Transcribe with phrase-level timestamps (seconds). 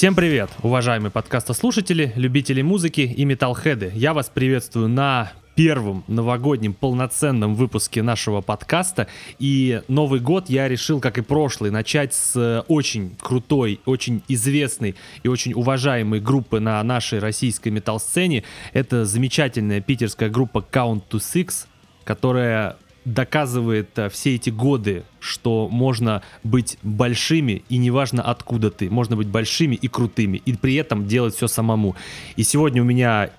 [0.00, 3.92] Всем привет, уважаемые подкастослушатели, любители музыки и металлхеды.
[3.94, 9.08] Я вас приветствую на первом новогоднем полноценном выпуске нашего подкаста.
[9.38, 15.28] И Новый год я решил, как и прошлый, начать с очень крутой, очень известной и
[15.28, 18.44] очень уважаемой группы на нашей российской метал-сцене.
[18.72, 21.66] Это замечательная питерская группа Count to Six,
[22.04, 29.16] которая доказывает а, все эти годы, что можно быть большими, и неважно откуда ты, можно
[29.16, 31.96] быть большими и крутыми, и при этом делать все самому.
[32.36, 33.30] И сегодня у меня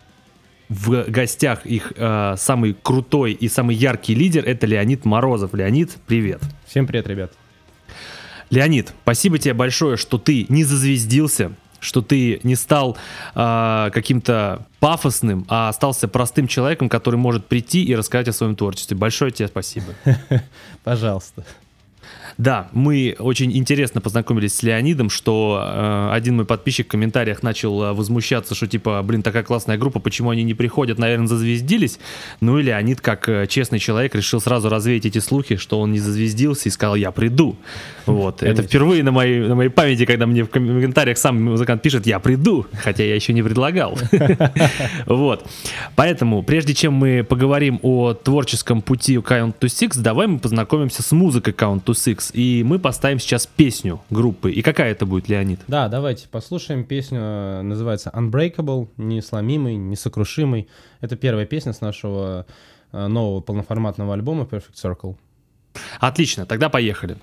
[0.70, 5.54] в гостях их э, самый крутой и самый яркий лидер это Леонид Морозов.
[5.54, 6.42] Леонид, привет.
[6.66, 7.34] Всем привет, ребят.
[8.50, 12.98] Леонид, спасибо тебе большое, что ты не зазвездился, что ты не стал
[13.36, 18.98] э, каким-то пафосным, а остался простым человеком, который может прийти и рассказать о своем творчестве.
[18.98, 19.94] Большое тебе спасибо.
[20.84, 21.46] Пожалуйста.
[22.38, 27.84] Да, мы очень интересно познакомились с Леонидом, что э, один мой подписчик в комментариях начал
[27.84, 32.00] э, возмущаться, что типа, блин, такая классная группа, почему они не приходят, наверное, зазвездились.
[32.40, 36.00] Ну и Леонид, как э, честный человек, решил сразу развеять эти слухи, что он не
[36.00, 37.56] зазвездился и сказал, я приду.
[38.06, 38.44] Вот.
[38.44, 42.20] Это впервые на моей, на моей памяти, когда мне в комментариях сам музыкант пишет, я
[42.20, 43.98] приду, хотя я еще не предлагал.
[45.06, 45.46] Вот.
[45.96, 51.12] Поэтому, прежде чем мы поговорим о творческом пути Count to Six, давай мы познакомимся с
[51.12, 52.31] музыкой Count to Six.
[52.34, 54.52] И мы поставим сейчас песню группы.
[54.52, 55.60] И какая это будет, Леонид?
[55.68, 60.68] Да, давайте послушаем песню, э, называется Unbreakable, несломимый, несокрушимый.
[61.02, 62.46] Это первая песня с нашего
[62.92, 65.16] э, нового полноформатного альбома Perfect Circle.
[66.00, 67.18] Отлично, тогда поехали.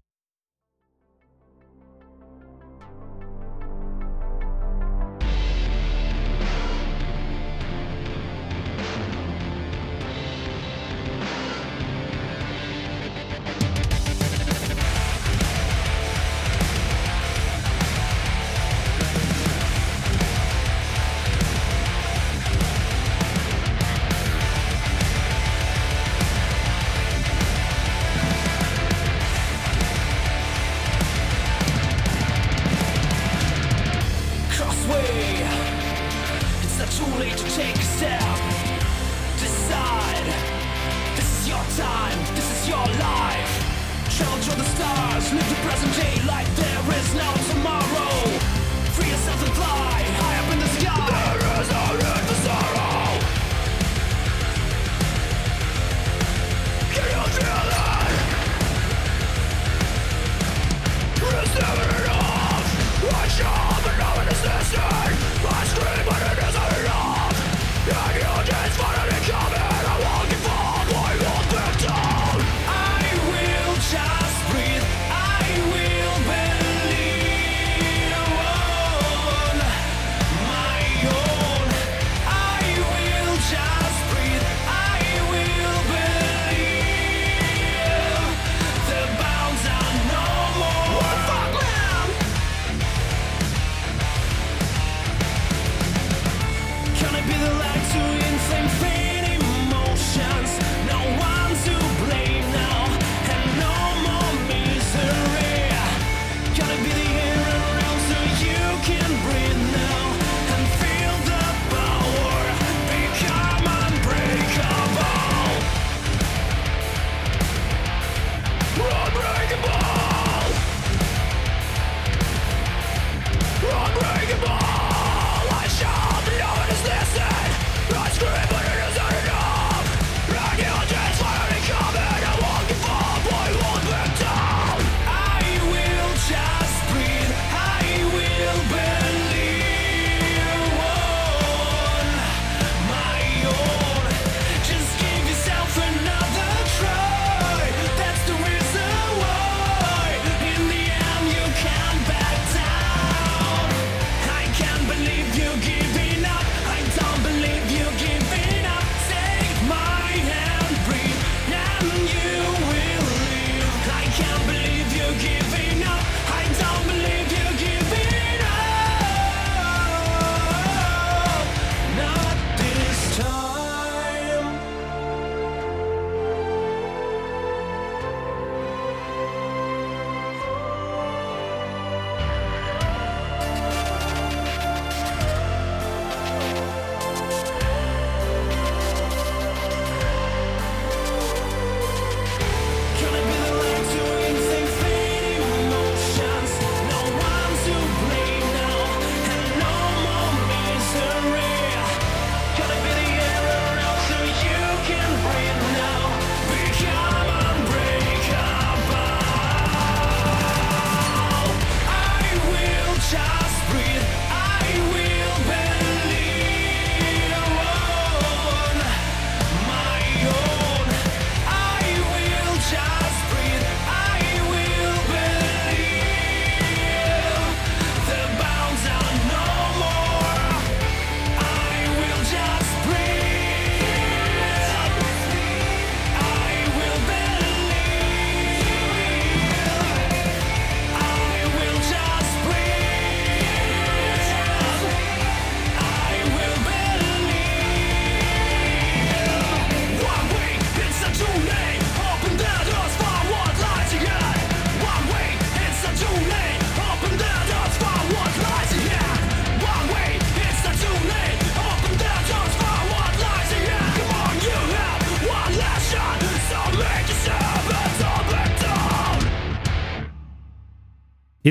[37.48, 38.27] take a step.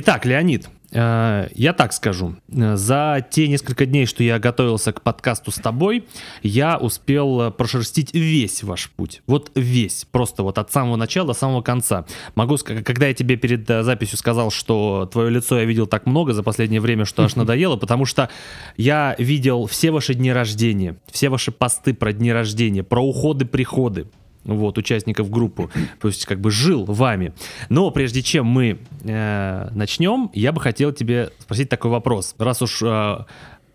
[0.09, 2.38] Итак, Леонид, э, я так скажу.
[2.48, 6.06] За те несколько дней, что я готовился к подкасту с тобой,
[6.44, 9.21] я успел прошерстить весь ваш путь.
[9.27, 10.07] Вот весь.
[10.09, 12.06] Просто вот от самого начала до самого конца.
[12.36, 16.06] Могу сказать, когда я тебе перед э, записью сказал, что твое лицо я видел так
[16.06, 18.30] много за последнее время, что аж надоело, потому что
[18.77, 24.07] я видел все ваши дни рождения, все ваши посты про дни рождения, про уходы-приходы,
[24.55, 27.33] вот, участников группы, то есть как бы жил вами.
[27.69, 32.33] Но прежде чем мы э, начнем, я бы хотел тебе спросить такой вопрос.
[32.39, 33.25] Раз уж э,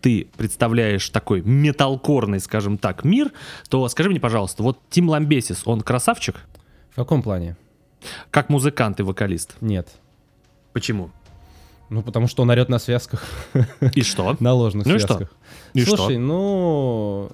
[0.01, 3.31] ты представляешь такой металкорный, скажем так, мир,
[3.69, 6.41] то скажи мне, пожалуйста, вот Тим Ламбесис, он красавчик?
[6.91, 7.55] В каком плане?
[8.29, 9.55] Как музыкант и вокалист?
[9.61, 9.87] Нет.
[10.73, 11.11] Почему?
[11.93, 13.23] Ну, потому что он орет на связках.
[13.93, 14.35] И что?
[14.39, 15.31] На ложных ну связках.
[15.73, 15.93] И что?
[15.93, 16.19] И Слушай, что?
[16.19, 17.31] ну,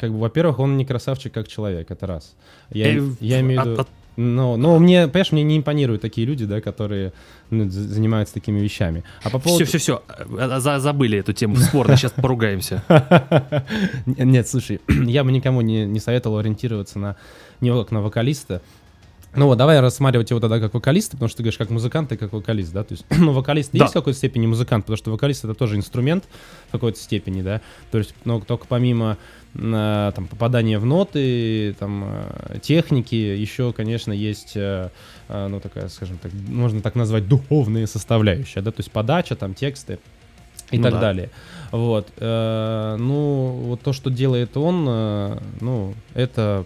[0.00, 2.34] как бы, во-первых, он не красавчик как человек, это раз.
[2.70, 3.86] Я, э, я имею в виду...
[4.16, 7.12] Но, но мне, понимаешь, мне не импонируют такие люди, да, которые
[7.50, 9.04] ну, занимаются такими вещами.
[9.22, 9.64] А по поводу...
[9.64, 12.82] Все, все, все, За, забыли эту тему спорно, сейчас поругаемся.
[14.06, 17.16] Нет, слушай, я бы никому не, не советовал ориентироваться на
[17.60, 18.60] него как на вокалиста.
[19.34, 22.16] Ну вот, давай рассматривать его тогда как вокалиста, потому что ты говоришь как музыкант и
[22.16, 22.82] как вокалист, да?
[22.82, 23.78] То есть, ну, вокалист да.
[23.78, 26.24] есть в какой-то степени музыкант, потому что вокалист это тоже инструмент
[26.68, 27.60] в какой-то степени, да?
[27.92, 29.18] То есть, ну, только помимо
[29.54, 34.88] э, там, попадания в ноты, там, э, техники, еще, конечно, есть, э,
[35.28, 38.72] ну, такая, скажем так, можно так назвать, духовные составляющие, да?
[38.72, 40.00] То есть подача, там, тексты
[40.72, 41.00] и ну, так да.
[41.00, 41.30] далее.
[41.70, 42.08] Вот.
[42.18, 44.84] Ну, вот то, что делает он,
[45.60, 46.64] ну, это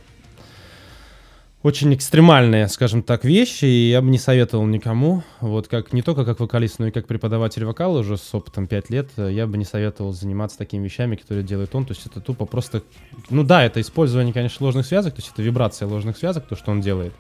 [1.64, 5.22] очень экстремальные, скажем так, вещи, и я бы не советовал никому.
[5.40, 8.90] Вот как не только как вокалист, но и как преподаватель вокала уже с опытом 5
[8.90, 11.86] лет, я бы не советовал заниматься такими вещами, которые делает он.
[11.86, 12.82] То есть это тупо просто...
[13.30, 16.70] Ну да, это использование, конечно, ложных связок, то есть это вибрация ложных связок, то, что
[16.70, 17.14] он делает.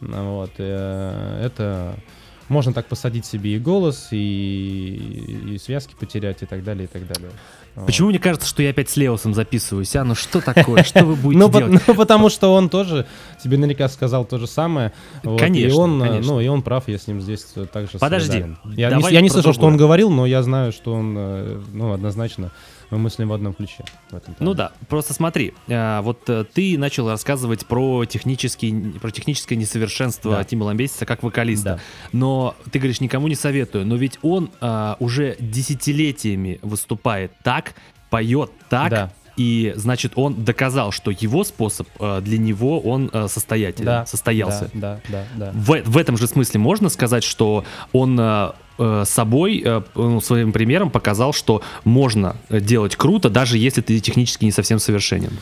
[0.00, 0.52] Вот.
[0.56, 1.94] Э, это
[2.52, 7.06] можно так посадить себе и голос, и, и связки потерять, и так далее, и так
[7.06, 7.30] далее.
[7.74, 9.96] Почему мне кажется, что я опять с Леосом записываюсь?
[9.96, 10.82] А, ну что такое?
[10.92, 11.82] Что вы будете ну, делать?
[11.86, 13.06] Ну, потому что он тоже
[13.42, 14.92] тебе наверняка сказал то же самое.
[15.22, 16.34] Конечно, и он, конечно.
[16.34, 18.44] Ну, и он прав, я с ним здесь также Подожди.
[18.76, 22.52] Я, не, слышал, что он говорил, но я знаю, что он, э, ну, однозначно
[22.92, 23.84] мы мыслим в одном ключе.
[24.10, 29.10] В этом ну да, просто смотри, а, вот э, ты начал рассказывать про, технический, про
[29.10, 30.44] техническое несовершенство да.
[30.44, 31.64] Тима Ламбесиса как вокалиста.
[31.64, 31.80] Да.
[32.12, 33.86] Но ты говоришь, никому не советую.
[33.86, 37.74] Но ведь он а, уже десятилетиями выступает так,
[38.10, 43.28] поет так, да и значит он доказал, что его способ э, для него он э,
[43.28, 44.70] состоятелен, да, состоялся.
[44.74, 45.46] Да, да, да.
[45.46, 45.52] да.
[45.54, 48.52] В, в этом же смысле можно сказать, что он э, э
[49.04, 54.52] собой, э, ну, своим примером показал, что можно делать круто, даже если ты технически не
[54.52, 55.32] совсем совершенен.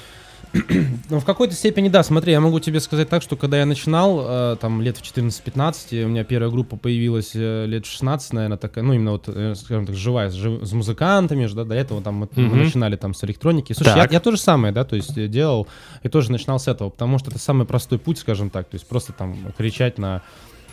[1.10, 2.02] Ну, в какой-то степени, да.
[2.02, 4.20] Смотри, я могу тебе сказать так, что когда я начинал,
[4.52, 8.58] э, там, лет в 14-15, у меня первая группа появилась э, лет в 16, наверное,
[8.58, 12.02] такая, ну, именно вот, э, скажем так, живая, с, жив, с музыкантами, да, до этого
[12.02, 12.48] там мы, mm-hmm.
[12.48, 13.72] мы начинали там с электроники.
[13.72, 15.66] Слушай, я, я то же самое, да, то есть делал,
[16.02, 18.86] и тоже начинал с этого, потому что это самый простой путь, скажем так, то есть
[18.86, 20.22] просто там кричать на Э,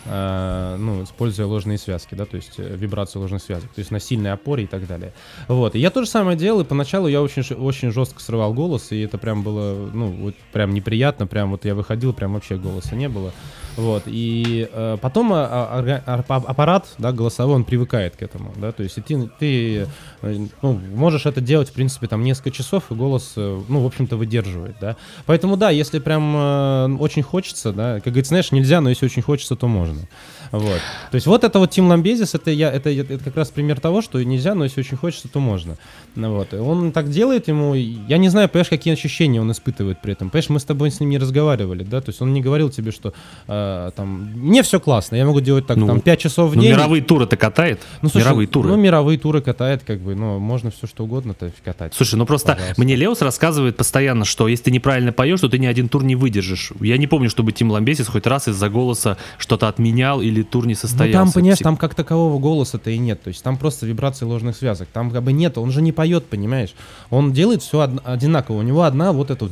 [0.08, 4.32] ну, используя ложные связки, да, то есть э, вибрацию ложных связок, то есть на сильной
[4.32, 5.14] опоре и так далее.
[5.48, 8.92] Вот, и я то же самое делал, и поначалу я очень, очень жестко срывал голос,
[8.92, 12.96] и это прям было, ну, вот прям неприятно, прям вот я выходил, прям вообще голоса
[12.96, 13.34] не было.
[13.78, 18.72] Вот, и э, потом а, а, а, аппарат, да, голосовой, он привыкает к этому, да,
[18.72, 19.88] то есть ты, ты
[20.24, 23.86] э, ну, можешь это делать, в принципе, там несколько часов, и голос, э, ну, в
[23.86, 24.98] общем-то, выдерживает, да.
[25.28, 29.22] Поэтому, да, если прям э, очень хочется, да, как говорится, знаешь, нельзя, но если очень
[29.22, 30.08] хочется, то можно.
[30.52, 30.80] Вот.
[31.12, 34.02] То есть вот это вот Тим Ламбезис, это, я, это, это как раз пример того,
[34.02, 35.78] что нельзя, но если очень хочется, то можно.
[36.16, 36.54] Ну, вот.
[36.54, 40.30] Он так делает ему, я не знаю, понимаешь, какие ощущения он испытывает при этом.
[40.30, 42.92] Понимаешь, мы с тобой с ним не разговаривали, да, то есть он не говорил тебе,
[42.92, 43.14] что
[43.48, 46.62] э, там, мне все классно, я могу делать так, Ну, там, 5 часов в Ну,
[46.62, 46.72] день.
[46.72, 47.80] мировые туры-то катает.
[48.02, 48.70] Ну, слушай, мировые туры.
[48.70, 51.94] Ну, мировые туры катает, как бы, ну, можно все что угодно-то катать.
[51.94, 52.82] Слушай, ну просто Пожалуйста.
[52.82, 56.16] мне Леус рассказывает постоянно, что если ты неправильно поешь, то ты ни один тур не
[56.16, 56.72] выдержишь.
[56.80, 60.74] Я не помню, чтобы Тим Ламбесис хоть раз из-за голоса что-то отменял или тур не
[60.74, 61.14] Ну, состоялся.
[61.20, 63.22] там, понимаешь, Всег- там как такового голоса-то и нет.
[63.24, 64.88] То есть там просто вибрации ложных связок.
[64.94, 66.74] Там как бы нет, он же не поет, понимаешь?
[67.10, 68.58] Он делает все одинаково.
[68.60, 69.52] У него одна вот эта вот...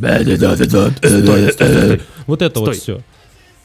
[0.98, 2.02] Стой, стой, стой.
[2.28, 2.80] Вот это вот Стой.
[2.80, 3.02] все.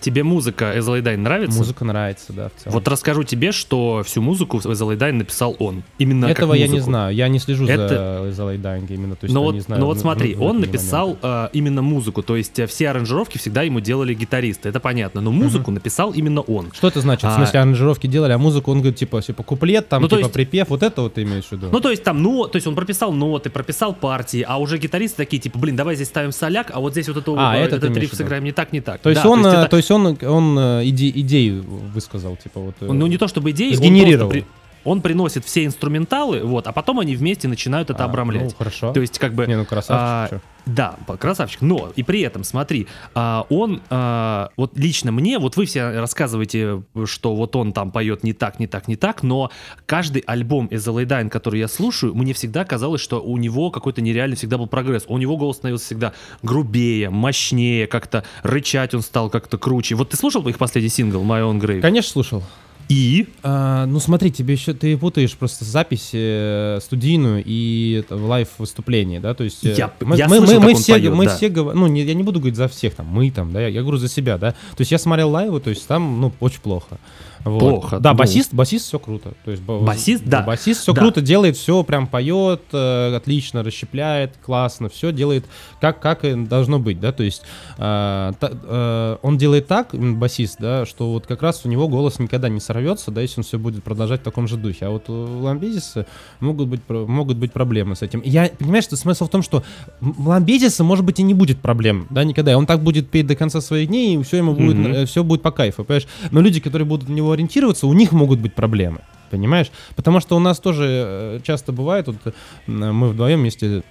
[0.00, 1.58] Тебе музыка Эзелайдайн нравится?
[1.58, 2.74] Музыка нравится, да, в целом.
[2.74, 5.82] Вот расскажу тебе, что всю музыку Эзелайдайн написал он.
[5.98, 7.14] Именно Этого я не знаю.
[7.14, 9.14] Я не слежу Это- за, лайдайнг именно.
[9.16, 11.48] То есть Но вот, не знаю, но вот в- смотри, в- в он написал э,
[11.52, 15.70] именно музыку, то есть э, все аранжировки всегда ему делали гитаристы, это понятно, но музыку
[15.70, 16.70] написал именно он.
[16.72, 17.24] Что это значит?
[17.24, 20.20] А- В смысле, аранжировки делали, а музыку он говорит, типа, типа куплет, там, Ну, типа,
[20.20, 21.68] есть- припев, вот это вот ты имеешь в виду?
[21.70, 25.16] Ну, то есть там, ну, то есть он прописал ноты, прописал партии, а уже гитаристы
[25.18, 27.96] такие, типа, блин, давай здесь ставим соляк, а вот здесь вот эту, А, э, этот
[27.96, 29.00] риф в сыграем не так, не так.
[29.00, 32.36] то есть Да, он, то э, есть то есть он, он э, иде- идею высказал,
[32.36, 32.74] типа, вот...
[32.80, 34.30] э, ну, не то чтобы идеи, он сгенерировал.
[34.30, 38.44] просто при- Он приносит все инструменталы, вот, а потом они вместе начинают это а, обрамлять.
[38.44, 38.92] Ну, хорошо.
[38.92, 39.46] То есть, как бы...
[39.46, 40.40] Не, ну а, красавчик, чё.
[40.66, 41.62] Да, красавчик.
[41.62, 46.82] Но и при этом, смотри, а, он, а, вот лично мне, вот вы все рассказываете,
[47.04, 49.50] что вот он там поет не так, не так, не так, но
[49.86, 54.36] каждый альбом из Dine, который я слушаю, мне всегда казалось, что у него какой-то нереальный
[54.36, 55.04] всегда был прогресс.
[55.08, 59.94] У него голос становился всегда грубее, мощнее, как-то рычать он стал как-то круче.
[59.94, 61.80] Вот ты слушал их последний сингл My Own Grave?
[61.80, 62.42] Конечно, слушал.
[62.90, 63.28] И?
[63.44, 69.20] А, ну смотри, тебе еще ты путаешь просто запись э, студийную и в live выступление,
[69.20, 71.36] да, то есть э, Я- мы, я мы, слышал, мы, мы все, поет, мы да.
[71.36, 73.82] все, ну не, я не буду говорить за всех там, мы там, да, я, я
[73.82, 76.98] говорю за себя, да, то есть я смотрел лайвы, то есть там, ну очень плохо.
[77.44, 77.58] Вот.
[77.58, 78.18] Плохо, Да, ну.
[78.18, 80.42] басист, басист все круто, то есть ба- Басист, да.
[80.42, 81.00] басист все Да.
[81.00, 85.46] круто делает, все прям поет, э, отлично расщепляет, классно, все делает
[85.80, 87.42] как как и должно быть, да, то есть
[87.78, 92.18] э, та- э, он делает так, басист, да, что вот как раз у него голос
[92.18, 94.86] никогда не сорвется, да, если он все будет продолжать в таком же духе.
[94.86, 96.06] А вот у Ламбезиса
[96.40, 98.20] могут быть, могут быть проблемы с этим.
[98.24, 99.62] Я, понимаешь, что смысл в том, что
[100.02, 102.52] у Ламбезиса, может быть, и не будет проблем, да, никогда.
[102.52, 105.06] И Он так будет петь до конца своих дней, и все ему будет, Мгм.
[105.06, 106.06] все будет по кайфу, понимаешь?
[106.30, 109.00] Но люди, которые будут на него ориентироваться, у них могут быть проблемы.
[109.30, 109.70] Понимаешь?
[109.94, 112.34] Потому что у нас тоже э, часто бывает, вот
[112.66, 113.84] мы вдвоем вместе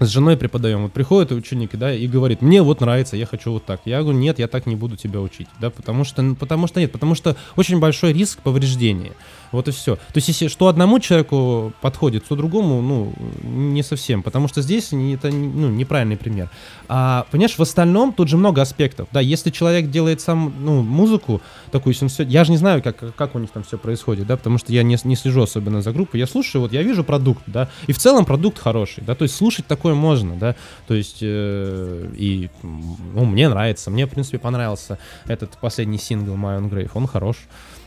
[0.00, 0.82] с женой преподаем.
[0.82, 3.80] Вот приходит ученик, да, и говорит, мне вот нравится, я хочу вот так.
[3.84, 6.80] Я говорю, нет, я так не буду тебя учить, да, потому что, ну, потому что
[6.80, 9.12] нет, потому что очень большой риск повреждения.
[9.52, 9.96] Вот и все.
[9.96, 14.92] То есть, если что одному человеку подходит, то другому, ну, не совсем, потому что здесь
[14.92, 16.50] это ну, неправильный пример.
[16.88, 19.08] А, понимаешь, в остальном тут же много аспектов.
[19.12, 22.82] Да, если человек делает сам, ну, музыку, такую, если он всё- я же не знаю,
[22.82, 25.82] как, как у них там все происходит, да, потому что я не, не слежу особенно
[25.82, 26.18] за группой.
[26.20, 29.34] Я слушаю, вот я вижу продукт, да, и в целом продукт хороший, да, то есть
[29.36, 30.54] слушать такое можно, да,
[30.86, 36.58] то есть, э, и, ну, мне нравится, мне, в принципе, понравился этот последний сингл My
[36.60, 37.36] Own Grave, он хорош.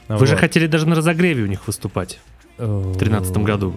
[0.08, 0.40] Вы же Вот.
[0.40, 2.20] хотели даже на разогреве у них выступать.
[2.58, 3.76] В 13-м году.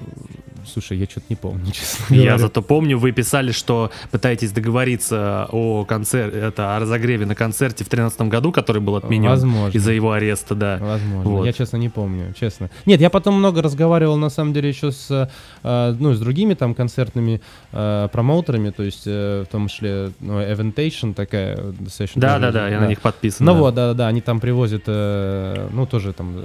[0.66, 2.38] Слушай, я что-то не помню, честно Я говоря.
[2.38, 7.88] зато помню, вы писали, что пытаетесь договориться о концерте, это о разогреве на концерте в
[7.88, 9.76] 2013 году, который был отменен Возможно.
[9.76, 10.78] из-за его ареста, да.
[10.80, 11.30] Возможно.
[11.30, 11.46] Вот.
[11.46, 12.70] Я, честно, не помню, честно.
[12.86, 15.30] Нет, я потом много разговаривал, на самом деле, еще с,
[15.62, 17.40] э, ну, с другими там концертными
[17.72, 22.20] э, промоутерами, то есть э, в том числе ну, Eventation такая достаточно...
[22.20, 23.46] Да, тоже, да, да, я на них подписан.
[23.46, 23.58] Ну да.
[23.58, 26.36] вот, да, да, да, они там привозят, ну тоже там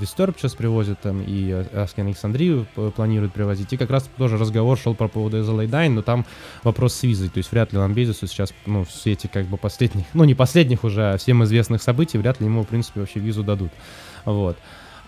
[0.00, 3.55] Disturb сейчас привозят там и Аски Александрию планируют привозить.
[3.72, 6.26] И как раз тоже разговор шел по поводу Эзелайдайн, но там
[6.62, 7.28] вопрос с визой.
[7.28, 10.84] То есть вряд ли Ламбезису сейчас, ну, в свете как бы последних, ну не последних
[10.84, 13.70] уже, а всем известных событий, вряд ли ему, в принципе, вообще визу дадут.
[14.24, 14.56] Вот.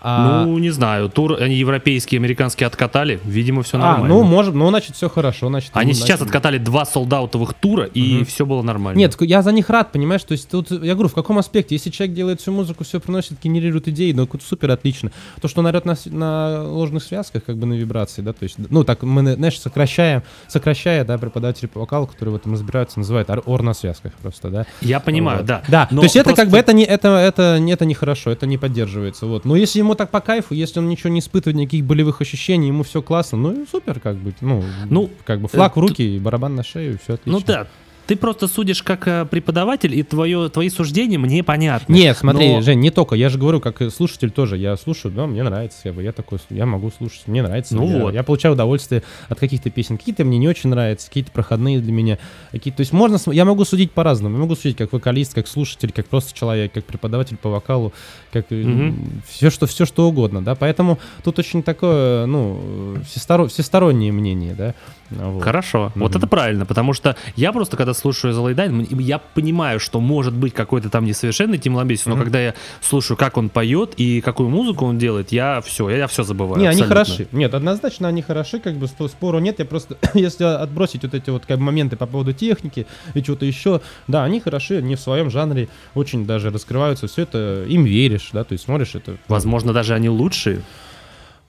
[0.01, 4.07] А- Ну, не знаю, тур они европейские, американские откатали, видимо, все а, нормально.
[4.15, 5.71] ну, может, ну, значит, все хорошо, значит...
[5.73, 8.25] Они ну, сейчас значит- откатали два солдаутовых тура, и Мгм.
[8.25, 8.97] все было нормально.
[8.97, 11.89] Нет, я за них рад, понимаешь, то есть тут, я говорю, в каком аспекте, если
[11.89, 15.11] человек делает всю музыку, все приносит, генерирует идеи, ну, это супер отлично.
[15.41, 18.55] То, что он орет на, на ложных связках, как бы на вибрации, да, то есть,
[18.57, 23.29] ну, так мы, знаешь, сокращаем, сокращая, да, преподаватели по вокалу, которые в этом разбираются, называют
[23.45, 24.65] ор, на связках просто, да.
[24.81, 25.45] Я понимаю, Вот.
[25.47, 25.63] да.
[25.67, 28.45] Да, то есть это просто- как бы, это не, это, это, не- это нехорошо, это
[28.45, 29.45] не поддерживается, вот.
[29.45, 32.83] Но если ему так по кайфу, если он ничего не испытывает, никаких болевых ощущений, ему
[32.83, 36.15] все классно, ну, и супер, как бы, ну, Ну, как бы флаг э, в руки,
[36.15, 37.39] и барабан на шею, все отлично.
[37.39, 37.67] Ну да,
[38.09, 41.93] ты просто судишь как э, преподаватель, и твое, твои суждения мне понятны.
[41.93, 43.13] Нет, смотри, Но- Жень, не только.
[43.13, 44.57] Я же говорю, как слушатель тоже.
[44.57, 47.75] Я слушаю, да, мне нравится, я, я такой, я могу слушать, мне нравится.
[47.75, 48.13] Ну я, вот.
[48.15, 49.99] Я получаю удовольствие от каких-то песен.
[49.99, 52.17] Какие-то мне не очень нравятся, какие-то проходные для меня.
[52.51, 54.37] Какие то есть можно, я могу судить по-разному.
[54.37, 57.93] Я могу судить как вокалист, как слушатель, как просто человек, как преподаватель по вокалу,
[58.33, 59.21] как Мгм.
[59.29, 60.55] все что, все что угодно, да.
[60.55, 64.73] Поэтому тут очень такое, ну, всесторо- всестороннее мнение, да.
[65.11, 65.43] Вот.
[65.43, 66.17] Хорошо, вот Мгм.
[66.17, 68.55] это правильно, потому что я просто, когда слушаю The Late
[68.87, 72.23] Night, я понимаю, что может быть какой-то там несовершенный Тим Ламбесис, но Мгм.
[72.23, 76.07] когда я слушаю, как он поет и какую музыку он делает, я все, я, я
[76.07, 76.59] все забываю.
[76.61, 77.05] Не, они абсолютно.
[77.05, 77.27] хороши.
[77.31, 79.59] Нет, однозначно они хороши, как бы спо- спору нет.
[79.59, 83.45] Я просто, если отбросить вот эти вот как бы моменты по поводу техники и чего-то
[83.45, 87.07] еще, да, они хороши, они в своем жанре очень даже раскрываются.
[87.07, 89.17] Все это им веришь, да, то есть смотришь это.
[89.27, 90.61] Возможно, даже они лучшие.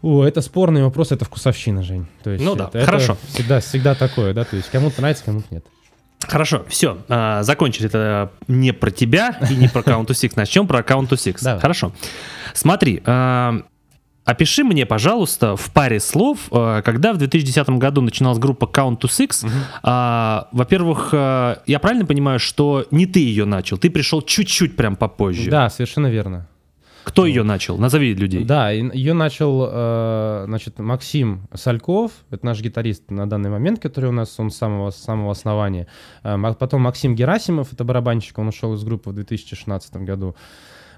[0.03, 2.07] О, это спорный вопрос, это вкусовщина, Жень.
[2.23, 3.17] То есть Ну да, это- это хорошо.
[3.29, 5.65] Всегда, всегда такое, да, то есть кому-то нравится, кому-то нет.
[6.27, 6.99] Хорошо, все,
[7.43, 10.33] закончили это не про тебя и не про Count to Six.
[10.37, 11.39] Начнем про Count to Six.
[11.43, 11.61] Давай.
[11.61, 11.93] Хорошо.
[12.55, 13.63] Смотри, а,
[14.25, 19.09] опиши мне, пожалуйста, в паре слов, а, когда в 2010 году начиналась группа Count to
[19.09, 19.49] Six.
[19.83, 24.97] а, Во-первых, а, я правильно понимаю, что не ты ее начал, ты пришел чуть-чуть прям
[24.97, 25.51] попозже.
[25.51, 26.47] Да, совершенно верно.
[27.11, 27.77] Кто ее начал?
[27.79, 28.45] Назови людей.
[28.45, 34.13] Да, ее начал, э, значит, Максим Сальков, это наш гитарист на данный момент, который у
[34.13, 35.87] нас, он с самого, с самого основания.
[36.23, 40.35] Э, ма- потом Максим Герасимов, это барабанщик, он ушел из группы в 2016 году.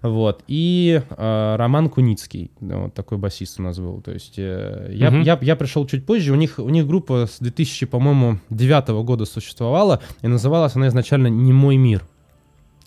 [0.02, 0.42] Вот.
[0.48, 4.00] И э, Роман Куницкий, да, вот такой басист у нас был.
[4.02, 5.22] То есть э, я, Мгм.
[5.22, 6.32] я, я пришел чуть позже.
[6.32, 11.28] У них, у них группа с 2000, по-моему, 9 года существовала, и называлась она изначально
[11.28, 12.02] «Не мой мир».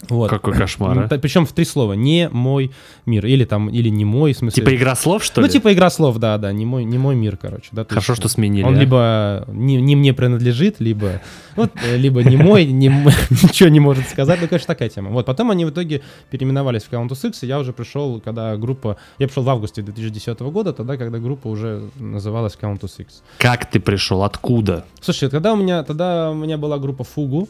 [0.10, 0.29] Вот.
[0.29, 1.17] Какой кошмар, а?
[1.17, 1.93] Причем в три слова.
[1.93, 2.71] Не мой
[3.05, 3.25] мир.
[3.25, 4.63] Или там, или не мой, в смысле.
[4.63, 5.53] Типа игра слов, что ну, ли?
[5.53, 6.51] типа игра слов, да, да.
[6.51, 7.69] Не мой, не мой мир, короче.
[7.71, 8.65] Да, Хорошо, есть что сменили.
[8.65, 8.79] Он а?
[8.79, 11.21] либо не, не мне принадлежит, либо,
[11.55, 12.88] вот, э, либо не мой, не
[13.29, 14.39] ничего не может сказать.
[14.41, 15.12] Ну, конечно, такая тема.
[15.12, 18.97] Вот, потом они в итоге переименовались в Countess X, и я уже пришел, когда группа...
[19.17, 23.23] Я пришел в августе 2010 года, тогда, когда группа уже называлась Countess X.
[23.38, 24.23] Как ты пришел?
[24.23, 24.86] Откуда?
[24.99, 27.47] Слушай, тогда у меня, тогда у меня была группа Фугу.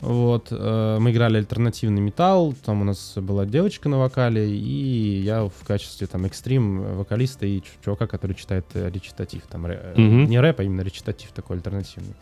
[0.00, 5.44] Вот, э, мы играли альтернативный металл, там у нас была девочка на вокале, и я
[5.44, 10.26] в качестве там экстрим вокалиста и чувака, который читает речитатив, там ре- э, Мгм.
[10.26, 12.14] не рэп, а именно речитатив такой альтернативный.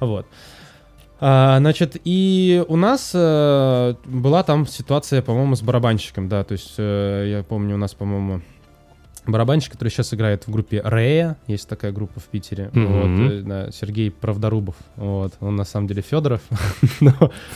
[0.00, 0.26] Вот.
[1.24, 6.74] А, значит, и у нас э, была там ситуация, по-моему, с барабанщиком, да, то есть
[6.78, 8.40] э, я помню, у нас, по-моему,
[9.26, 12.86] барабанщик, который сейчас играет в группе Рея, есть такая группа в Питере, Мгм.
[12.86, 16.40] вот, э, да, Сергей Правдорубов, вот, он на самом деле Федоров,
[17.00, 17.12] но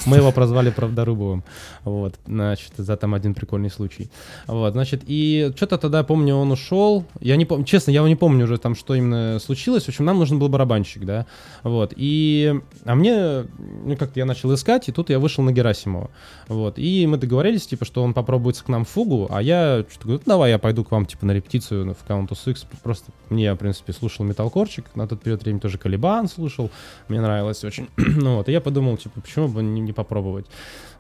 [0.07, 1.43] мы его прозвали Правдорубовым,
[1.85, 4.11] вот, значит, за там один прикольный случай,
[4.47, 8.45] вот, значит, и что-то тогда, помню, он ушел, я не помню, честно, я не помню
[8.45, 11.27] уже там, что именно случилось, в общем, нам нужен был барабанщик, да,
[11.65, 13.45] вот, и, а мне,
[13.85, 16.11] ну, как-то я начал искать, и тут я вышел на Герасимова,
[16.49, 20.05] вот, и мы договорились, типа, что он попробуется к нам в фугу, а я что-то
[20.05, 23.45] говорю, «Ну, давай я пойду к вам, типа, на репетицию в Countess X, просто мне,
[23.45, 26.71] я, в принципе, слушал металкорчик, на тот период времени тоже Калибан слушал,
[27.09, 30.47] мне нравилось очень, ну вот, и я подумал, типа, почему бы не, не попробовать,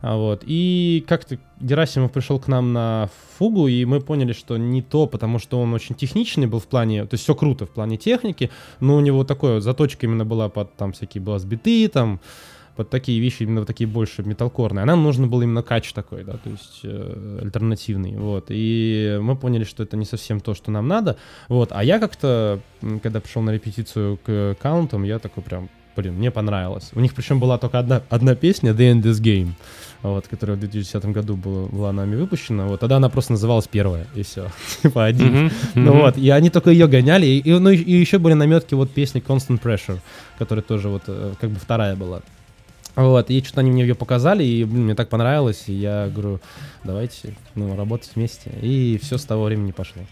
[0.00, 4.82] а вот, и как-то Герасимов пришел к нам на фугу, и мы поняли, что не
[4.82, 7.96] то, потому что он очень техничный был в плане, то есть все круто в плане
[7.96, 12.20] техники, но у него такое, заточка именно была под там всякие бас-биты, там,
[12.76, 14.82] под такие вещи, именно вот такие больше металкорные.
[14.82, 18.46] А нам нужно был именно кач такой, да, то есть э, альтернативный, вот.
[18.50, 21.16] И мы поняли, что это не совсем то, что нам надо,
[21.48, 21.70] вот.
[21.72, 22.60] А я как-то,
[23.02, 26.90] когда пришел на репетицию к каунтам, я такой прям, блин, мне понравилось.
[26.94, 29.52] У них причем была только одна, одна песня, The End This Game,
[30.02, 32.80] вот, которая в 2010 году была, была нами выпущена, вот.
[32.80, 34.48] Тогда она просто называлась первая, и все,
[34.82, 35.26] типа один.
[35.46, 36.00] Мгм, Ну мгм.
[36.02, 38.90] вот, и они только ее гоняли, и, и, ну, и- и еще были наметки вот
[38.90, 39.98] песни Constant Pressure,
[40.38, 42.20] которая тоже вот э, как бы вторая была.
[42.96, 46.40] Вот, и что-то они мне ее показали, и блин, мне так понравилось, и я говорю,
[46.82, 48.50] давайте, ну, работать вместе.
[48.62, 50.02] И все с того времени пошло.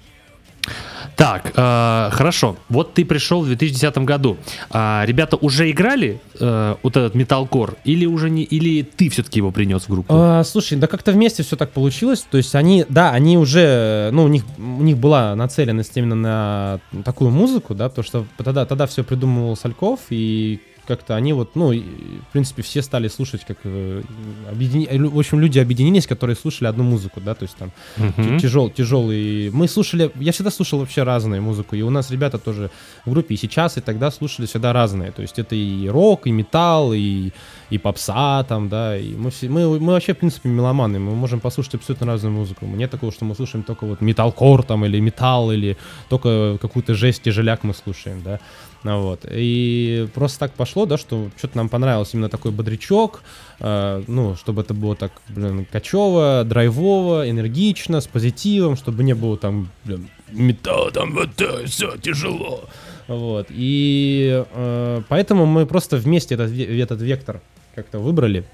[1.16, 2.56] Так, э, хорошо.
[2.68, 4.36] Вот ты пришел в 2010 году.
[4.70, 9.50] А, ребята уже играли э, вот этот металкор, или уже не, или ты все-таки его
[9.50, 10.12] принес в группу?
[10.14, 12.26] А, слушай, да как-то вместе все так получилось.
[12.28, 17.02] То есть они, да, они уже, ну, у них, у них была нацеленность именно на
[17.04, 21.72] такую музыку, да, потому что тогда, тогда все придумывал Сальков, и как-то они вот, ну,
[21.72, 24.02] в принципе, все стали слушать, как э,
[24.50, 28.38] объедини- лю- в общем, люди объединились, которые слушали одну музыку, да, то есть там Мгм.
[28.38, 29.50] тяжел, тяжелый.
[29.50, 32.70] Мы слушали, я всегда слушал вообще разную музыку, и у нас ребята тоже
[33.06, 35.10] в группе и сейчас, и тогда слушали всегда разные.
[35.12, 37.30] То есть это и рок, и металл, и,
[37.70, 41.40] и попса там, да, и мы, все, мы, мы вообще, в принципе, меломаны, мы можем
[41.40, 42.66] послушать абсолютно разную музыку.
[42.66, 45.76] Нет такого, что мы слушаем только вот металкор там, или металл, или
[46.08, 48.38] только какую-то жесть, тяжеляк мы слушаем, да.
[48.84, 49.20] Ну вот.
[49.30, 53.22] И просто так пошло, да, что что-то нам понравилось именно такой бодрячок,
[53.58, 59.38] э, ну, чтобы это было так, блин, качево, драйвово, энергично, с позитивом, чтобы не было
[59.38, 61.30] там, блин, металл, там вот
[61.66, 62.64] все тяжело.
[63.08, 63.46] Вот.
[63.48, 67.40] И э, поэтому мы просто вместе этот, этот вектор
[67.74, 68.44] как-то выбрали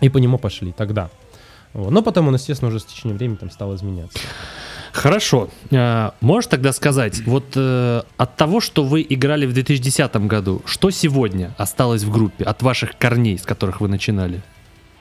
[0.00, 1.08] и по нему пошли тогда.
[1.72, 1.90] Вот.
[1.90, 4.18] Но потом он, естественно, уже с течением времени там стал изменяться.
[4.92, 5.48] Хорошо.
[5.72, 10.90] А, можешь тогда сказать, вот э, от того, что вы играли в 2010 году, что
[10.90, 14.42] сегодня осталось в группе от ваших корней, с которых вы начинали?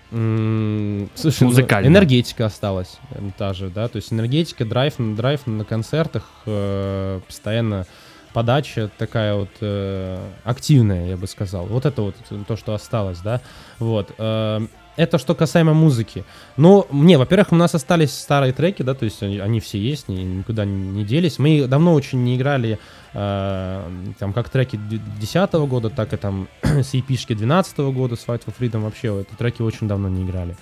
[0.10, 1.88] Слушай, ну, Музыкально.
[1.88, 7.86] энергетика осталась э, та же, да, то есть энергетика, драйв, драйв на концертах, э, постоянно
[8.32, 11.66] подача такая вот э, активная, я бы сказал.
[11.66, 12.16] Вот это вот
[12.48, 13.42] то, что осталось, да,
[13.80, 14.14] вот.
[14.18, 14.66] Э,
[14.98, 16.26] это что касаемо музыки.
[16.58, 20.10] Ну, не, во-первых, у нас остались старые треки, да, то есть они, они все есть,
[20.10, 21.40] ни, никуда не делись.
[21.40, 22.80] Мы давно очень не играли
[23.14, 28.44] э, там как треки 2010 года, так и там с EP-шки 2012 года, с Fight
[28.46, 30.58] for Freedom вообще, эти треки очень давно не играли.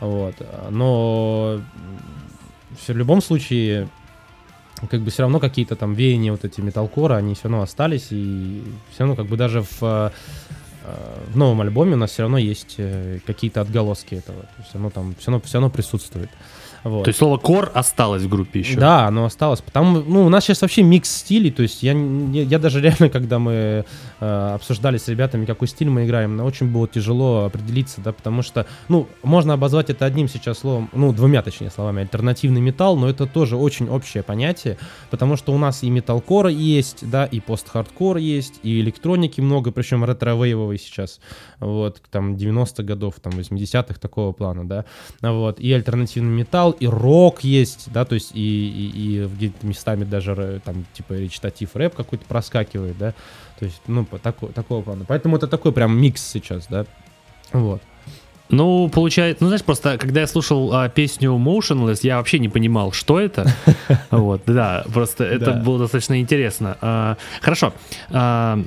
[0.00, 0.34] Вот.
[0.70, 1.60] Но
[2.70, 3.88] в любом случае,
[4.90, 8.62] как бы все равно какие-то там веяния вот эти металкора, они все равно остались, и
[8.90, 10.12] все равно как бы даже в
[11.28, 14.42] в новом альбоме у нас все равно есть э, какие-то отголоски этого.
[14.42, 16.30] То есть оно там все равно, все равно присутствует.
[16.84, 17.04] Вот.
[17.04, 18.78] То есть слово кор осталось в группе еще?
[18.78, 19.60] Да, оно осталось.
[19.60, 23.08] Потому, ну, у нас сейчас вообще микс стилей, то есть я, я, я даже реально,
[23.12, 23.84] когда мы
[24.20, 28.66] э, обсуждали с ребятами, какой стиль мы играем, очень было тяжело определиться, да, потому что,
[28.88, 33.26] ну, можно обозвать это одним сейчас словом, ну, двумя, точнее, словами, альтернативный металл, но это
[33.26, 34.78] тоже очень общее понятие,
[35.10, 40.04] потому что у нас и металкор есть, да, и пост-хардкор есть, и электроники много, причем
[40.04, 41.20] ретро-вейвовый сейчас,
[41.60, 44.84] вот, там, 90-х годов, там, 80-х такого плана, да,
[45.20, 49.66] вот, и альтернативный металл, металл, и рок есть, да, то есть и, и, и где-то
[49.66, 53.14] местами даже там типа речитатив рэп какой-то проскакивает, да,
[53.58, 55.04] то есть, ну, такого, такого плана.
[55.06, 56.86] Поэтому это такой прям микс сейчас, да,
[57.52, 57.82] вот.
[58.50, 62.92] Ну, получается, ну, знаешь, просто когда я слушал а, песню Motionless, я вообще не понимал,
[62.92, 63.46] что это.
[64.10, 66.78] Вот, да, просто это было достаточно интересно.
[66.80, 67.74] А, хорошо.
[68.10, 68.58] А,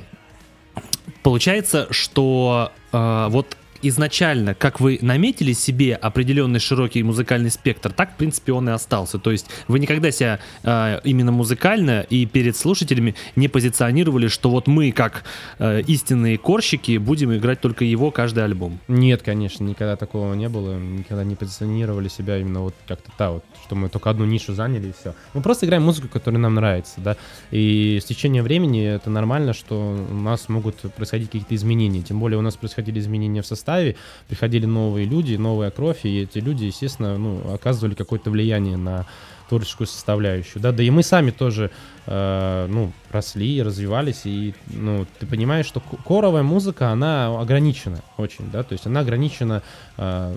[1.24, 8.52] получается, что вот изначально, как вы наметили себе определенный широкий музыкальный спектр, так, в принципе,
[8.52, 9.18] он и остался.
[9.18, 14.66] То есть вы никогда себя э, именно музыкально и перед слушателями не позиционировали, что вот
[14.66, 15.24] мы, как
[15.58, 18.78] э, истинные корщики, будем играть только его каждый альбом.
[18.88, 20.78] Нет, конечно, никогда такого не было.
[20.78, 24.88] Никогда не позиционировали себя именно вот как-то та вот, что мы только одну нишу заняли
[24.88, 25.14] и все.
[25.34, 27.16] Мы просто играем музыку, которая нам нравится, да.
[27.50, 32.02] И с течением времени это нормально, что у нас могут происходить какие-то изменения.
[32.02, 33.96] Тем более у нас происходили изменения в составе составе
[34.28, 39.06] приходили новые люди, новая кровь, и эти люди, естественно, ну, оказывали какое-то влияние на
[39.48, 41.70] творческую составляющую, да, да и мы сами тоже,
[42.06, 48.62] э, ну, росли, развивались, и, ну, ты понимаешь, что коровая музыка, она ограничена очень, да,
[48.62, 49.62] то есть она ограничена
[49.98, 50.34] э,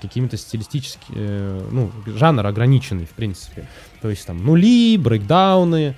[0.00, 3.68] какими-то стилистическими, э, ну, жанр ограниченный, в принципе,
[4.00, 5.94] то есть там нули, брейкдауны,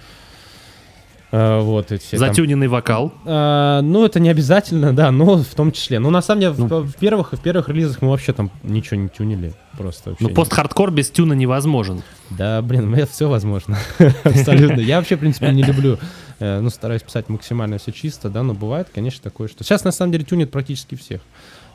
[1.33, 2.73] Uh, вот эти Затюненный там...
[2.73, 3.13] вокал.
[3.25, 5.99] Uh, ну, это не обязательно, да, но в том числе.
[5.99, 6.67] Ну, на самом деле, ну.
[6.67, 9.53] в, в первых в первых релизах мы вообще там ничего не тюнили.
[9.77, 12.03] Просто Ну, пост-хардкор без тюна невозможен.
[12.31, 13.77] Да, блин, это все возможно.
[14.25, 14.81] Абсолютно.
[14.81, 15.99] Я вообще, в принципе, не люблю,
[16.39, 19.65] э, ну, стараюсь писать максимально все чисто, да, но бывает, конечно, такое, что...
[19.65, 21.21] Сейчас, на самом деле, тюнит практически всех.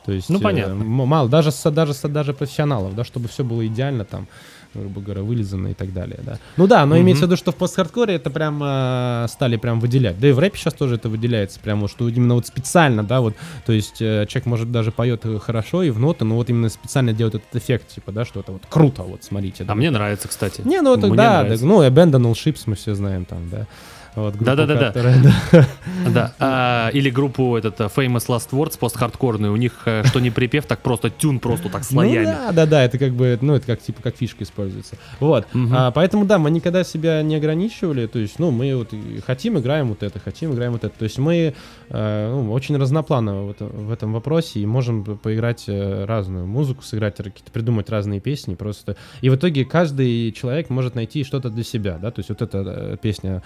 [0.04, 0.72] То есть, ну, понятно.
[0.72, 4.26] Э, мало, даже, даже, даже профессионалов, да, чтобы все было идеально там
[4.74, 6.38] грубо говоря, вылизано и так далее, да.
[6.56, 7.00] Ну да, но mm-hmm.
[7.00, 10.18] имеется в виду, что в пост-хардкоре это прям э, стали прям выделять.
[10.18, 13.34] Да и в рэпе сейчас тоже это выделяется, прям что именно вот специально, да, вот,
[13.66, 17.12] то есть э, человек может даже поет хорошо и в ноты, но вот именно специально
[17.12, 19.64] делает этот эффект, типа, да, что это вот круто, вот, смотрите.
[19.64, 20.62] Да, а мне нравится, кстати.
[20.62, 23.66] Не, ну это, да, да, ну, Abandoned Ships мы все знаем там, да.
[24.14, 25.66] Вот, да, да, да, да.
[26.10, 26.34] да.
[26.38, 29.52] А, или группу этот э, Famous Last Words пост-хардкорную.
[29.52, 32.26] У них э, что не припев, так просто тюн просто так слоями.
[32.26, 34.96] Ну, да, да, да, это как бы, ну, это как типа как фишка используется.
[35.18, 35.46] Вот.
[35.54, 35.68] Угу.
[35.72, 38.06] А, поэтому, да, мы никогда себя не ограничивали.
[38.06, 38.90] То есть, ну, мы вот
[39.26, 40.94] хотим, играем вот это, хотим, играем вот это.
[40.98, 41.54] То есть мы
[41.88, 47.16] э, ну, очень разнопланово вот в этом вопросе и можем поиграть э, разную музыку, сыграть
[47.16, 48.96] какие-то, придумать разные песни просто.
[49.22, 52.10] И в итоге каждый человек может найти что-то для себя, да.
[52.10, 53.42] То есть вот эта песня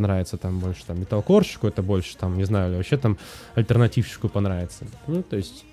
[0.00, 3.18] понравится там больше там металкорщику, это больше там, не знаю, вообще там
[3.54, 4.86] альтернативщику понравится.
[5.06, 5.64] Ну, то есть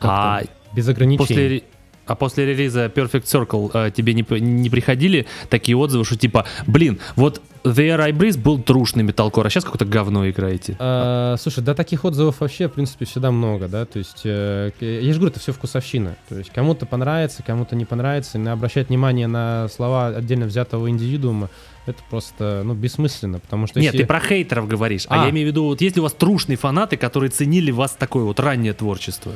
[0.00, 0.42] а
[0.74, 1.26] без ограничений.
[1.26, 1.62] После,
[2.06, 7.00] а после релиза Perfect Circle э, тебе не, не приходили такие отзывы, что типа, блин,
[7.16, 10.76] вот The Air I Breeze был трушный металкор, а сейчас какое-то говно играете?
[10.78, 15.12] А, слушай, да таких отзывов вообще, в принципе, всегда много, да, то есть, э, я
[15.12, 19.26] же говорю, это все вкусовщина, то есть кому-то понравится, кому-то не понравится, и обращать внимание
[19.26, 21.50] на слова отдельно взятого индивидуума,
[21.88, 23.80] это просто, ну, бессмысленно, потому что...
[23.80, 24.04] Нет, если...
[24.04, 25.22] ты про хейтеров говоришь, а.
[25.22, 27.92] а я имею в виду, вот есть ли у вас трушные фанаты, которые ценили вас
[27.92, 29.32] такое вот раннее творчество?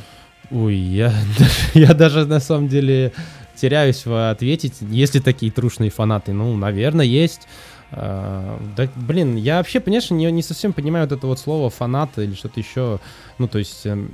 [0.51, 1.15] Ой, я,
[1.75, 3.13] я даже на самом деле
[3.57, 6.33] теряюсь ответить, есть ли такие трушные фанаты.
[6.33, 7.49] Ну, наверное, есть.
[7.93, 12.19] Uh, да, блин, я вообще, конечно, не, не совсем понимаю вот это вот слово фанат
[12.19, 13.01] или что-то еще.
[13.39, 14.11] Ну, то есть, эм,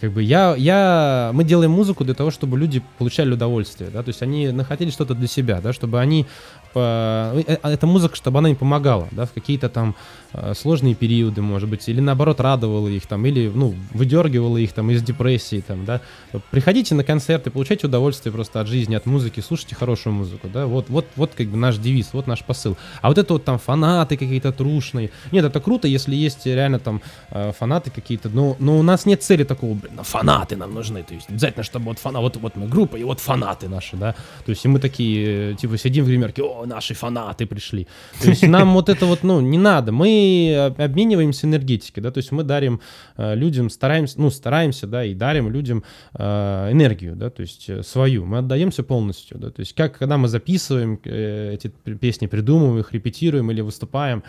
[0.00, 4.08] как бы я, я, мы делаем музыку для того, чтобы люди получали удовольствие, да, то
[4.08, 6.26] есть они находили что-то для себя, да, чтобы они,
[6.72, 9.94] по, э, э, эта музыка, чтобы она им помогала, да, в какие-то там
[10.34, 14.90] Э, сложные периоды, может быть, или наоборот радовало их там, или, ну, выдергивало их там
[14.90, 16.00] из депрессии там, да.
[16.50, 20.66] Приходите на концерты, получайте удовольствие просто от жизни, от музыки, слушайте хорошую музыку, да.
[20.66, 22.78] Вот, вот, вот как бы наш девиз, вот наш посыл.
[23.02, 25.10] А вот это вот там фанаты какие-то трушные.
[25.32, 27.02] Нет, это круто, если есть реально там
[27.58, 31.12] фанаты какие-то, но, но у нас нет цели такого, блин, ну, фанаты нам нужны, то
[31.12, 34.14] есть обязательно, чтобы вот фанаты, вот, вот мы группа, и вот фанаты наши, да.
[34.46, 37.86] То есть и мы такие, типа, сидим в гримерке, о, наши фанаты пришли.
[38.20, 39.92] То есть нам вот это вот, ну, не надо.
[39.92, 42.80] Мы обмениваемся энергетикой, да, то есть мы дарим
[43.16, 47.82] э, людям, стараемся, ну, стараемся, да, и дарим людям э, энергию, да, то есть э,
[47.82, 52.92] свою, мы отдаемся полностью, да, то есть как, когда мы записываем эти песни, придумываем их,
[52.92, 54.22] репетируем или выступаем,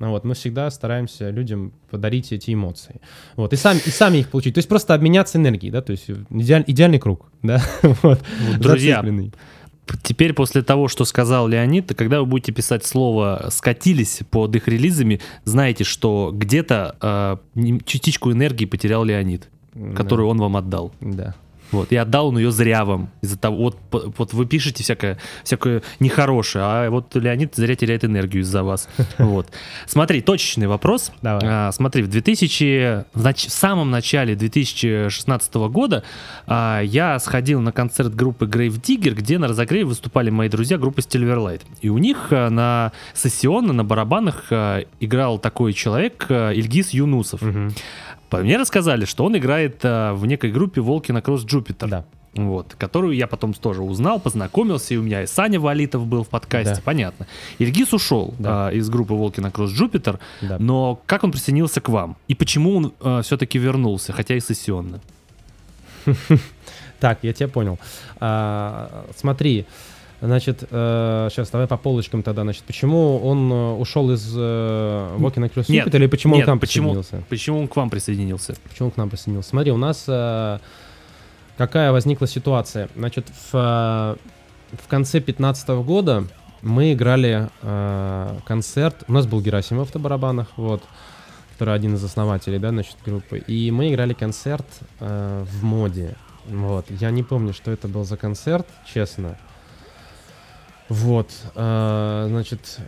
[0.00, 3.02] ну, вот, мы всегда стараемся людям подарить эти эмоции.
[3.36, 4.54] Вот, и сами, и сами их получить.
[4.54, 7.62] То есть просто обменяться энергией, да, то есть идеаль, идеальный круг, да,
[8.02, 8.18] вот.
[8.58, 9.04] Друзья,
[10.02, 15.20] теперь после того, что сказал Леонид, когда вы будете писать слово «скатились» под их релизами,
[15.44, 16.96] знаете, что где-то
[17.54, 19.48] э, частичку энергии потерял Леонид,
[19.96, 20.30] которую да.
[20.30, 20.92] он вам отдал.
[21.00, 21.34] Да.
[21.72, 23.10] Вот, и отдал он ее зря вам.
[23.22, 23.78] Из-за того, вот,
[24.18, 28.88] вот вы пишете всякое, всякое нехорошее, а вот Леонид зря теряет энергию из-за вас.
[29.18, 29.48] Вот.
[29.86, 31.12] Смотри, точечный вопрос.
[31.22, 31.42] Давай.
[31.44, 36.02] А, смотри, в 2000, в, нач- в самом начале 2016 года
[36.46, 41.00] а, я сходил на концерт группы Grave Digger, где на разогреве выступали мои друзья группы
[41.00, 41.62] Silverlight.
[41.80, 47.42] И у них а, на сессионно, на барабанах а, играл такой человек а, Ильгиз Юнусов.
[47.42, 47.72] Угу.
[48.32, 51.88] Мне рассказали, что он играет а, в некой группе Волки на Кросс Джупитер.
[51.88, 52.04] Да.
[52.34, 56.28] Вот, которую я потом тоже узнал, познакомился, и у меня и Саня Валитов был в
[56.28, 56.82] подкасте, да.
[56.84, 57.26] понятно.
[57.58, 58.68] Ильгиз ушел да.
[58.68, 60.56] а, из группы Волки на Кросс Джупитер, да.
[60.60, 62.16] но как он присоединился к вам?
[62.28, 65.00] И почему он а, все-таки вернулся, хотя и сессионно?
[67.00, 67.78] Так, я тебя понял.
[68.20, 69.64] А, смотри,
[70.20, 72.42] Значит, э, сейчас давай по полочкам тогда.
[72.42, 76.48] Значит, почему он э, ушел из э, Walking Across Cupid или почему нет, он к
[76.48, 77.24] нам почему, присоединился?
[77.28, 78.54] Почему он к вам присоединился?
[78.68, 79.48] Почему он к нам присоединился?
[79.48, 80.58] Смотри, у нас э,
[81.56, 82.90] какая возникла ситуация.
[82.96, 86.24] Значит, в, э, в конце 2015 года
[86.60, 89.04] мы играли э, концерт.
[89.08, 90.82] У нас был Герасимов на барабанах, вот,
[91.52, 93.38] который один из основателей, да, значит, группы.
[93.38, 94.66] И мы играли концерт
[95.00, 96.14] э, в моде.
[96.46, 96.86] Вот.
[96.90, 99.38] Я не помню, что это был за концерт, честно.
[100.90, 102.80] Вот, э, значит,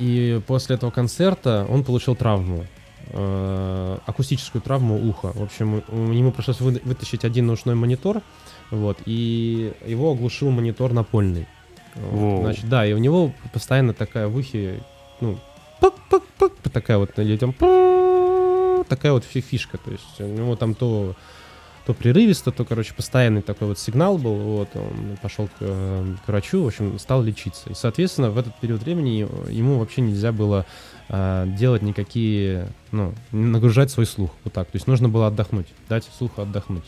[0.00, 2.66] и после этого концерта он получил травму,
[3.12, 5.32] э, акустическую травму уха.
[5.32, 8.20] В общем, ему пришлось вы, вытащить один наушной монитор,
[8.72, 11.46] вот, и его оглушил монитор напольный.
[11.94, 14.82] Вот, значит, да, и у него постоянно такая в ухе,
[15.20, 15.38] ну,
[16.72, 17.54] такая вот, или там,
[18.88, 21.14] такая вот фишка, то есть у него там то
[21.88, 26.28] то прерывисто, то, короче, постоянный такой вот сигнал был, вот, он пошел к, э, к
[26.28, 27.70] врачу, в общем, стал лечиться.
[27.70, 30.66] И, соответственно, в этот период времени ему вообще нельзя было
[31.08, 36.06] э, делать никакие, ну, нагружать свой слух, вот так, то есть нужно было отдохнуть, дать
[36.18, 36.84] слуху отдохнуть.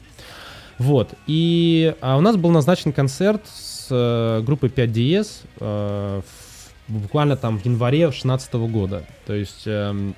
[0.76, 5.28] Вот, и а у нас был назначен концерт с э, группой 5DS
[5.60, 10.12] э, в, буквально там в январе 2016 года, то есть э,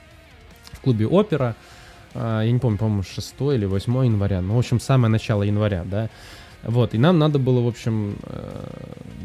[0.73, 1.55] в клубе «Опера»,
[2.15, 6.09] я не помню, по-моему, 6 или 8 января, ну, в общем, самое начало января, да,
[6.65, 8.65] вот, и нам надо было, в общем, э,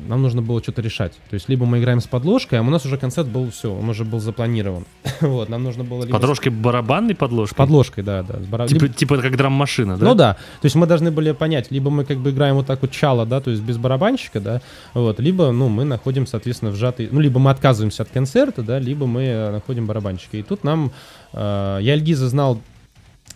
[0.08, 1.14] нам нужно было что-то решать.
[1.30, 3.88] То есть, либо мы играем с подложкой, а у нас уже концерт был все, он
[3.90, 4.86] уже был запланирован.
[5.22, 6.04] вот, нам нужно было...
[6.04, 6.18] Либо...
[6.18, 7.58] Подложкой барабанной подложкой?
[7.58, 8.38] Подложкой, да, да.
[8.50, 8.68] Бараб...
[8.70, 8.94] Типа, либо...
[8.94, 10.06] типа как драм-машина, да?
[10.06, 12.82] Ну да, то есть мы должны были понять, либо мы как бы играем вот так
[12.82, 14.62] вот чало, да, то есть без барабанщика, да,
[14.96, 19.06] вот, либо, ну, мы находим, соответственно, вжатый, ну, либо мы отказываемся от концерта, да, либо
[19.06, 20.38] мы э, находим барабанщика.
[20.38, 20.92] И тут нам,
[21.34, 22.60] э, я Альгиза знал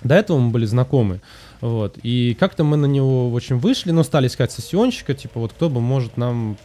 [0.04, 1.22] до этого мы были знакомы.
[1.62, 1.98] Вот.
[2.02, 5.70] И как-то мы на него в общем вышли, но стали искать сессионщика, типа вот кто
[5.70, 6.58] бы может нам,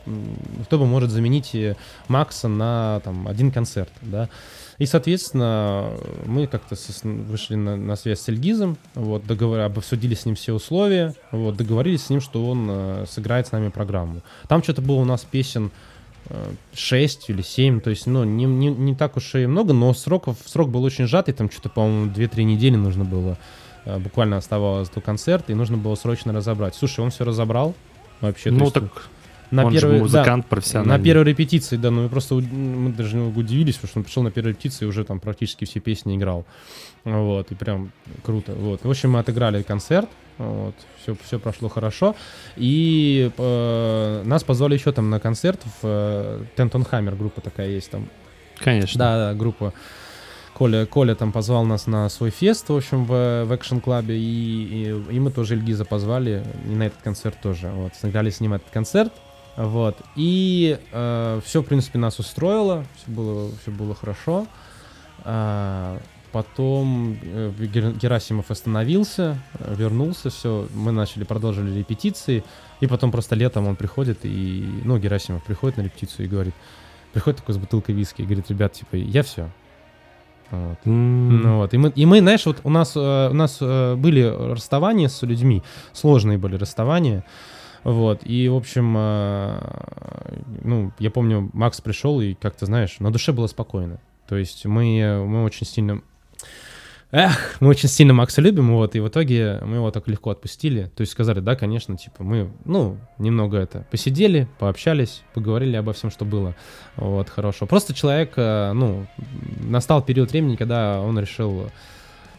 [0.65, 1.77] кто бы может заменить э,
[2.09, 4.31] Макса на там один концерт, да.
[4.79, 5.91] И, соответственно,
[6.27, 11.15] мы как-то вышли на, на связь с Эльгизом, вот, договор, обсудили с ним все условия,
[11.31, 14.23] вот, договорились с ним, что он э, сыграет с нами программу.
[14.49, 15.71] Там что-то было у нас песен
[16.75, 20.37] 6 или 7, то есть, ну, не, не, не так уж и много, но сроков,
[20.45, 23.39] срок был очень сжатый, там что-то, по-моему, 2-3 недели нужно было,
[23.85, 26.75] э, буквально оставалось до концерта, и нужно было срочно разобрать.
[26.75, 27.75] Слушай, он все разобрал
[28.21, 28.51] вообще.
[28.51, 29.09] Ну, так
[29.51, 30.99] на он первой, же музыкант да, профессиональный.
[30.99, 34.31] На первой репетиции, да, ну мы просто мы даже удивились, потому что он пришел на
[34.31, 36.45] первой репетиции и уже там практически все песни играл.
[37.07, 37.93] Вот, и прям
[38.25, 38.53] круто.
[38.53, 38.85] Вот.
[38.85, 42.17] В общем, мы отыграли концерт, вот, все, все прошло хорошо.
[42.57, 47.93] И э, нас позвали еще там на концерт в э, Тентон Хаммер, группа такая есть
[47.93, 48.09] там.
[48.59, 48.99] Конечно.
[48.99, 49.73] Да, да, группа.
[50.53, 54.21] Коля, Коля там позвал нас на свой фест, в общем, в, в Action клабе и,
[54.21, 58.55] и, и мы тоже Ильгиза позвали, и на этот концерт тоже, вот, сыграли с ним
[58.55, 59.13] этот концерт,
[59.57, 64.47] вот, и э, все, в принципе, нас устроило, все было, все было хорошо,
[65.25, 66.01] а,
[66.37, 67.51] потом э,
[68.03, 72.45] Герасимов остановился, вернулся, все, мы начали, продолжили репетиции,
[72.81, 76.55] и потом просто летом он приходит, и, ну, Герасимов приходит на репетицию и говорит,
[77.15, 79.49] приходит такой с бутылкой виски и говорит, ребят, типа, я все,
[80.51, 80.79] вот.
[80.85, 81.31] Mm.
[81.43, 81.73] Ну, вот.
[81.73, 84.21] И, мы, и мы, знаешь, вот у нас, э, у нас э, были
[84.53, 85.63] расставания с людьми,
[85.95, 87.25] сложные были расставания.
[87.83, 89.59] Вот, и, в общем, э,
[90.65, 94.01] ну, я помню, Макс пришел, и как-то, знаешь, на душе было спокойно.
[94.29, 96.03] То есть мы, мы очень сильно
[97.13, 100.91] Эх, мы очень сильно Макса любим, вот, и в итоге мы его так легко отпустили.
[100.97, 106.11] То есть сказали, да, конечно, типа, мы, ну, немного это, посидели, пообщались, поговорили обо всем,
[106.11, 106.57] что было,
[106.97, 107.67] вот, хорошо.
[107.67, 109.07] Просто человек, э, ну,
[109.61, 111.71] настал период времени, когда он решил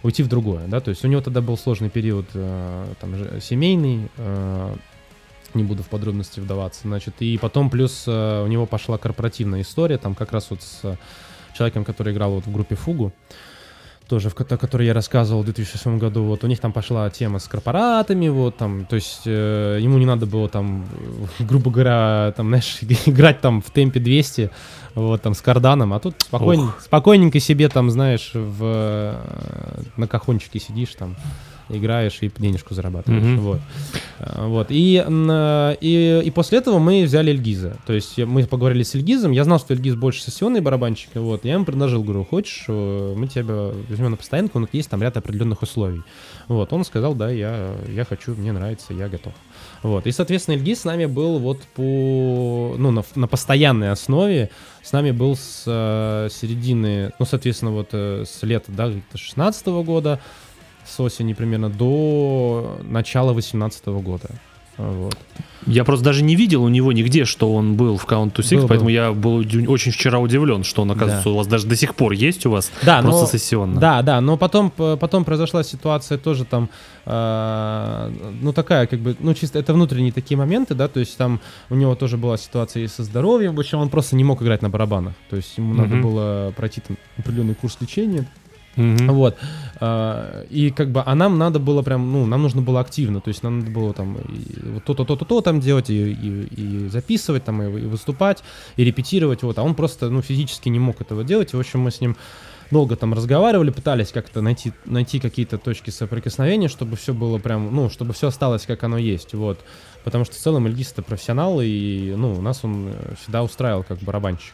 [0.03, 4.09] уйти в другое, да, то есть у него тогда был сложный период, э, там, семейный,
[4.17, 4.75] э,
[5.53, 10.13] не буду в подробности вдаваться, значит, и потом плюс у него пошла корпоративная история, там
[10.13, 10.97] как раз вот с
[11.57, 13.13] человеком, который играл вот в группе Фугу,
[14.07, 17.47] тоже, в которой я рассказывал в 2007 году, вот у них там пошла тема с
[17.47, 20.85] корпоратами, вот там, то есть э, ему не надо было там,
[21.39, 24.49] грубо говоря, там, знаешь, играть там в темпе 200,
[24.95, 30.59] вот там с карданом, а тут спокойненько, спокойненько себе там, знаешь, в, э, на кахончике
[30.59, 31.15] сидишь там,
[31.69, 33.23] играешь и денежку зарабатываешь.
[33.23, 33.37] Mm-hmm.
[33.37, 33.59] Вот.
[34.19, 34.67] А, вот.
[34.69, 35.03] И,
[35.81, 37.77] и, и после этого мы взяли Эльгиза.
[37.85, 39.31] То есть мы поговорили с Эльгизом.
[39.31, 41.09] Я знал, что Эльгиз больше сессионный барабанщик.
[41.15, 41.45] Вот.
[41.45, 45.17] Я ему предложил, говорю, хочешь, э, мы тебя возьмем на постоянку, но есть там ряд
[45.17, 46.01] определенных условий.
[46.47, 46.71] Вот.
[46.73, 49.33] Он сказал, да, я, я хочу, мне нравится, я готов.
[49.83, 50.07] Вот.
[50.07, 54.49] И, соответственно, Эльгиз с нами был вот по, ну, на, на постоянной основе.
[54.83, 60.21] С нами был с э, середины, ну, соответственно, вот э, с лета, да, 16 года
[60.87, 64.29] с осени примерно до начала 2018 года.
[64.77, 65.17] Вот.
[65.65, 68.61] Я просто даже не видел у него нигде, что он был в Count to Six,
[68.61, 68.93] был, поэтому был.
[68.93, 71.31] я был очень вчера удивлен, что он, оказывается, да.
[71.31, 73.79] у вас даже до сих пор есть у вас, да, просто но, сессионно.
[73.79, 76.69] Да, да, но потом, потом произошла ситуация тоже там,
[77.05, 81.41] э, ну такая, как бы, ну чисто это внутренние такие моменты, да, то есть там
[81.69, 84.61] у него тоже была ситуация и со здоровьем, в общем, он просто не мог играть
[84.61, 85.77] на барабанах, то есть ему mm-hmm.
[85.77, 88.27] надо было пройти там определенный курс лечения,
[88.77, 89.11] Mm-hmm.
[89.11, 89.37] Вот.
[89.79, 93.27] А, и как бы, а нам надо было прям, ну, нам нужно было активно, то
[93.29, 94.17] есть нам надо было там
[94.85, 98.43] то-то, то-то, то там делать, и, и, и записывать, там, и, и выступать,
[98.75, 99.57] и репетировать, вот.
[99.59, 102.17] А он просто, ну, физически не мог этого делать, и, в общем, мы с ним
[102.71, 107.89] долго там разговаривали, пытались как-то найти, найти какие-то точки соприкосновения, чтобы все было прям, ну,
[107.89, 109.59] чтобы все осталось, как оно есть, вот.
[110.03, 114.53] Потому что в целом Эльгиз это профессионал, и, ну, нас он всегда устраивал как барабанщик.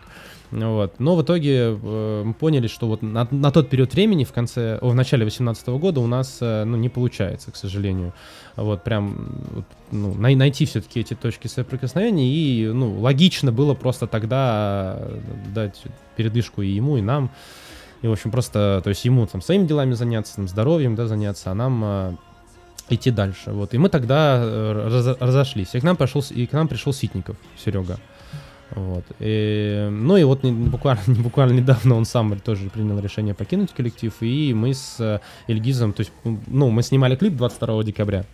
[0.54, 1.00] Вот.
[1.00, 4.78] Но в итоге э, мы поняли, что вот на, на тот период времени, в конце,
[4.82, 8.14] о, в начале 2018 года у нас э, ну, не получается, к сожалению.
[8.56, 12.32] Вот прям вот, ну, най- найти все-таки эти точки соприкосновения.
[12.32, 15.20] И ну, логично было просто тогда э,
[15.56, 15.82] дать
[16.16, 17.32] передышку и ему, и нам.
[18.04, 21.50] И, в общем, просто, то есть ему там своими делами заняться, там, здоровьем, да, заняться,
[21.50, 22.16] а нам э,
[22.90, 23.52] идти дальше.
[23.52, 23.74] Вот.
[23.74, 25.74] И мы тогда э, раз, разошлись.
[25.74, 27.98] И к нам пришел, и к нам пришел Ситников, Серега.
[28.76, 29.04] Вот.
[29.20, 34.54] И, ну и вот буквально, буквально недавно он сам тоже принял решение покинуть коллектив, и
[34.54, 36.12] мы с Эльгизом, э, то есть,
[36.48, 38.26] ну, мы снимали клип 22 декабря,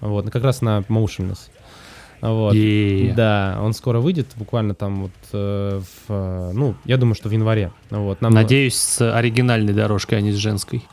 [0.00, 1.50] вот, как раз на Motionless.
[2.20, 2.54] Вот.
[2.54, 3.14] Yeah.
[3.14, 7.70] Да, он скоро выйдет, буквально там вот, э, в, ну, я думаю, что в январе.
[7.90, 8.32] Вот, нам...
[8.32, 10.84] Надеюсь, с оригинальной дорожкой, а не с женской.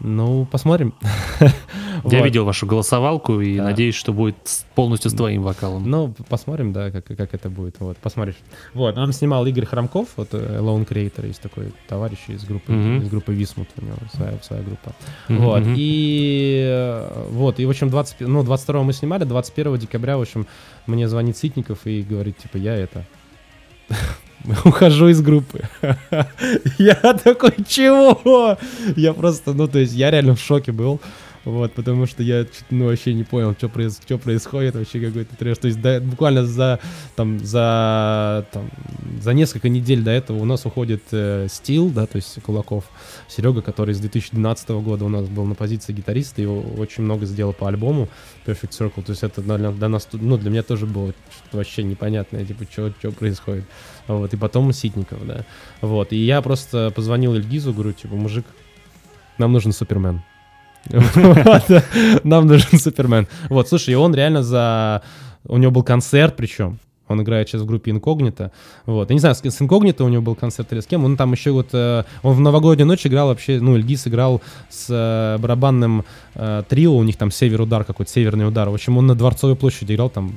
[0.00, 0.94] Ну, посмотрим.
[1.40, 2.24] Я вот.
[2.24, 3.64] видел вашу голосовалку и да.
[3.64, 4.36] надеюсь, что будет
[4.74, 5.88] полностью с твоим вокалом.
[5.88, 7.76] Ну, посмотрим, да, как, как это будет.
[7.80, 8.36] Вот, посмотришь.
[8.72, 13.02] Вот, нам снимал Игорь Хромков, вот э, Lone Creator, есть такой товарищ из группы, mm-hmm.
[13.02, 14.92] из группы Висмут, у него своя, своя группа.
[15.28, 15.36] Mm-hmm.
[15.36, 20.22] Вот, и э, вот, и, в общем, 20, ну, 22 мы снимали, 21 декабря, в
[20.22, 20.46] общем,
[20.86, 23.04] мне звонит Ситников и говорит, типа, я это
[24.64, 25.62] ухожу из группы.
[26.78, 28.58] я такой, чего?
[28.96, 31.00] Я просто, ну, то есть, я реально в шоке был.
[31.50, 35.58] Вот, потому что я ну, вообще не понял, что, проис что происходит, вообще какой-то трэш.
[35.58, 36.78] То есть да, буквально за,
[37.16, 38.70] там, за, там,
[39.20, 42.84] за несколько недель до этого у нас уходит э, Стил, да, то есть Кулаков,
[43.28, 47.52] Серега, который с 2012 года у нас был на позиции гитариста и очень много сделал
[47.52, 48.08] по альбому
[48.46, 49.02] Perfect Circle.
[49.02, 51.12] То есть это для, для нас, ну, для меня тоже было
[51.50, 53.64] вообще непонятное, типа, что происходит.
[54.06, 55.44] Вот, и потом Ситников, да.
[55.80, 58.46] Вот, и я просто позвонил Эльгизу, говорю, типа, мужик,
[59.36, 60.22] нам нужен Супермен.
[62.24, 63.26] Нам нужен Супермен.
[63.48, 65.02] Вот, слушай, и он реально за...
[65.44, 66.78] У него был концерт причем.
[67.10, 68.52] Он играет сейчас в группе Инкогнито.
[68.86, 69.10] Вот.
[69.10, 71.04] Я не знаю, с, с Инкогнито у него был концерт или с кем.
[71.04, 71.70] Он там еще вот...
[71.72, 73.58] Э, он в новогоднюю ночь играл вообще...
[73.60, 76.04] Ну, Эльгиз играл с э, барабанным
[76.36, 76.96] э, трио.
[76.96, 78.70] У них там север удар какой-то, северный удар.
[78.70, 80.34] В общем, он на Дворцовой площади играл там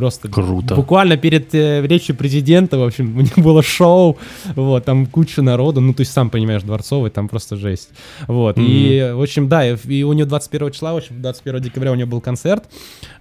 [0.00, 0.74] просто Круто.
[0.74, 4.16] буквально перед э, речью президента, в общем, у них было шоу,
[4.56, 7.90] вот, там куча народу, ну, то есть, сам понимаешь, дворцовый, там просто жесть,
[8.26, 8.66] вот, mm-hmm.
[8.66, 11.96] и, в общем, да, и, и у него 21 числа, в общем, 21 декабря у
[11.96, 12.64] него был концерт,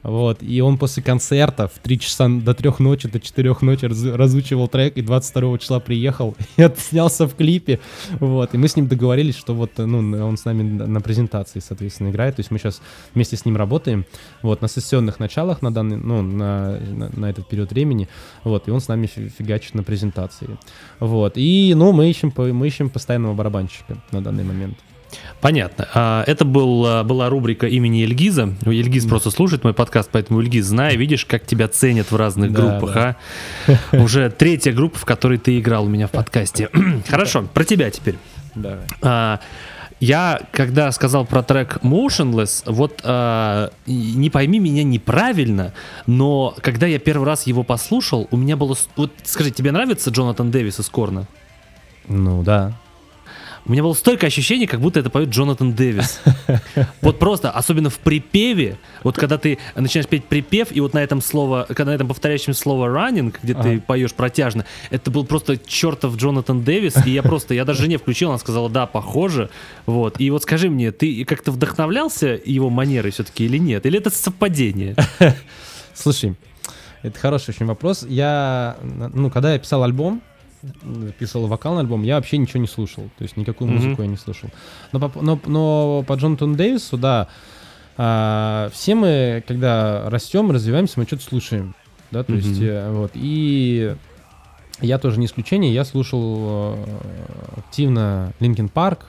[0.03, 4.01] вот, и он после концерта в 3 часа до 3 ночи, до 4 ночи раз,
[4.05, 7.81] разучивал трек, и 22 числа приехал, и отснялся в клипе,
[8.21, 12.09] вот, и мы с ним договорились, что вот, ну, он с нами на презентации, соответственно,
[12.09, 12.81] играет, то есть мы сейчас
[13.13, 14.05] вместе с ним работаем,
[14.43, 18.07] вот, на сессионных началах на данный, ну, на на, на, этот период времени,
[18.43, 20.57] вот, и он с нами фигачит на презентации,
[20.99, 24.77] вот, и, ну, мы ищем, мы ищем постоянного барабанщика на данный момент.
[25.41, 25.87] Понятно.
[25.93, 28.53] А, это был, а, была рубрика имени Эльгиза.
[28.65, 29.09] Эльгиз да.
[29.09, 32.93] просто слушает мой подкаст, поэтому Эльгиз, знай, видишь, как тебя ценят в разных да, группах,
[32.93, 33.15] да.
[33.91, 33.97] а?
[34.03, 36.69] Уже третья группа, в которой ты играл у меня в подкасте.
[37.07, 38.15] Хорошо, про тебя теперь.
[38.55, 39.39] Давай.
[39.99, 45.73] Я, когда сказал про трек Motionless, вот э, не пойми меня неправильно,
[46.07, 48.77] но когда я первый раз его послушал, у меня было...
[48.95, 51.27] Вот скажи, тебе нравится Джонатан Дэвис из Корна?
[52.07, 52.73] Ну да.
[53.65, 56.21] У меня было столько ощущений, как будто это поет Джонатан Дэвис.
[57.01, 61.21] Вот просто, особенно в припеве, вот когда ты начинаешь петь припев, и вот на этом
[61.21, 63.63] слово, когда на этом повторяющем слово running, где ага.
[63.63, 67.97] ты поешь протяжно, это был просто чертов Джонатан Дэвис, и я просто, я даже жене
[67.97, 69.49] включил, она сказала, да, похоже,
[69.85, 70.19] вот.
[70.19, 73.85] И вот скажи мне, ты как-то вдохновлялся его манерой все-таки или нет?
[73.85, 74.95] Или это совпадение?
[75.93, 76.35] Слушай,
[77.01, 78.05] это хороший очень вопрос.
[78.07, 80.21] Я, ну, когда я писал альбом,
[80.61, 83.09] записывал вокал на альбом, я вообще ничего не слушал.
[83.17, 84.05] То есть никакую музыку mm-hmm.
[84.05, 84.49] я не слушал.
[84.91, 87.27] Но по, но, но по Джонатану Дэвису, да,
[87.97, 91.75] а, все мы, когда растем, развиваемся, мы что-то слушаем.
[92.11, 92.37] Да, то mm-hmm.
[92.37, 93.11] есть, э, вот.
[93.13, 93.95] И
[94.81, 95.73] я тоже не исключение.
[95.73, 96.85] Я слушал э,
[97.57, 99.01] активно Linkin Park,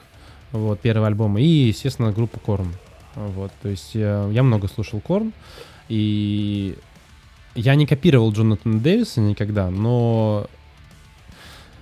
[0.51, 2.67] вот, первый альбом, и, естественно, группу Korn.
[3.15, 5.31] Вот, то есть я, э, я много слушал Korn,
[5.89, 6.77] и
[7.55, 10.47] я не копировал Джонатана Дэвиса никогда, но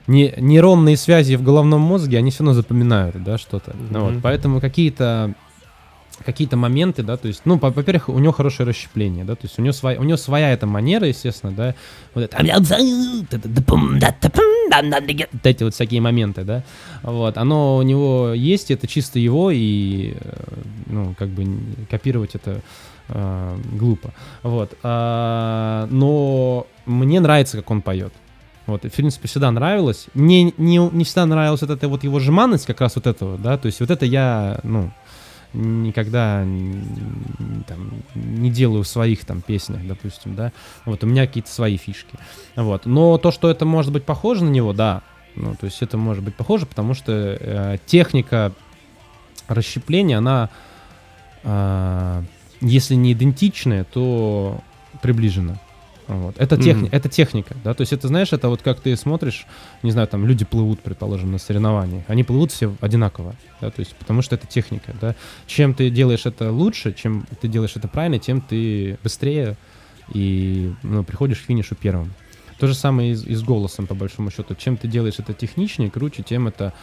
[0.10, 3.72] не, нейронные связи в головном мозге, они все равно запоминают, да, что-то.
[3.72, 4.00] Mm-hmm.
[4.00, 5.34] Вот, поэтому какие-то
[6.26, 9.62] какие-то моменты, да, то есть, ну, во-первых, у него хорошее расщепление, да, то есть у
[9.62, 11.76] него своя, у него своя эта манера, естественно, да,
[12.14, 12.36] вот это,
[15.32, 16.64] вот эти вот всякие моменты, да,
[17.04, 20.16] вот, оно у него есть, это чисто его, и,
[20.88, 21.58] ну, как бы
[21.90, 22.60] копировать это
[23.08, 28.12] э, глупо, вот, а, но мне нравится, как он поет,
[28.70, 30.08] вот, и, в принципе, всегда нравилось.
[30.14, 33.58] Не, не, не всегда нравилась вот эта вот его жеманность, как раз вот этого, да,
[33.58, 34.92] то есть вот это я, ну,
[35.54, 36.46] никогда
[37.68, 40.52] там, не делаю в своих там песнях, допустим, да.
[40.86, 42.18] Вот, у меня какие-то свои фишки.
[42.56, 42.86] Вот.
[42.86, 45.02] Но то, что это может быть похоже на него, да.
[45.36, 48.52] Ну, то есть это может быть похоже, потому что э, техника
[49.48, 50.50] расщепления, она,
[51.44, 52.24] э,
[52.62, 54.60] если не идентичная, то
[55.02, 55.60] приближена.
[56.10, 56.36] Вот.
[56.40, 56.90] Это, техни- mm-hmm.
[56.92, 59.46] это техника, да, то есть это, знаешь, это вот как ты смотришь,
[59.84, 63.96] не знаю, там люди плывут, предположим, на соревновании, они плывут все одинаково, да, то есть
[63.96, 65.16] потому что это техника, да.
[65.46, 69.56] Чем ты делаешь это лучше, чем ты делаешь это правильно, тем ты быстрее
[70.12, 72.12] и ну, приходишь к финишу первым.
[72.58, 74.56] То же самое и, и с голосом, по большому счету.
[74.56, 76.74] Чем ты делаешь это техничнее, круче, тем это,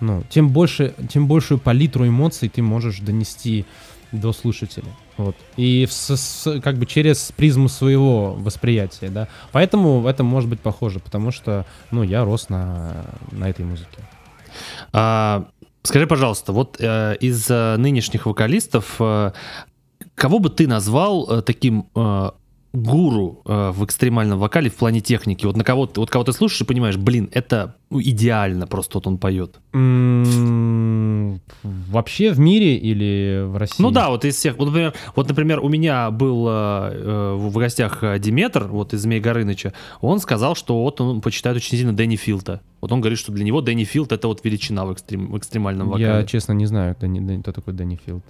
[0.00, 3.66] ну, тем больше, тем большую палитру эмоций ты можешь донести
[4.12, 4.88] до слушателя.
[5.16, 5.36] Вот.
[5.56, 9.28] И с, с, как бы через призму своего восприятия, да.
[9.52, 13.98] Поэтому это может быть похоже, потому что, ну, я рос на, на этой музыке.
[14.92, 15.48] А,
[15.82, 19.32] скажи, пожалуйста, вот э, из э, нынешних вокалистов, э,
[20.14, 22.30] кого бы ты назвал э, таким э,
[22.72, 25.44] гуру э, в экстремальном вокале в плане техники?
[25.46, 28.98] Вот на кого ты, вот кого ты слушаешь и понимаешь, блин, это ну, идеально просто
[28.98, 29.58] вот он поет.
[31.62, 33.82] Вообще в мире или в России?
[33.82, 34.56] Ну да, вот из всех.
[34.58, 39.20] Вот, например, вот, например у меня был э, э в гостях Диметр, вот из Змей
[39.20, 42.60] Горыныча, он сказал, что вот он почитает очень сильно Дэнни Филта.
[42.80, 45.88] Вот он говорит, что для него Дэнни Филд это вот величина в, экстрем, в экстремальном
[45.88, 46.06] вокале.
[46.06, 48.24] Я, честно, не знаю, кто, кто такой Дэнни Филд.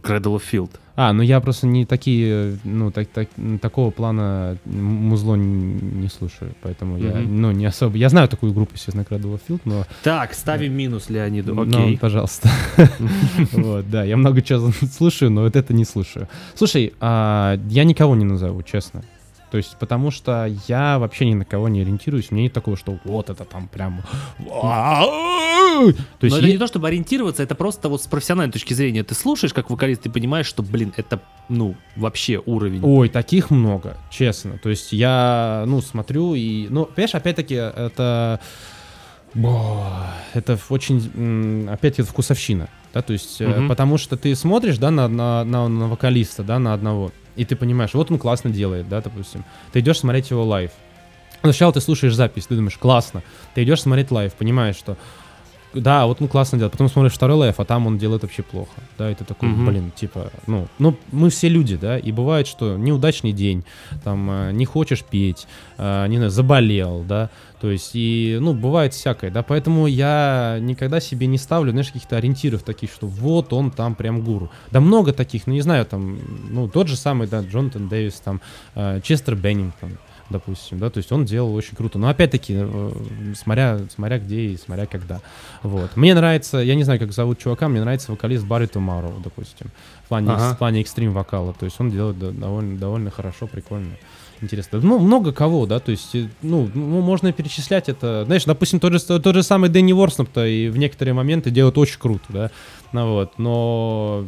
[0.00, 0.70] Cradle of Field.
[0.94, 3.28] А, ну я просто не такие, ну, так, так,
[3.60, 7.22] такого плана музло не, не слушаю, поэтому mm-hmm.
[7.22, 7.96] я, ну, не особо...
[7.96, 9.86] Я знаю такую группу, естественно, Cradle of Field, но...
[10.02, 11.92] Так, ставим минус Леониду, окей.
[11.92, 12.50] Ну, пожалуйста.
[13.52, 16.28] Вот, да, я много чего слушаю, но вот это не слушаю.
[16.54, 19.02] Слушай, а, я никого не назову, честно.
[19.52, 22.28] То есть, потому что я вообще ни на кого не ориентируюсь.
[22.30, 24.02] У меня нет такого, что вот это там прям...
[24.38, 25.92] То
[26.22, 29.04] есть Но это не то, чтобы ориентироваться, это просто вот с профессиональной точки зрения.
[29.04, 32.80] Ты слушаешь как вокалист, ты понимаешь, что, блин, это, ну, вообще уровень.
[32.82, 34.56] Ой, таких много, честно.
[34.56, 36.68] То есть я, ну, смотрю и...
[36.70, 38.40] Ну, понимаешь, опять-таки, это...
[39.34, 43.68] Это очень, опять это вкусовщина, да, то есть, угу.
[43.68, 47.56] потому что ты смотришь, да, на, на, на, на вокалиста, да, на одного, и ты
[47.56, 49.44] понимаешь, вот он классно делает, да, допустим.
[49.72, 50.70] Ты идешь смотреть его live.
[51.42, 53.22] Сначала ты слушаешь запись, ты думаешь, классно.
[53.54, 54.96] Ты идешь смотреть live, понимаешь, что
[55.74, 56.72] да, вот он классно делает.
[56.72, 58.72] Потом смотришь второй live, а там он делает вообще плохо.
[58.98, 59.66] Да, ты такой, mm-hmm.
[59.66, 63.64] блин, типа, ну, ну, мы все люди, да, и бывает, что неудачный день,
[64.04, 65.46] там, э, не хочешь петь,
[65.78, 71.00] э, не знаю, заболел, да, то есть, и, ну, бывает всякое, да, поэтому я никогда
[71.00, 74.50] себе не ставлю, знаешь, каких-то ориентиров таких, что вот он там прям гуру.
[74.70, 76.18] Да много таких, ну, не знаю, там,
[76.50, 78.40] ну, тот же самый, да, Джонатан Дэвис, там,
[78.74, 79.96] э, Честер Беннингтон,
[80.32, 81.98] допустим, да, то есть он делал очень круто.
[81.98, 82.92] Но опять-таки, э,
[83.36, 85.20] смотря, смотря где и смотря когда.
[85.62, 85.96] Вот.
[85.96, 89.68] Мне нравится, я не знаю, как зовут чувака, мне нравится вокалист Барри Тумаро, допустим,
[90.04, 90.54] в плане, ага.
[90.54, 91.52] в плане экстрим вокала.
[91.52, 93.96] То есть он делает довольно, довольно хорошо, прикольно
[94.42, 94.80] интересно.
[94.82, 98.24] Ну, много кого, да, то есть, э, ну, ну, можно перечислять это.
[98.26, 101.98] Знаешь, допустим, тот же, тот же самый Дэнни Ворсноп-то и в некоторые моменты делает очень
[101.98, 102.50] круто, да,
[102.92, 104.26] ну вот, но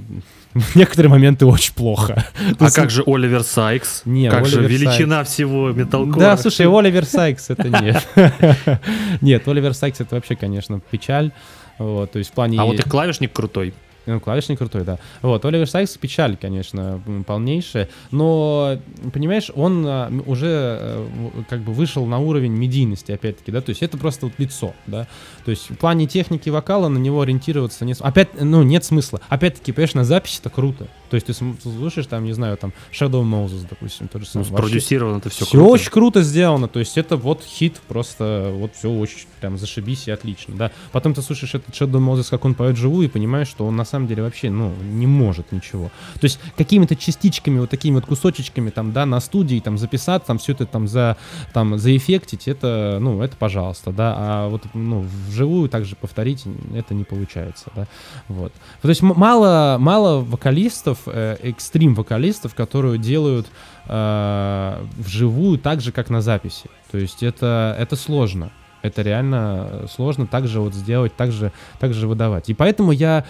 [0.55, 2.25] в некоторые моменты очень плохо.
[2.59, 4.03] А как же Оливер Сайкс?
[4.05, 6.21] Не, как же величина всего металкора?
[6.21, 8.07] Да, слушай, Оливер Сайкс это нет.
[9.21, 11.33] Нет, Оливер Сайкс это вообще, конечно, печаль.
[11.79, 12.61] Вот, то есть в плане...
[12.61, 13.75] А вот и клавишник крутой.
[14.07, 14.99] Ну, клавишник крутой, да.
[15.23, 18.79] Вот, Оливер Сайкс печаль, конечно, полнейшая, но,
[19.13, 21.07] понимаешь, он а, уже э,
[21.49, 25.07] как бы вышел на уровень медийности, опять-таки, да, то есть это просто вот лицо, да,
[25.45, 29.21] то есть в плане техники вокала на него ориентироваться нет, опять, ну, нет смысла.
[29.29, 33.23] Опять-таки, понимаешь, на записи это круто, то есть ты слушаешь там, не знаю, там Shadow
[33.23, 34.47] Moses, допустим, тот же самый.
[34.49, 35.71] Ну, спродюсировано это все Все круто.
[35.71, 40.11] очень круто сделано, то есть это вот хит, просто вот все очень прям зашибись и
[40.11, 40.71] отлично, да.
[40.93, 43.85] Потом ты слушаешь этот Shadow Moses, как он поет живую, и понимаешь, что он на
[43.85, 45.91] самом деле вообще, ну, не может ничего.
[46.21, 50.39] То есть какими-то частичками, вот такими вот кусочечками там, да, на студии там записать, там
[50.39, 51.17] все это там за,
[51.53, 56.45] там заэффектить, это, ну, это пожалуйста, да, а вот, ну, вживую также повторить
[56.75, 57.87] это не получается, да,
[58.29, 58.53] вот.
[58.83, 63.47] То есть мало, мало вокалистов, э, экстрим-вокалистов, которые делают
[63.87, 66.71] э, вживую так же, как на записи.
[66.91, 68.51] То есть это, это сложно.
[68.83, 72.51] Это реально сложно так же вот сделать, так же, так же выдавать.
[72.51, 73.25] И поэтому я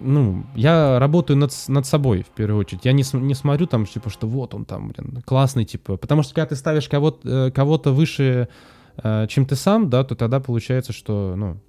[0.00, 2.84] ну, я работаю над, над собой, в первую очередь.
[2.84, 5.96] Я не, не смотрю там, типа, что вот он там, блин, классный, типа.
[5.96, 8.48] Потому что когда ты ставишь кого-то, э, кого-то выше,
[9.02, 11.60] э, чем ты сам, да, то тогда получается, что, ну,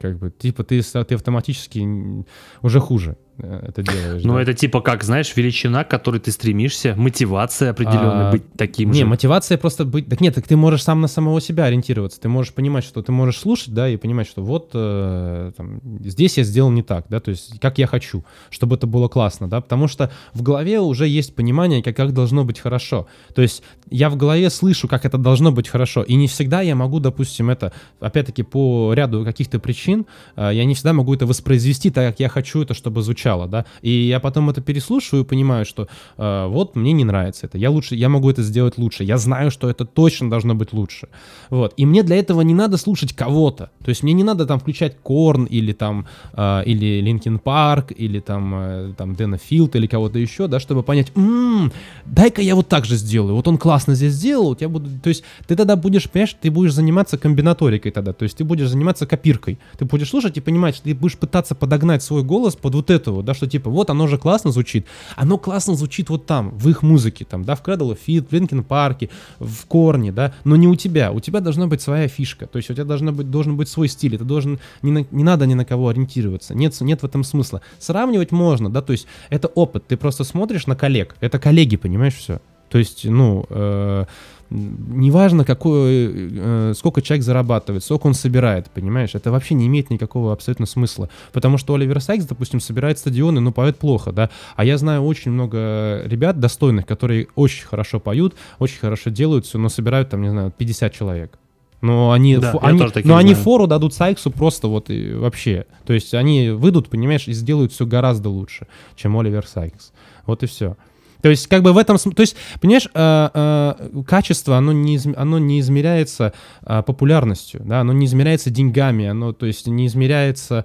[0.00, 2.24] как бы, типа, ты, ты автоматически
[2.62, 3.16] уже хуже.
[3.38, 4.22] Э, это делаешь.
[4.24, 4.42] Ну, да?
[4.42, 8.94] это типа как, знаешь, величина, к которой ты стремишься, мотивация определенная, а, быть таким не,
[8.94, 8.98] же.
[9.00, 10.08] Не, мотивация просто быть...
[10.08, 13.12] Так нет, так ты можешь сам на самого себя ориентироваться, ты можешь понимать, что ты
[13.12, 17.20] можешь слушать, да, и понимать, что вот э, там, здесь я сделал не так, да,
[17.20, 21.06] то есть как я хочу, чтобы это было классно, да, потому что в голове уже
[21.06, 23.06] есть понимание, как, как должно быть хорошо.
[23.34, 26.74] То есть я в голове слышу, как это должно быть хорошо, и не всегда я
[26.74, 31.90] могу, допустим, это, опять-таки, по ряду каких-то причин, э, я не всегда могу это воспроизвести
[31.90, 35.26] так, как я хочу это, чтобы звучало звучало, да, и я потом это переслушиваю и
[35.26, 39.04] понимаю, что э, вот мне не нравится это, я лучше, я могу это сделать лучше,
[39.04, 41.08] я знаю, что это точно должно быть лучше,
[41.50, 44.58] вот, и мне для этого не надо слушать кого-то, то есть мне не надо там
[44.58, 49.86] включать Корн или там, э, или Linkin Park, или там, э, там Dani Filth или
[49.86, 51.72] кого-то еще, да, чтобы понять, м-м,
[52.06, 55.08] дай-ка я вот так же сделаю, вот он классно здесь сделал, у тебя будут, то
[55.08, 59.06] есть ты тогда будешь, понимаешь, ты будешь заниматься комбинаторикой тогда, то есть ты будешь заниматься
[59.06, 62.90] копиркой, ты будешь слушать и понимать, что ты будешь пытаться подогнать свой голос под вот
[62.90, 66.50] этого вот, да, что типа вот оно же классно звучит, оно классно звучит вот там,
[66.50, 70.34] в их музыке, там, да, в Cradle of Filth, в Линкин Парке, в Корне, да,
[70.44, 73.12] но не у тебя, у тебя должна быть своя фишка, то есть у тебя должна
[73.12, 76.54] быть, должен быть свой стиль, это должен, не, на, не надо ни на кого ориентироваться,
[76.54, 77.60] нет, нет в этом смысла.
[77.78, 82.14] Сравнивать можно, да, то есть это опыт, ты просто смотришь на коллег, это коллеги, понимаешь,
[82.14, 82.40] все.
[82.68, 84.04] То есть, ну, э,
[84.50, 90.32] неважно, какой, э, сколько человек зарабатывает, сколько он собирает, понимаешь, это вообще не имеет никакого
[90.32, 94.78] абсолютно смысла, потому что Оливер Сайкс, допустим, собирает стадионы, но поет плохо, да, а я
[94.78, 100.10] знаю очень много ребят достойных, которые очень хорошо поют, очень хорошо делают все, но собирают
[100.10, 101.38] там, не знаю, 50 человек.
[101.80, 105.66] Но они, да, фу, они, но они фору дадут Сайксу просто вот и вообще.
[105.86, 109.92] То есть они выйдут, понимаешь, и сделают все гораздо лучше, чем Оливер Сайкс.
[110.26, 110.76] Вот и все.
[111.22, 115.38] То есть, как бы в этом, то есть, понимаешь, э, э, качество, оно не, оно
[115.38, 120.64] не измеряется э, популярностью, да, оно не измеряется деньгами, оно, то есть, не измеряется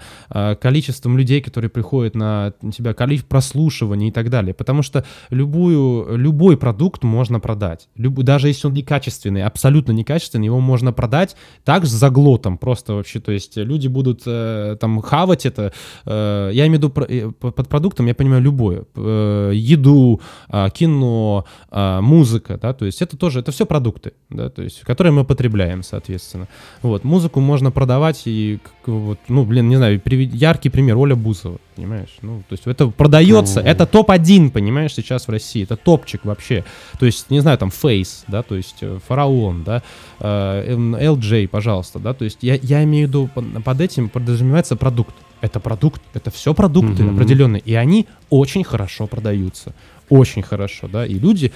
[0.61, 6.57] количеством людей, которые приходят на тебя, количество прослушиваний и так далее, потому что любую, любой
[6.57, 12.09] продукт можно продать, Люб- даже если он некачественный, абсолютно некачественный, его можно продать так за
[12.09, 15.73] глотом просто вообще, то есть, люди будут э, там хавать это,
[16.05, 22.01] э, я имею в виду э, под продуктом, я понимаю любое, еду, а, кино, а,
[22.01, 25.83] музыка, да, то есть это тоже, это все продукты, да, то есть, которые мы потребляем,
[25.83, 26.47] соответственно.
[26.81, 32.15] Вот, музыку можно продавать и, вот, ну, блин, не знаю, яркий пример, Оля Бузова, понимаешь,
[32.21, 33.67] ну, то есть это продается, Ну.
[33.67, 36.63] это топ-1, понимаешь, сейчас в России, это топчик вообще,
[36.99, 39.81] то есть, не знаю, там, Фейс, да, то есть, э, Фараон, да,
[40.19, 45.15] э, LJ, пожалуйста, да, то есть я, я имею в виду, под, этим подразумевается продукт,
[45.41, 47.15] это продукт, это все продукты Мгм.
[47.15, 49.73] определенные, и они очень хорошо продаются,
[50.09, 51.51] очень хорошо, да, и люди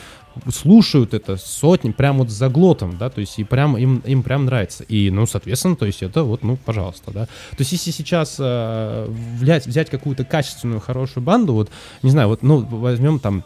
[0.54, 4.46] слушают это сотни, прям вот за глотом, да, то есть и прям им, им прям
[4.46, 8.38] нравится, и, ну, соответственно, то есть это вот, ну, пожалуйста, да, то есть если сейчас
[8.40, 9.08] э,
[9.40, 11.70] взять, взять какую-то качественную, хорошую банду, вот,
[12.04, 13.44] не знаю, вот, ну, возьмем там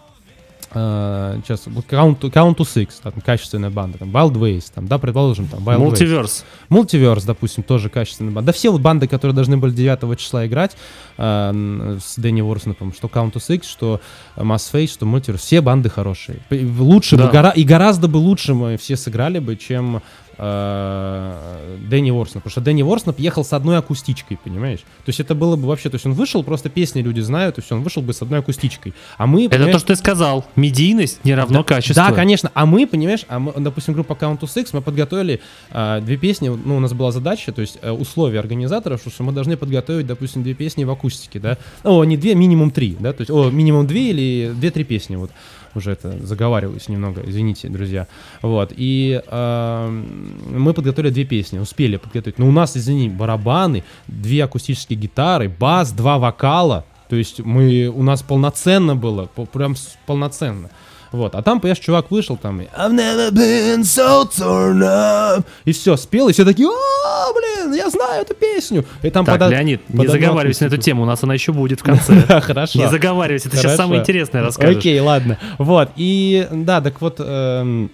[0.73, 4.87] э, сейчас вот Count, to- Count to Six, там, качественная банда, там, Wild Ways, там,
[4.87, 5.79] да, предположим, там, Wild Ways.
[5.79, 6.45] Мультиверс.
[6.69, 8.47] Мультиверс, допустим, тоже качественная банда.
[8.51, 10.75] Да все вот банды, которые должны были 9 числа играть
[11.17, 14.01] э, с Дэнни Уорснопом, что Count to Six, что
[14.37, 16.39] Mass Face, что Мультиверс, все банды хорошие.
[16.49, 17.27] Лучше Да.
[17.27, 20.01] бы, гора- и гораздо бы лучше мы все сыграли бы, чем
[20.41, 22.43] Дэнни Уорсноп.
[22.43, 24.79] Потому что Дэнни Уорсноп ехал с одной акустичкой, понимаешь?
[24.79, 27.61] То есть это было бы вообще, то есть он вышел, просто песни люди знают, и
[27.61, 28.93] все, он вышел бы с одной акустичкой.
[29.17, 30.45] А мы, Это понимаешь, то, что ты сказал.
[30.55, 31.93] Медийность не равно да, качеству.
[31.93, 32.49] Да, конечно.
[32.55, 36.49] А мы, понимаешь, а мы, допустим, группа Count to Six, мы подготовили а, две песни.
[36.49, 40.07] Ну, у нас была задача, то есть э, условия организаторов, что, что мы должны подготовить,
[40.07, 41.57] допустим, две песни в акустике, да.
[41.83, 43.13] О, не две, минимум три, да.
[43.13, 45.29] То есть, о, минимум две или две-три песни, вот.
[45.75, 48.07] Уже это заговариваюсь немного, извините, друзья.
[48.41, 48.73] Вот.
[48.75, 52.39] И а, мы подготовили две песни, успели подготовить.
[52.39, 56.85] Но у нас, извини, барабаны, две акустические гитары, бас, два вокала.
[57.09, 60.69] То есть мы, у нас полноценно было, прям полноценно.
[61.11, 65.43] Вот, а там, понимаешь, чувак вышел там и I've never been so torn up.
[65.65, 68.85] И все, спел, и все такие, о, блин, я знаю эту песню.
[69.03, 71.33] И там Так, подо- Леонид, не под одну заговаривайся на эту тему, у нас она
[71.33, 72.21] еще будет в конце.
[72.41, 72.79] Хорошо.
[72.79, 74.77] Не заговаривайся, это сейчас самое интересное расскажешь.
[74.77, 75.37] Окей, ладно.
[75.57, 77.91] Вот, и да, так вот, эм,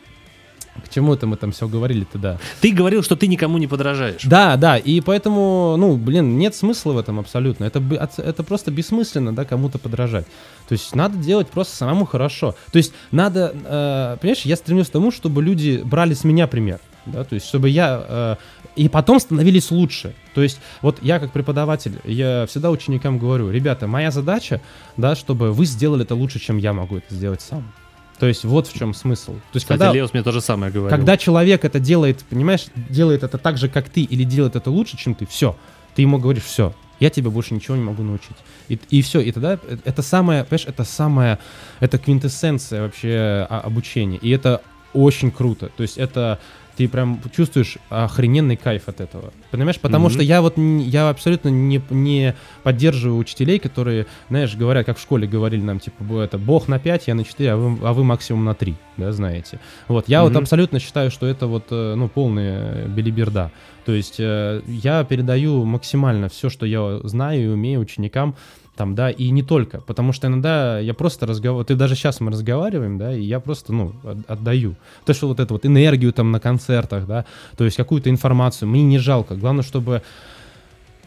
[0.83, 2.37] к чему это мы там все говорили-то, да.
[2.61, 4.23] Ты говорил, что ты никому не подражаешь.
[4.23, 7.65] Да, да, и поэтому, ну, блин, нет смысла в этом абсолютно.
[7.65, 7.81] Это,
[8.17, 10.25] это просто бессмысленно, да, кому-то подражать.
[10.67, 12.55] То есть надо делать просто самому хорошо.
[12.71, 16.79] То есть надо, э, понимаешь, я стремлюсь к тому, чтобы люди брали с меня пример.
[17.05, 18.35] Да, то есть, чтобы я э,
[18.75, 20.13] и потом становились лучше.
[20.35, 24.61] То есть, вот я как преподаватель, я всегда ученикам говорю, ребята, моя задача,
[24.97, 27.71] да, чтобы вы сделали это лучше, чем я могу это сделать сам.
[28.19, 29.33] То есть, вот в чем смысл.
[29.33, 30.95] То есть, Кстати, когда, Леос мне то же самое говорил.
[30.95, 34.97] когда человек это делает, понимаешь, делает это так же, как ты, или делает это лучше,
[34.97, 35.55] чем ты, все,
[35.95, 38.37] ты ему говоришь, все, я тебе больше ничего не могу научить.
[38.69, 41.37] И, и все, и тогда э- это самое, понимаешь, это самое,
[41.79, 44.17] это квинтэссенция вообще а, обучения.
[44.17, 44.61] И это
[44.93, 45.69] очень круто.
[45.77, 46.39] То есть это
[46.77, 49.33] ты прям чувствуешь охрененный кайф от этого.
[49.51, 49.79] Понимаешь?
[49.79, 50.13] Потому Мгм.
[50.13, 55.27] что я вот я абсолютно не, не поддерживаю учителей, которые, знаешь, говорят, как в школе
[55.27, 58.03] говорили нам, типа, «Бо- это бог на 5, я на 4, а вы, а вы
[58.03, 59.59] максимум на 3, да, знаете.
[59.87, 60.43] Вот, я вот Мгм.
[60.43, 63.51] абсолютно считаю, что это вот, э, ну, полная белиберда.
[63.85, 68.35] То есть э, я передаю максимально все, что я знаю и умею ученикам,
[68.77, 72.31] там, да, и не только, потому что иногда я просто разговариваю, ты даже сейчас мы
[72.31, 74.75] разговариваем, да, и я просто, ну, от- отдаю.
[75.05, 77.25] То, что вот эту вот энергию там на концертах, да,
[77.57, 80.01] то есть какую-то информацию, мне не жалко, главное, чтобы,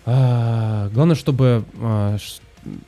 [0.05, 2.16] а, главное, чтобы а,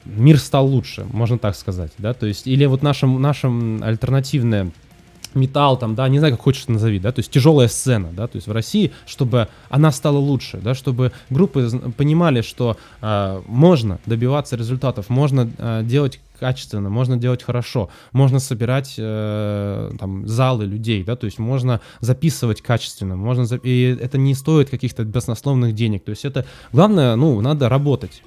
[0.05, 4.70] мир стал лучше, можно так сказать, да, то есть, или вот нашим, нашим альтернативное
[5.35, 8.37] металл, там, да, не знаю, как хочешь назови, да, то есть тяжелая сцена, да, то
[8.37, 14.57] есть в России, чтобы она стала лучше, да, чтобы группы понимали, что а, можно добиваться
[14.57, 21.14] результатов, можно а, делать качественно, можно делать хорошо, можно собирать э, там залы людей, да,
[21.14, 26.11] то есть можно записывать качественно, можно за- и это не стоит каких-то баснословных денег, то
[26.11, 28.22] есть это главное, ну, надо работать.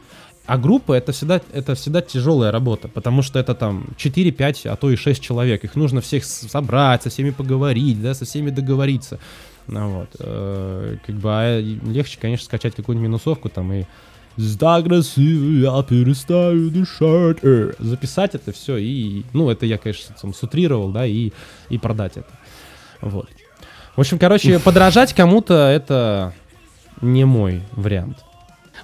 [0.45, 4.75] А группа это всегда, это всегда тяжелая работа, потому что это там 4, 5, а
[4.75, 5.63] то и 6 человек.
[5.63, 9.19] Их нужно всех собрать, со всеми поговорить, да, со всеми договориться.
[9.67, 10.09] Ну вот.
[10.19, 13.85] э, как бы а легче, конечно, скачать какую-нибудь минусовку там и
[14.59, 17.37] так красиво, я перестаю дышать.
[17.41, 17.71] э».
[17.79, 21.31] Записать это все и, ну, это я, конечно, там сутрировал, да, и,
[21.69, 22.29] и продать это.
[23.01, 23.29] Вот.
[23.95, 26.33] В общем, короче, подражать кому-то это
[27.01, 28.24] не мой вариант.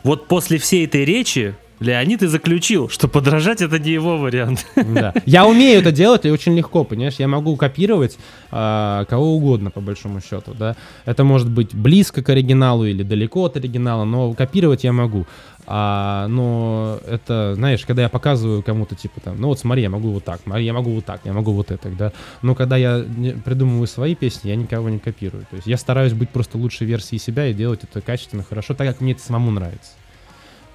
[0.04, 4.68] Вот после всей этой речи Леонид и заключил, что подражать это не его вариант.
[4.76, 5.14] Да.
[5.26, 7.16] Я умею это делать, и очень легко, понимаешь?
[7.18, 8.20] Я могу копировать
[8.52, 10.76] а, кого угодно, по большому счету, да.
[11.06, 15.26] Это может быть близко к оригиналу или далеко от оригинала, но копировать я могу.
[15.66, 20.12] А, но это, знаешь, когда я показываю кому-то, типа там, ну вот смотри, я могу
[20.12, 22.12] вот так, я могу вот так, я могу вот это, да.
[22.44, 23.04] Но когда я
[23.44, 25.48] придумываю свои песни, я никого не копирую.
[25.50, 28.88] То есть я стараюсь быть просто лучшей версией себя и делать это качественно, хорошо, так
[28.88, 29.94] как мне это самому нравится.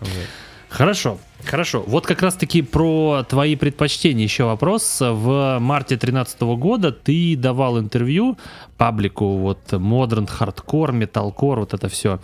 [0.00, 0.10] Вот.
[0.68, 1.84] Хорошо, хорошо.
[1.86, 4.98] Вот как раз-таки про твои предпочтения еще вопрос.
[5.00, 8.36] В марте 2013 года ты давал интервью
[8.76, 12.20] паблику вот Modern Hardcore, Metalcore, вот это все.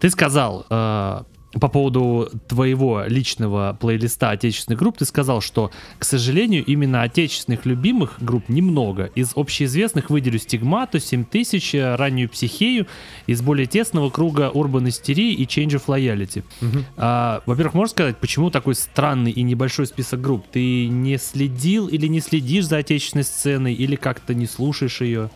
[0.00, 1.22] Ты сказал, э,
[1.52, 8.16] по поводу твоего личного плейлиста отечественных групп, ты сказал, что, к сожалению, именно отечественных любимых
[8.20, 9.10] групп немного.
[9.14, 12.86] Из общеизвестных выделю Стигмату, 7000, раннюю Психею,
[13.26, 16.44] из более тесного круга Urban Hysteria и Change of Loyalty.
[16.60, 16.84] Угу.
[16.98, 20.44] А, во-первых, можешь сказать, почему такой странный и небольшой список групп?
[20.52, 25.30] Ты не следил или не следишь за отечественной сценой, или как-то не слушаешь ее?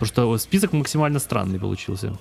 [0.00, 2.18] Потому что список максимально странный получился.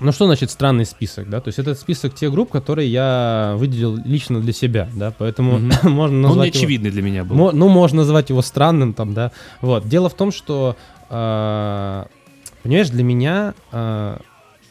[0.00, 1.40] Ну что значит странный список, да?
[1.40, 5.88] То есть это список тех групп, которые я выделил лично для себя, да, поэтому mm-hmm.
[5.88, 6.54] можно назвать.
[6.54, 7.36] Он очевидный для меня был.
[7.36, 9.32] Мо- ну можно назвать его странным, там, да.
[9.60, 9.86] Вот.
[9.88, 10.76] Дело в том, что
[11.10, 12.04] э-
[12.62, 14.18] понимаешь, для меня э-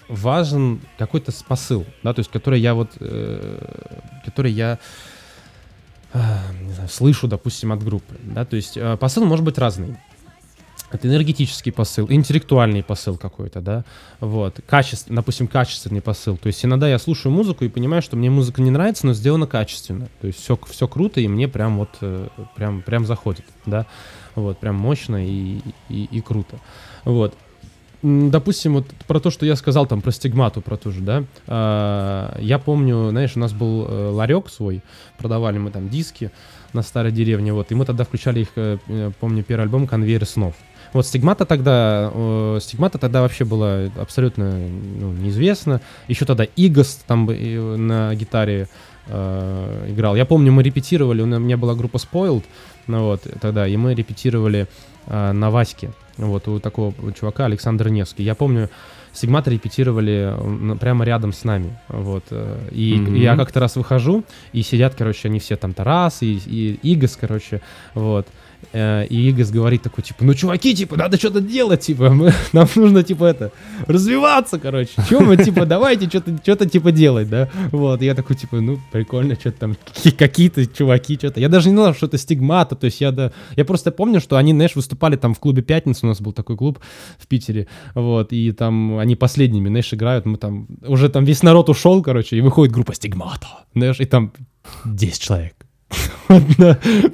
[0.09, 4.79] важен какой-то посыл, да, то есть который я вот, э- который я
[6.13, 6.19] э-
[6.63, 9.97] не знаю, слышу, допустим, от группы, да, то есть э- посыл может быть разный.
[10.93, 13.85] Это энергетический посыл, интеллектуальный посыл какой-то, да,
[14.19, 16.37] вот, качество, допустим, качественный посыл.
[16.37, 19.47] То есть иногда я слушаю музыку и понимаю, что мне музыка не нравится, но сделана
[19.47, 20.09] качественно.
[20.19, 23.85] То есть все, все круто, и мне прям вот, э, прям, прям заходит, да,
[24.35, 26.57] вот, прям мощно и, и, и круто.
[27.05, 27.35] Вот.
[28.03, 32.35] Допустим, вот про то, что я сказал там про стигмату, про ту же, да, а,
[32.39, 34.81] я помню, знаешь, у нас был э, ларек свой,
[35.19, 36.31] продавали мы там диски
[36.73, 38.79] на старой деревне, вот, и мы тогда включали их, э,
[39.19, 40.55] помню, первый альбом «Конвейер снов».
[40.93, 44.51] Вот стигмата тогда, э, стигмата тогда вообще была абсолютно
[44.99, 45.81] ну, неизвестна.
[46.07, 48.67] Еще тогда Игос там на гитаре
[49.07, 50.15] э, играл.
[50.15, 52.43] Я помню, мы репетировали, у меня была группа Spoiled,
[52.87, 54.67] ну вот, тогда, и мы репетировали
[55.07, 58.23] э, на Ваське, вот, у такого чувака Александр Невский.
[58.23, 58.69] Я помню,
[59.13, 60.33] Сигмата репетировали
[60.79, 63.17] прямо рядом с нами, вот, э, и mm-hmm.
[63.17, 64.23] я как-то раз выхожу,
[64.53, 67.61] и сидят, короче, они все там Тарас и, и Игос, короче,
[67.93, 68.27] вот,
[68.73, 72.67] Э, и Игас говорит такой, типа, ну, чуваки, типа, надо что-то делать, типа, мы, нам
[72.75, 73.51] нужно, типа, это,
[73.87, 74.91] развиваться, короче.
[75.09, 77.49] Чем мы, типа, давайте что-то, что-то, типа, делать, да?
[77.71, 79.77] Вот, я такой, типа, ну, прикольно, что-то там,
[80.17, 81.39] какие-то чуваки, что-то.
[81.39, 84.37] Я даже не знал, что это стигмата, то есть я, да, я просто помню, что
[84.37, 86.79] они, знаешь, выступали там в клубе «Пятница», у нас был такой клуб
[87.17, 91.69] в Питере, вот, и там они последними, знаешь, играют, мы там, уже там весь народ
[91.69, 94.31] ушел, короче, и выходит группа «Стигмата», знаешь, и там
[94.85, 95.55] 10 человек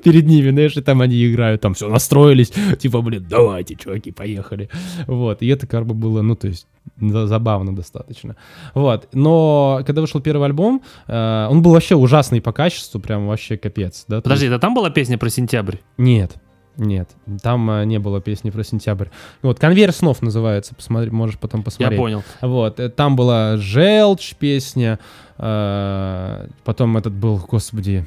[0.03, 4.69] перед ними, знаешь, и там они играют, там все настроились, типа, блин, давайте, чуваки, поехали.
[5.07, 6.67] Вот, и это как бы было, ну, то есть,
[6.99, 8.35] забавно достаточно.
[8.73, 13.57] Вот, но когда вышел первый альбом, э, он был вообще ужасный по качеству, прям вообще
[13.57, 14.21] капец, да.
[14.21, 14.53] Подожди, есть...
[14.53, 15.77] это там была песня про сентябрь?
[15.97, 16.37] Нет,
[16.77, 17.09] нет,
[17.41, 19.07] там э, не было песни про сентябрь.
[19.41, 21.97] Вот, «Конвейер снов» называется, посмотри, можешь потом посмотреть.
[21.97, 22.23] Я понял.
[22.41, 24.99] Вот, э, там была «Желчь» песня,
[25.37, 28.05] э, потом этот был, господи,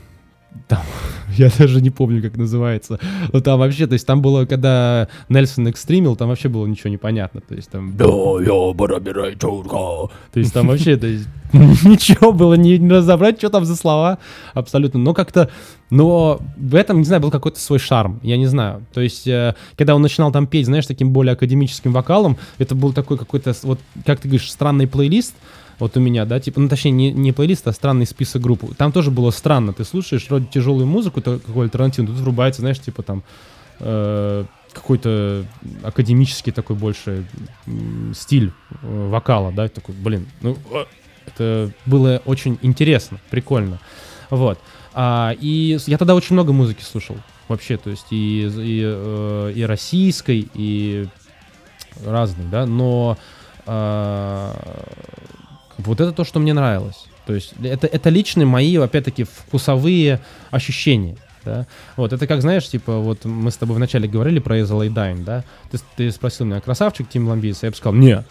[0.69, 0.83] там,
[1.37, 2.99] я даже не помню, как называется.
[3.33, 7.41] Но там вообще, то есть там было, когда Нельсон экстримил, там вообще было ничего непонятно.
[7.41, 7.93] То есть там...
[10.33, 14.19] То есть там вообще, то есть ничего было не, не разобрать, что там за слова
[14.55, 15.01] абсолютно.
[15.01, 15.51] Но как-то,
[15.91, 18.85] но в этом, не знаю, был какой-то свой шарм, я не знаю.
[18.93, 22.93] То есть, э, когда он начинал там петь, знаешь, таким более академическим вокалом, это был
[22.93, 25.35] такой какой-то, вот, как ты говоришь, странный плейлист,
[25.81, 28.77] вот у меня, да, типа, ну точнее не, не плейлист, а странный список групп.
[28.77, 33.03] Там тоже было странно, ты слушаешь вроде тяжелую музыку, какой альтернативную, тут врубается, знаешь, типа
[33.03, 33.23] там
[33.81, 35.45] э, какой-то
[35.83, 37.27] академический такой больше
[38.15, 38.53] стиль
[38.83, 40.57] э, вокала, да, такой, блин, ну
[41.27, 43.81] это было очень интересно, прикольно,
[44.29, 44.61] вот.
[44.93, 47.17] А, и я тогда очень много музыки слушал
[47.49, 51.09] вообще, то есть и, и, э, и российской, и
[52.05, 53.17] разной, да, но
[53.67, 54.53] э,
[55.87, 57.07] вот это то, что мне нравилось.
[57.27, 60.21] То есть это, это личные мои, опять-таки, вкусовые
[60.51, 61.17] ощущения.
[61.45, 61.67] Да?
[61.97, 64.96] Вот, это как, знаешь, типа, вот мы с тобой вначале говорили про As I Lay
[64.96, 65.45] Dying, да?
[65.71, 67.63] Ты, ты спросил меня, красавчик Тим Ламбезис?
[67.63, 68.27] Я бы сказал, нет,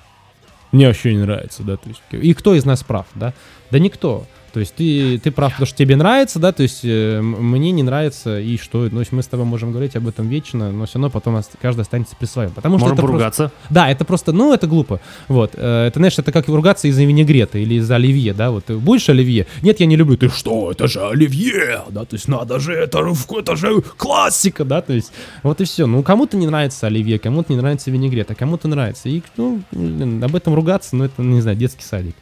[0.72, 1.78] мне вообще не нравится, да?
[1.78, 3.34] То есть, и кто из нас прав, да?
[3.72, 4.26] Да никто.
[4.52, 7.84] То есть ты, ты прав, потому что тебе нравится, да, то есть э, мне не
[7.84, 11.10] нравится, и что, ну, мы с тобой можем говорить об этом вечно, но все равно
[11.10, 12.52] потом каждый останется при своем.
[12.52, 13.44] Потому что Можем это поругаться.
[13.50, 15.00] Просто, да, это просто, ну, это глупо.
[15.28, 18.78] Вот, э, это, знаешь, это как ругаться из-за винегрета или из-за оливье, да, вот, ты
[18.78, 19.48] будешь оливье?
[19.62, 20.18] Нет, я не люблю.
[20.18, 24.82] Ты что, это же оливье, да, то есть надо же, это, это же классика, да,
[24.82, 25.12] то есть
[25.44, 25.86] вот и все.
[25.86, 29.10] Ну, кому-то не нравится оливье, кому-то не нравится винегрет, а кому-то нравится.
[29.10, 32.16] И, ну, об этом ругаться, ну, это, не знаю, детский садик.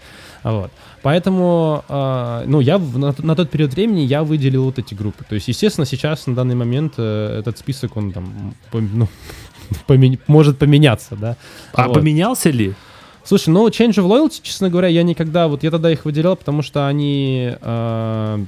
[0.52, 0.72] Вот.
[1.02, 5.24] Поэтому, э, ну, я на, на тот период времени я выделил вот эти группы.
[5.28, 9.08] То есть, естественно, сейчас на данный момент э, этот список, он там, по, ну,
[9.88, 11.36] помен, может поменяться, да.
[11.74, 11.96] А вот.
[11.96, 12.74] поменялся ли?
[13.24, 16.62] Слушай, ну, Change of Loyalty, честно говоря, я никогда, вот я тогда их выделял, потому
[16.62, 18.46] что они э,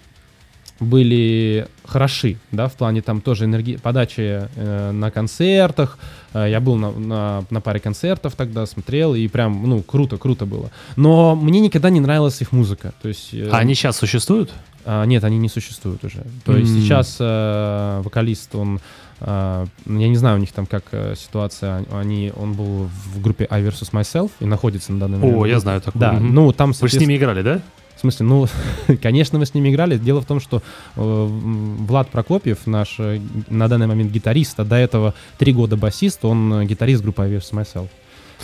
[0.80, 5.98] были хороши, да, в плане там тоже энергии, подачи э, на концертах.
[6.34, 10.46] Э, я был на, на, на паре концертов тогда, смотрел, и прям, ну, круто, круто
[10.46, 10.72] было.
[10.96, 12.94] Но мне никогда не нравилась их музыка.
[13.02, 14.54] То есть, э, а они сейчас существуют?
[14.86, 16.24] Э, нет, они не существуют уже.
[16.46, 16.60] То mm.
[16.60, 18.80] есть сейчас э, вокалист, он
[19.22, 21.84] Uh, я не знаю у них там как uh, ситуация.
[21.92, 25.38] Они, он был в группе I vs Myself и находится на данный момент.
[25.38, 26.00] О, я знаю такую.
[26.00, 26.20] Да, mm-hmm.
[26.32, 26.72] ну там.
[26.72, 27.62] Вы с ними играли, да?
[28.00, 28.48] В смысле, ну,
[29.02, 29.98] конечно, мы с ними играли.
[29.98, 30.62] Дело в том, что
[30.96, 33.20] э, Влад Прокопьев, наш э,
[33.50, 37.52] на данный момент гитарист, а до этого три года басист, он э, гитарист группы Vs
[37.52, 37.90] Myself.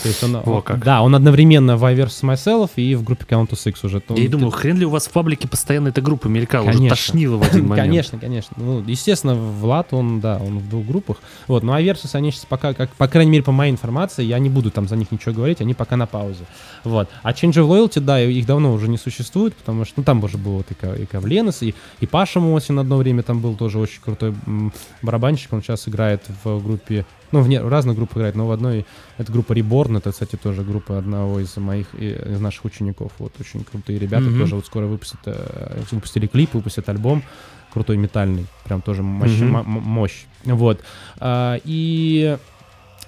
[0.02, 0.84] То есть он, О, как.
[0.84, 4.02] да, он одновременно в I Versus Myself и в группе Countess X уже.
[4.10, 6.86] Я и думаю, хрен ли у вас в паблике постоянно эта группа мелькала, конечно.
[6.86, 7.88] уже тошнило в один момент.
[7.88, 8.56] Конечно, конечно.
[8.58, 11.18] Ну, естественно, Влад, он, да, он в двух группах.
[11.48, 14.50] Вот, но Versus, они сейчас пока, как, по крайней мере, по моей информации, я не
[14.50, 16.46] буду там за них ничего говорить, они пока на паузе.
[16.84, 17.10] Вот.
[17.24, 20.38] А Change of Loyalty, да, их давно уже не существует, потому что, ну, там уже
[20.38, 24.02] был вот и, и Кавленес, и, и Паша Мосин одно время там был тоже очень
[24.02, 24.34] крутой
[25.02, 28.52] барабанщик, он сейчас играет в группе ну, в, не, в разных группах играет, но в
[28.52, 28.86] одной
[29.18, 33.12] это группа Reborn, это, кстати, тоже группа одного из моих, из наших учеников.
[33.20, 34.40] Вот, очень крутые ребята, mm-hmm.
[34.40, 37.24] тоже вот скоро выпустят, э, выпустили клип, выпустят альбом
[37.74, 39.64] крутой метальный, прям тоже мощь, mm-hmm.
[39.66, 40.26] мощь.
[40.46, 40.82] Вот.
[41.20, 42.38] А, и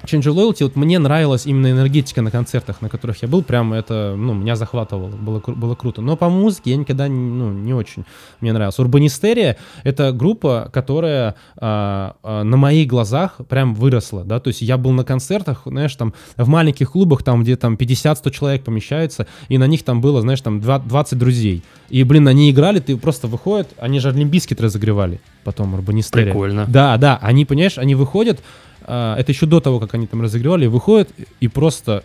[0.08, 4.16] Change Loyalty, вот мне нравилась именно энергетика на концертах, на которых я был, прям это,
[4.18, 6.02] ну, меня захватывало, было, было круто.
[6.02, 8.06] Но по музыке я никогда, ну, не очень
[8.42, 8.80] мне нравилось.
[8.80, 14.78] Урбанистерия— это группа, которая а, а, на моих глазах прям выросла, да, то есть я
[14.78, 19.58] был на концертах, знаешь, там, в маленьких клубах, там, где там 50-100 человек помещается, и
[19.58, 21.64] на них там было, знаешь, там 20 друзей.
[21.90, 26.26] И, блин, они играли, ты просто выходят, они же Олимпийский разогревали потом, Урбанистерия.
[26.26, 26.66] Прикольно.
[26.68, 28.42] Да, да, они, понимаешь, они выходят,
[28.88, 31.10] это еще до того, как они там разыгрывали, выходит
[31.40, 32.04] и просто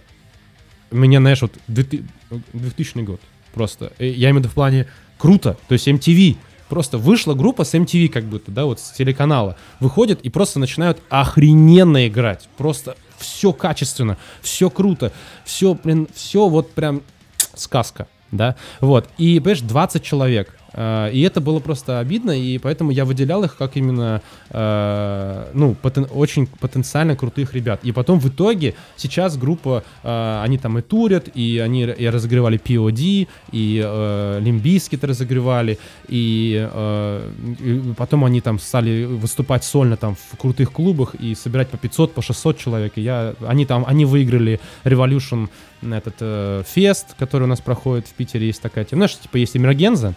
[0.91, 3.21] меня, знаешь, вот 2000 год
[3.55, 3.93] просто.
[3.99, 4.87] Я имею в виду в плане
[5.19, 6.37] круто, то есть MTV,
[6.69, 11.03] просто вышла группа с MTV как будто, да, вот с телеканала, выходит и просто начинают
[11.09, 15.13] охрененно играть, просто все качественно, все круто,
[15.45, 17.03] все, блин, все вот прям
[17.55, 23.05] сказка, да, вот, и, понимаешь, 20 человек, и это было просто обидно, и поэтому я
[23.05, 27.81] выделял их как именно, э, ну, потен, очень потенциально крутых ребят.
[27.83, 32.59] И потом в итоге сейчас группа, э, они там и турят, и они и разогревали
[32.59, 39.97] POD, и э, Limp Bizkit разогревали, и, э, и потом они там стали выступать сольно
[39.97, 42.93] там в крутых клубах и собирать по 500, по 600 человек.
[42.97, 45.49] И я, они там, они выиграли Revolution
[45.83, 49.01] этот э, фест, который у нас проходит в Питере, есть такая тема.
[49.01, 50.15] Знаешь, типа есть Emergenza,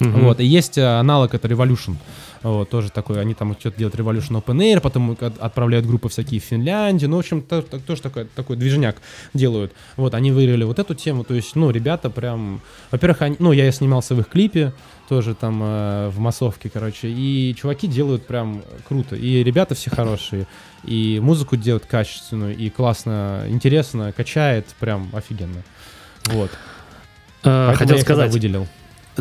[0.00, 0.18] Угу.
[0.20, 1.96] Вот, и есть э, аналог, это Revolution.
[2.42, 6.44] Вот, тоже такой, они там что-то делают Revolution Open Air, потом отправляют группы всякие в
[6.44, 8.96] Финляндию, ну, в общем, то, то, тоже такой, такой движняк
[9.32, 9.72] делают.
[9.96, 13.70] Вот, они выиграли вот эту тему, то есть, ну, ребята прям, во-первых, они, ну, я
[13.70, 14.72] снимался в их клипе,
[15.08, 20.48] тоже там э, в массовке, короче, и чуваки делают прям круто, и ребята все хорошие,
[20.84, 25.62] и музыку делают качественную, и классно, интересно, качает, прям офигенно.
[26.24, 26.50] Вот.
[27.44, 28.66] Э, хотел сказать, выделил.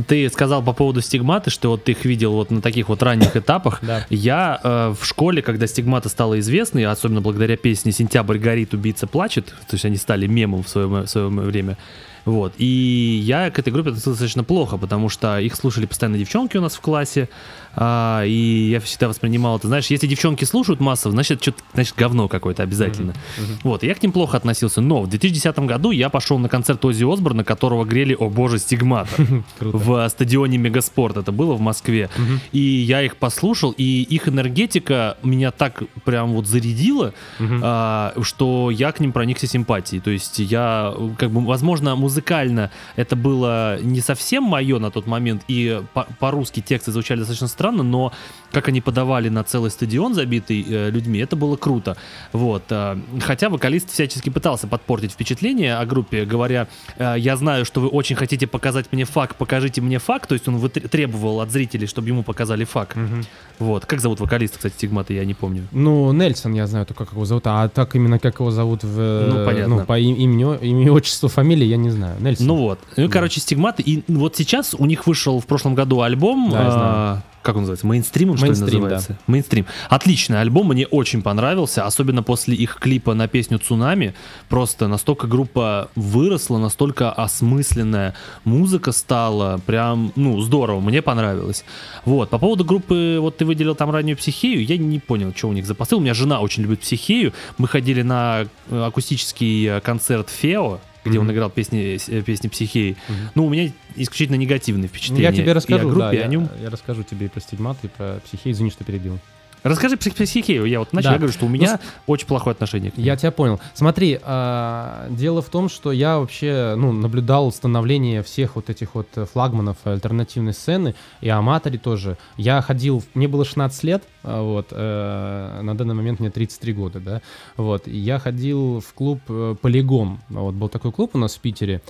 [0.07, 3.35] Ты сказал по поводу стигматы, что вот ты их видел вот на таких вот ранних
[3.35, 3.79] этапах.
[3.81, 4.05] Да.
[4.09, 9.47] Я э, в школе, когда стигмата стала известной, особенно благодаря песне «Сентябрь горит, убийца плачет»,
[9.47, 11.77] то есть они стали мемом в свое, в свое время,
[12.25, 12.53] вот.
[12.57, 16.61] И я к этой группе относился достаточно плохо, потому что их слушали постоянно девчонки у
[16.61, 17.29] нас в классе.
[17.73, 22.27] А, и я всегда воспринимал это, знаешь, если девчонки слушают массово, значит, что-то, значит, говно
[22.27, 23.11] какое-то обязательно.
[23.11, 23.41] Mm-hmm.
[23.41, 23.59] Mm-hmm.
[23.63, 24.81] Вот, и я к ним плохо относился.
[24.81, 29.11] Но в 2010 году я пошел на концерт Ози Осборна, которого грели, о боже, стигмата.
[29.59, 31.17] в стадионе Мегаспорт.
[31.17, 32.09] Это было в Москве.
[32.51, 38.91] И я их послушал, и их энергетика меня так прям вот зарядила, а, что я
[38.91, 40.01] к ним проникся симпатией.
[40.01, 45.07] То есть я, как бы, возможно, музыка музыкально это было не совсем мое на тот
[45.07, 48.11] момент, и по- по-русски тексты звучали достаточно странно, но
[48.51, 51.95] как они подавали на целый стадион, забитый э, людьми, это было круто.
[52.33, 52.63] Вот.
[52.69, 57.87] э, хотя вокалист всячески пытался подпортить впечатление о группе, говоря, э, я знаю, что вы
[57.87, 62.09] очень хотите показать мне факт, покажите мне факт, то есть он требовал от зрителей, чтобы
[62.09, 62.97] ему показали факт.
[62.97, 63.23] Мгм.
[63.59, 63.85] Вот.
[63.85, 65.61] Как зовут вокалиста, кстати, Стигмата, я не помню.
[65.71, 68.99] Ну, Нельсон, я знаю только, как его зовут, а так именно как его зовут в...
[68.99, 69.85] э, Ну, понятно.
[69.85, 72.00] по им- имени, имени, отчеству, фамилии, я не знаю.
[72.19, 72.47] Нельсон.
[72.47, 72.79] Ну вот.
[72.97, 73.11] Ну, Да.
[73.11, 73.83] короче, стигматы.
[73.83, 76.49] И вот сейчас у них вышел в прошлом году альбом.
[76.51, 77.23] Да, я а, знаю.
[77.41, 77.87] как он называется?
[77.87, 79.17] Мейнстрим, он, что ли, Мейнстрим, называется?
[79.27, 79.65] Мейнстрим.
[79.89, 84.13] Отличный альбом, мне очень понравился, особенно после их клипа на песню «Цунами».
[84.49, 91.63] Просто настолько группа выросла, настолько осмысленная музыка стала, прям, ну, здорово, мне понравилось.
[92.05, 95.53] Вот, по поводу группы, вот ты выделил там раннюю психею, я не понял, что у
[95.53, 95.97] них за посыл.
[95.97, 101.17] У меня жена очень любит психею, мы ходили на э, акустический э, концерт Фео, где
[101.19, 101.33] он Мгм.
[101.33, 102.95] играл песни, э, песни психеи.
[103.07, 103.17] Мгм.
[103.35, 105.23] Ну, у меня исключительно негативные Ну, впечатления.
[105.23, 106.49] я тебе расскажу, и о группе, да, и о нем.
[106.57, 109.17] я, я расскажу тебе и про стигмат, и про психею, извини, что перебил.
[109.63, 110.65] Расскажи про психею.
[110.65, 111.13] Я вот начал, Да.
[111.13, 113.03] я говорю, что у меня очень плохое отношение к ней.
[113.03, 113.59] Я тебя понял.
[113.73, 119.07] Смотри, а, дело в том, что я вообще ну, наблюдал становление всех вот этих вот
[119.15, 122.17] э, флагманов альтернативной сцены и аматори тоже.
[122.37, 126.99] Я ходил, мне было 16 лет, а, вот, э, на данный момент мне 33 года,
[126.99, 127.21] да,
[127.57, 131.39] вот, и я ходил в клуб э, Полигон, вот был такой клуб у нас в
[131.39, 131.81] Питере,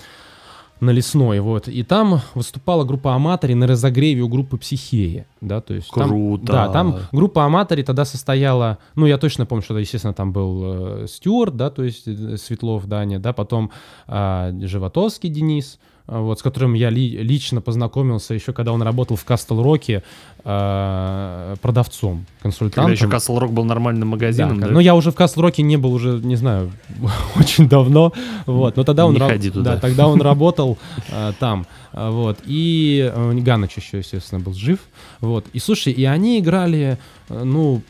[0.82, 5.74] на Лесной, вот, и там выступала группа Аматори на разогреве у группы Психея, да, то
[5.74, 6.44] есть там- Круто.
[6.44, 11.06] да, там группа Аматори тогда состояла, ну, я точно помню, что, естественно, там был э,
[11.08, 13.70] Стюарт, да, то есть э, Светлов Даня, да, потом
[14.08, 19.16] а, Животовский Денис, а, вот, с которым я ли- лично познакомился еще, когда он работал
[19.16, 20.02] в Кастл Роке
[20.44, 22.92] а, продавцом, Когда консультантом.
[22.92, 24.66] еще Castle Rock был нормальным магазином, да?
[24.68, 26.72] Но я уже в Кастл Роке не был уже, не знаю,
[27.36, 28.12] очень давно,
[28.46, 29.74] вот, но тогда он, Не ходи туда.
[29.74, 30.78] да, тогда он работал
[31.12, 34.78] а, там, вот, и э, Ганыч еще, естественно, был жив,
[35.20, 37.82] вот, и слушай, и они играли, э, ну,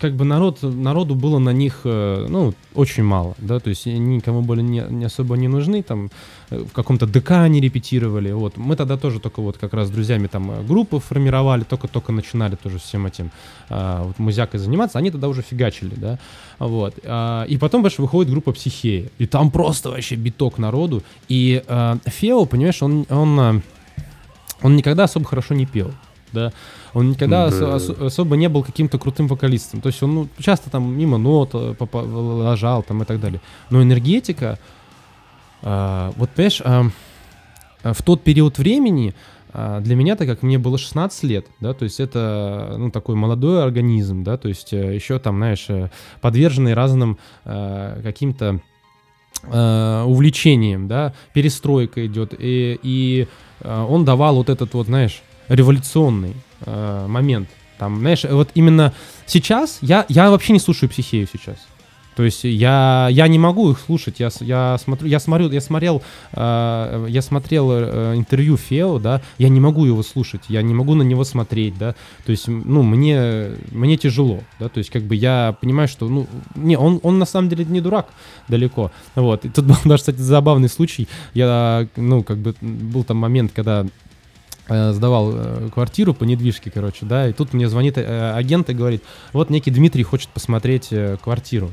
[0.00, 4.16] как бы народ, народу было на них, э, ну, очень мало, да, то есть они
[4.16, 6.10] никому были не, не особо не нужны, там,
[6.50, 9.90] э, в каком-то ДК они репетировали, вот, мы тогда тоже только вот как раз с
[9.90, 13.30] друзьями там э, группы формировали, только-только начинали тоже всем этим
[13.68, 16.18] а, вот, музякой заниматься, они тогда уже фигачили, да,
[16.58, 21.62] вот, а, и потом, понимаешь, выходит группа Психея, и там просто вообще биток народу, и
[21.66, 23.60] а, Фео, понимаешь, он, он, а,
[24.62, 25.92] он никогда особо хорошо не пел,
[26.32, 26.52] да,
[26.94, 27.74] он никогда Да.
[27.76, 31.50] ос- особо не был каким-то крутым вокалистом, то есть он ну, часто там мимо нот
[31.54, 34.58] э, попа- ложал там и так далее, но энергетика,
[35.62, 36.86] а, вот, понимаешь, а,
[37.82, 39.14] а, в тот период времени
[39.52, 43.14] а, для меня, так как мне было 16 лет, да, то есть это, ну, такой
[43.14, 48.60] молодой организм, да, то есть еще там, знаешь, э, подверженный разным э, каким-то
[49.42, 53.28] э, увлечениям, да, перестройка идет, и, и
[53.60, 57.48] э, он давал вот этот вот, знаешь, революционный э, момент.
[57.78, 58.92] Там, знаешь, вот именно
[59.26, 61.56] сейчас я, я вообще не слушаю психею сейчас.
[62.16, 64.20] То есть я, я не могу их слушать.
[64.20, 66.02] Я, я смотрю, я смотрю, я смотрел,
[66.32, 70.94] э, я смотрел э, интервью Фео, да, я не могу его слушать, я не могу
[70.94, 71.94] на него смотреть, да.
[72.24, 74.68] То есть, ну, мне, мне тяжело, да.
[74.68, 77.80] То есть, как бы я понимаю, что, ну, не, он, он на самом деле не
[77.80, 78.08] дурак
[78.48, 78.90] далеко.
[79.14, 79.44] Вот.
[79.44, 81.08] И тут был даже, кстати, забавный случай.
[81.34, 83.86] Я, ну, как бы был там момент, когда
[84.68, 88.74] э, сдавал э, квартиру по недвижке, короче, да, и тут мне звонит э, агент и
[88.74, 89.02] говорит,
[89.32, 90.90] вот некий Дмитрий хочет посмотреть
[91.22, 91.72] квартиру.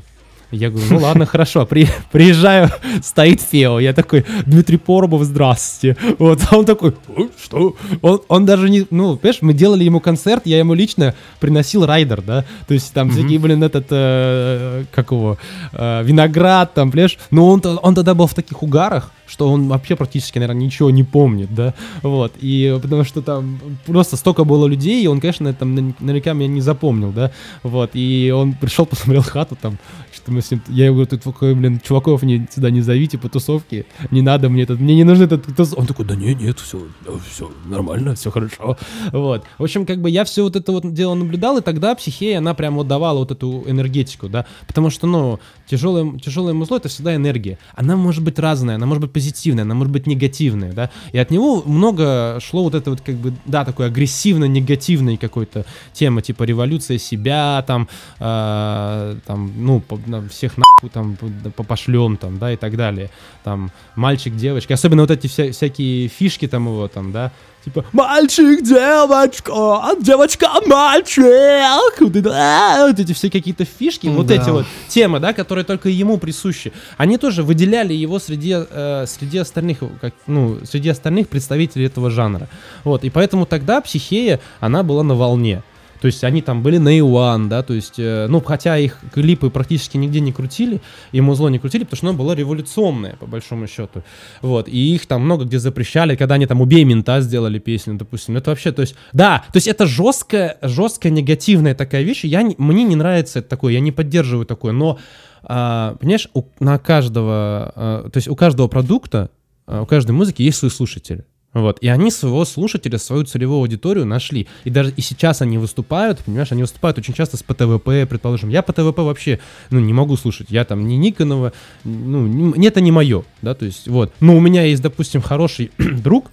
[0.52, 2.70] Я говорю, ну ладно, хорошо, при, приезжаю,
[3.02, 5.96] стоит Фео, я такой, Дмитрий Поробов, здравствуйте.
[6.18, 7.74] Вот, а он такой, «Ой, что?
[8.02, 12.20] Он, он даже не, ну, понимаешь, мы делали ему концерт, я ему лично приносил райдер,
[12.20, 15.38] да, то есть там всякие, блин, этот, э, как его,
[15.72, 19.96] э, виноград там, понимаешь, но он, он тогда был в таких угарах, что он вообще
[19.96, 21.72] практически, наверное, ничего не помнит, да,
[22.02, 26.34] вот, и потому что там просто столько было людей, и он, конечно, там на- наверняка
[26.34, 29.78] меня не запомнил, да, вот, и он пришел, посмотрел хату там,
[30.12, 33.30] что мы с ним, я ему говорю, такой, блин, чуваков не, сюда не зовите по
[33.30, 35.72] тусовке, не надо мне этот, мне не нужен этот тус...
[35.74, 36.82] Он такой, да не, нет, все,
[37.30, 38.76] все нормально, все хорошо,
[39.12, 39.44] вот.
[39.56, 42.52] В общем, как бы я все вот это вот дело наблюдал, и тогда психея, она
[42.52, 45.40] прям вот давала вот эту энергетику, да, потому что, ну,
[45.76, 47.58] тяжелое, тяжелое музло— это всегда энергия.
[47.74, 51.30] Она может быть разная, она может быть позитивная, она может быть негативная, да, и от
[51.30, 56.98] него много шло вот это вот как бы, да, такой агрессивно-негативной какой-то темы, типа революция
[56.98, 57.88] себя, там,
[58.20, 62.76] э, там, ну, по- на всех нахуй там по- по- пошлем, там, да, и так
[62.76, 63.10] далее.
[63.44, 67.32] Там, мальчик, девочка, особенно вот эти вся, всякие фишки там его, там, да,
[67.64, 72.00] Типа, мальчик, девочка, девочка, мальчик.
[72.00, 74.34] Вот, это, а, вот эти все какие-то фишки, вот Да.
[74.34, 76.72] эти вот темы, да, которые только ему присущи.
[76.96, 82.48] Они тоже выделяли его среди, э, среди остальных, как, ну, среди остальных представителей этого жанра.
[82.82, 85.62] Вот, и поэтому тогда психея, она была на волне.
[86.02, 89.50] То есть они там были на One, да, то есть, э, ну, хотя их клипы
[89.50, 90.80] практически нигде не крутили,
[91.12, 94.02] и музло не крутили, потому что оно было революционное, по большому счету.
[94.40, 98.36] Вот, и их там много где запрещали, когда они там «Убей мента» сделали песню, допустим.
[98.36, 102.56] Это вообще, то есть, да, то есть это жесткая, жесткая негативная такая вещь, я, не-
[102.58, 104.98] мне не нравится это такое, я не поддерживаю такое, но,
[105.44, 109.30] а, понимаешь, у- на каждого, а, то есть у каждого продукта,
[109.66, 111.22] а, у каждой музыки есть свой слушатель.
[111.54, 111.78] Вот.
[111.80, 114.48] И они своего слушателя, свою целевую аудиторию нашли.
[114.64, 118.48] И даже и сейчас они выступают, понимаешь, они выступают очень часто с ПТВП, предположим.
[118.48, 119.38] Я ПТВП вообще,
[119.70, 120.46] ну, не могу слушать.
[120.50, 121.52] Я там не Никонова,
[121.84, 124.12] ну, не- это не мое, да, то есть, вот.
[124.20, 126.30] Но у меня есть, допустим, хороший друг,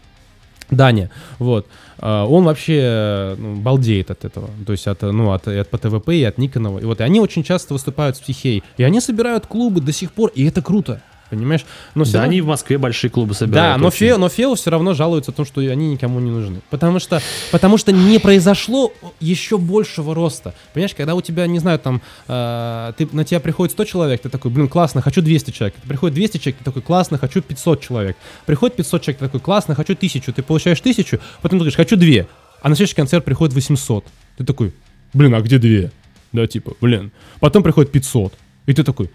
[0.71, 1.09] Даня,
[1.39, 1.67] вот,
[1.97, 6.23] а, он вообще ну, балдеет от этого, то есть от, ну, от, от ПТВП и
[6.23, 9.81] от Никонова, и вот, и они очень часто выступают с Психеей, и они собирают клубы
[9.81, 11.65] до сих пор, и это круто, понимаешь?
[11.95, 13.81] Но Да, равно- они в Москве большие клубы да, собирают.
[13.81, 13.97] но очень.
[13.97, 16.61] Фео, но Фео все равно жалуется о том, что они никому не нужны.
[16.69, 17.21] Потому что,
[17.51, 20.53] потому что не произошло еще большего роста.
[20.73, 24.29] Понимаешь, когда у тебя, не знаю, там, э, ты, на тебя приходит 100 человек, ты
[24.29, 25.75] такой, блин, классно, хочу 200 человек.
[25.87, 28.17] Приходит 200 человек, ты такой, классно, хочу 500 человек.
[28.45, 30.31] Приходит 500 человек, ты такой, классно, хочу 1000.
[30.33, 32.25] Ты получаешь 1000, потом ты говоришь, хочу 2.
[32.61, 34.05] А на следующий концерт приходит 800.
[34.37, 34.73] Ты такой,
[35.13, 35.89] блин, а где 2?
[36.31, 37.11] Да, типа, блин.
[37.39, 38.33] Потом приходит 500.
[38.67, 39.09] И ты такой,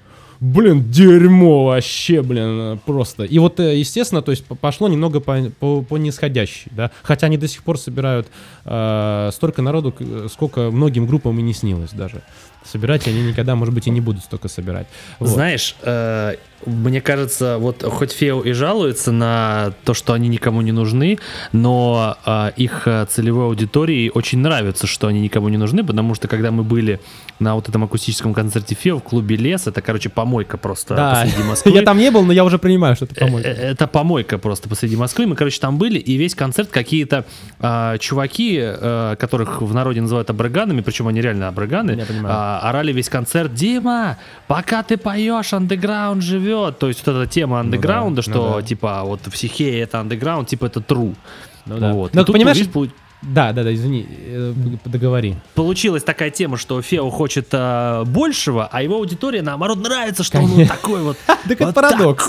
[0.44, 3.24] Блин, дерьмо вообще, блин, просто.
[3.24, 6.90] И вот, э, естественно, то есть пошло немного по, по, по нисходящей, да.
[7.02, 8.26] Хотя они до сих пор собирают
[8.66, 12.20] э, столько народу, э, сколько многим группам и не снилось даже.
[12.64, 14.86] Собирать они никогда, может быть, и не будут столько собирать.
[15.18, 15.28] Вот.
[15.28, 16.34] Знаешь, э,
[16.66, 21.18] мне кажется, вот хоть Фео и жалуется на то, что они никому не нужны,
[21.52, 26.26] но э, их э, целевой аудитории очень нравится, что они никому не нужны, потому что
[26.28, 27.00] когда мы были
[27.40, 31.42] на вот этом акустическом концерте Фео в клубе Лес, это, короче, помойка просто Да, посреди
[31.48, 31.72] Москвы.
[31.72, 33.48] я там не был, но я уже понимаю, что это Э, помойка.
[33.48, 35.26] э, Это помойка просто посреди Москвы.
[35.26, 37.24] Мы, короче, там были, и весь концерт какие-то
[37.60, 42.34] а, чуваки, а, которых в народе называют абраганами, причем они реально абраганы, Я понимаю.
[42.60, 46.78] Орали весь концерт «Дима, пока ты поешь, андеграунд живет».
[46.78, 48.62] То есть вот эта тема андеграунда, ну что да.
[48.62, 51.14] типа вот в психее это андеграунд, типа это true.
[51.66, 51.92] Ну да.
[51.92, 52.14] Вот.
[52.14, 52.92] Ну, И тут, понимаешь, видишь,
[53.22, 54.52] Да, да, да, извини, э,
[54.84, 55.36] договори.
[55.54, 60.46] получилась такая тема, что Фео хочет а, большего, а его аудитория, наоборот, нравится, что он
[60.46, 60.74] вот Конечно.
[60.76, 61.16] такой вот.
[61.48, 62.26] Так это парадокс.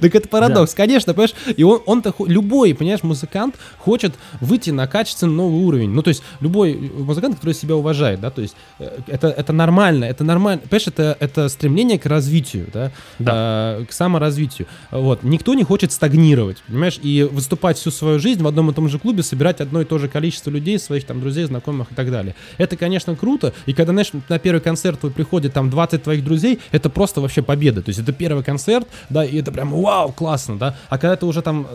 [0.00, 5.32] Так это парадокс, конечно, понимаешь, и он, он-то, любой, понимаешь, музыкант хочет выйти на качественно
[5.32, 9.28] новый уровень, ну, то есть, любой музыкант, который себя уважает, да, то есть, э, это,
[9.28, 15.22] это нормально, это нормально, понимаешь, это, это стремление к развитию, да, э, к саморазвитию, вот,
[15.22, 18.98] никто не хочет стагнировать, понимаешь, и выступать всю свою жизнь в одном и том же
[18.98, 20.19] клубе, собирать одно и то же количество
[20.50, 22.34] людей, своих там друзей, знакомых и так далее.
[22.58, 26.58] Это, конечно, круто, и когда, знаешь, на первый концерт твой приходит там 20 твоих друзей,
[26.72, 30.58] это просто вообще победа, то есть, это первый концерт, да, и это прям вау, классно,
[30.58, 31.66] да, а когда ты уже там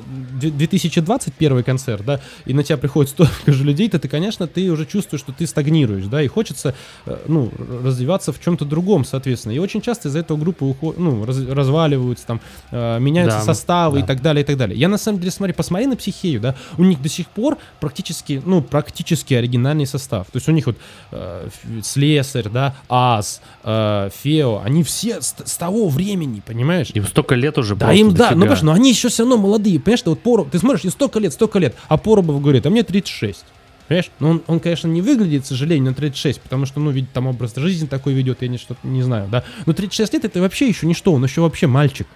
[0.42, 4.70] э, 2021 концерт, да, и на тебя приходит столько же людей, то ты, конечно, ты
[4.70, 6.76] уже чувствуешь, что ты стагнируешь, да, и хочется,
[7.06, 7.52] э, ну,
[7.84, 9.54] развиваться в чем-то другом, соответственно.
[9.54, 12.42] И очень часто из-за этого группы уход- ну, раз- разваливаются, там,
[12.72, 14.04] э, меняются Да, составы да.
[14.04, 14.78] и так далее, и так далее.
[14.78, 18.25] Я, на самом деле, смотри, посмотри на психею, да, у них до сих пор практически,
[18.34, 20.28] ну, практически оригинальный состав.
[20.28, 20.78] То есть у них вот
[21.12, 21.50] э,
[21.84, 26.90] Слесарь, да, Ас, э, Фео, они все с, с того времени, понимаешь?
[26.94, 29.80] Им столько лет уже Да, им да, ну понимаешь, но они еще все равно молодые,
[29.80, 32.70] понимаешь, что вот Поруб, ты смотришь, им столько лет, столько лет, а Порубов говорит, а
[32.70, 33.44] мне 36.
[33.88, 34.10] Понимаешь?
[34.20, 37.28] Ну, он, он, конечно, не выглядит, к сожалению, на 36, потому что, ну, видит, там
[37.28, 39.44] образ жизни такой ведет, я не, что не знаю, да.
[39.66, 42.08] Но 36 лет это вообще еще ничто, он еще вообще мальчик.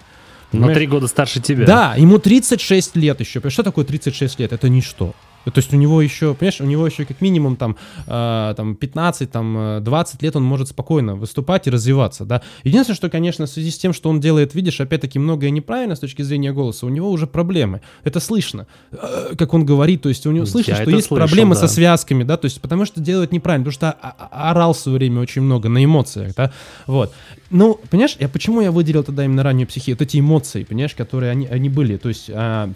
[0.52, 0.76] На понимаешь?
[0.78, 1.64] три года старше тебя.
[1.64, 3.40] Да, ему 36 лет еще.
[3.48, 4.52] Что такое 36 лет?
[4.52, 5.14] Это ничто.
[5.44, 7.76] То есть у него еще, понимаешь, у него еще как минимум там,
[8.06, 12.42] э, там 15, там э, 20 лет он может спокойно выступать и развиваться, да.
[12.62, 16.00] Единственное, что, конечно, в связи с тем, что он делает, видишь, опять-таки многое неправильно с
[16.00, 17.80] точки зрения голоса, у него уже проблемы.
[18.04, 21.08] Это слышно, Э, как он говорит, то есть у него Я слышно, что это есть
[21.08, 21.60] слышал, проблемы да.
[21.62, 24.78] со связками, да, то есть потому что делает неправильно, потому что о- о- орал в
[24.78, 26.52] свое время очень много на эмоциях, да,
[26.86, 27.12] вот.
[27.50, 29.96] Ну, понимаешь, я почему я выделил тогда именно раннюю психию?
[29.96, 32.30] Вот эти эмоции, понимаешь, которые они, они были, то есть...
[32.30, 32.72] а, а,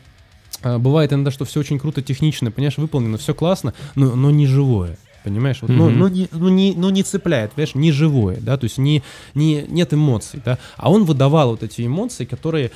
[0.65, 4.99] бывает иногда, что все очень круто, технично, понимаешь, выполнено, все классно, но, но не живое.
[5.25, 5.99] Понимаешь, вот, ну, Мгм.
[5.99, 9.03] ну, не, ну, не, ну не цепляет, понимаешь, не живое, да, то есть не,
[9.35, 12.73] не, нет эмоций, да, а он выдавал вот эти эмоции, которые, а,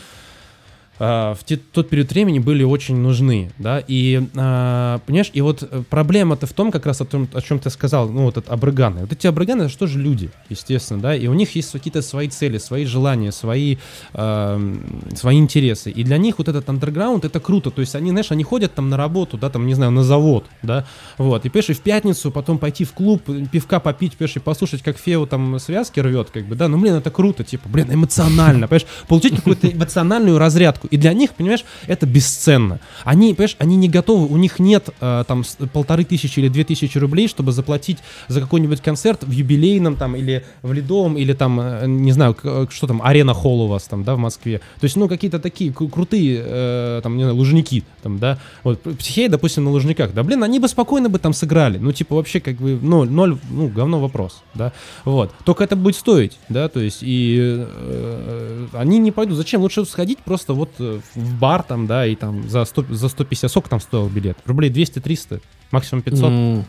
[0.99, 5.83] в те, тот период времени были очень нужны, да, и, а, понимаешь, и вот э,
[5.89, 9.03] проблема-то в том, как раз о том, о чем ты сказал, ну, вот это абрыганы.
[9.03, 12.29] Вот эти абрыганы, это что же люди, естественно, да, и у них есть какие-то свои
[12.29, 13.77] цели, свои желания, свои,
[14.12, 14.77] э,
[15.15, 18.43] свои интересы, и для них вот этот андерграунд, это круто, то есть они, знаешь, они
[18.43, 20.85] ходят там на работу, да, там, не знаю, на завод, да,
[21.16, 23.23] вот, и, понимаешь, и в пятницу потом пойти в клуб,
[23.53, 26.95] пивка попить, понимаешь, и послушать, как Фео там связки рвет, как бы, да, ну, блин,
[26.95, 32.06] это круто, типа, блин, эмоционально, понимаешь, получить какую-то эмоциональную разрядку, и для них, понимаешь, это
[32.06, 32.81] бесценно.
[33.05, 36.98] Они, понимаешь, они не готовы, у них нет э, там полторы тысячи или две тысячи
[36.98, 37.98] рублей, чтобы заплатить
[38.28, 42.66] за какой-нибудь концерт в юбилейном там или в Ледовом, или там, э, не знаю, э,
[42.70, 44.59] что там, Арена Холл у вас там, да, в Москве.
[44.81, 48.39] То есть, ну, какие-то такие крутые, э, там, не знаю, лужники, там, да.
[48.65, 50.12] Вот, психея, допустим, на лужниках.
[50.15, 51.78] Да, блин, они бы спокойно бы там сыграли.
[51.78, 54.73] Ну, типа, вообще, как бы, ноль, ноль, ну, говно вопрос, да.
[55.05, 55.32] Вот.
[55.44, 59.36] Только это будет стоить, да, то есть, и э, они не пойдут.
[59.36, 59.60] Зачем?
[59.60, 63.68] Лучше сходить просто вот в бар там, да, и там за, 100, за 150, сколько
[63.70, 64.38] там стоил билет?
[64.46, 65.40] Рублей 200-300,
[65.70, 66.30] максимум 500.
[66.30, 66.64] Mm.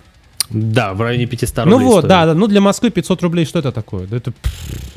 [0.50, 1.78] Да, в районе 500 рублей.
[1.78, 2.10] Ну вот, стоит.
[2.10, 4.08] да, да, ну для Москвы 500 рублей, что это такое?
[4.08, 4.34] Да это...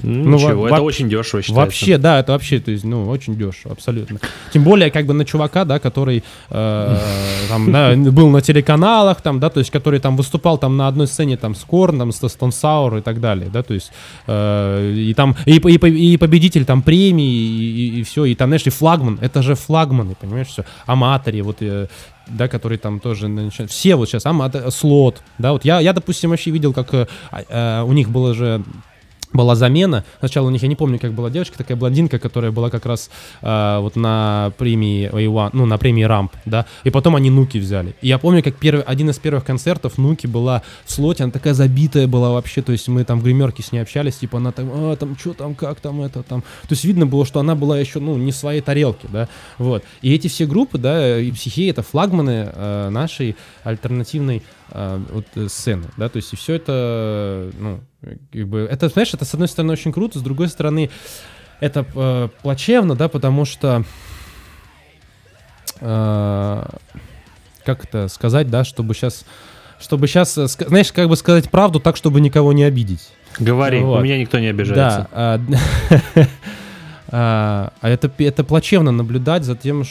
[0.03, 1.55] Ну, ничего, во- это очень дешево считается.
[1.55, 4.19] Вообще, да, это вообще, то есть, ну, очень дешево, абсолютно.
[4.53, 6.99] Тем более, как бы на чувака, да, который э,
[7.49, 11.07] там, да, был на телеканалах, там, да, то есть, который там выступал там на одной
[11.07, 13.93] сцене там с Корн, там, с Стон Саур и так далее, да, то есть,
[14.27, 18.49] э, и там, и, и, и победитель там премии, и, и, и все, и там,
[18.49, 21.87] знаешь, и флагман, это же флагманы, понимаешь, все, аматори, вот, э,
[22.33, 23.71] да, который там тоже начинает.
[23.71, 27.83] Все вот сейчас, а, слот, да, вот я, я, допустим, вообще видел, как э, э,
[27.83, 28.63] у них было же
[29.33, 30.05] была замена.
[30.19, 33.11] Сначала у них, я не помню, как была девочка, такая блондинка, которая была как раз
[33.41, 37.95] э, вот на премии A1, ну, на премии Рамп, да, и потом они Нуки взяли.
[38.01, 41.55] И я помню, как первый, один из первых концертов Нуки была в слоте, она такая
[41.55, 44.71] забитая была вообще, то есть мы там в гримерке с ней общались, типа она там,
[44.73, 46.43] а, там, что там, как там, это там.
[46.43, 49.29] То есть видно было, что она была еще, ну, не в своей тарелке, да,
[49.59, 49.85] вот.
[50.03, 54.43] И эти все группы, да, и психи, это флагманы э, нашей альтернативной
[54.75, 57.81] вот, э, сцены, да, то есть и все это, ну,
[58.33, 60.91] как бы, это, знаешь, это с одной стороны очень круто, с другой стороны
[61.61, 63.85] это э, плачевно, да, потому что
[65.81, 66.65] э,
[67.65, 69.25] как это сказать, да, чтобы сейчас,
[69.79, 73.11] чтобы сейчас, э, знаешь, как бы сказать правду так, чтобы никого не обидеть.
[73.39, 74.01] Говори, вот.
[74.01, 75.09] у меня никто не обижается.
[75.13, 75.41] Да,
[77.09, 79.85] а, а это это плачевно наблюдать за тем,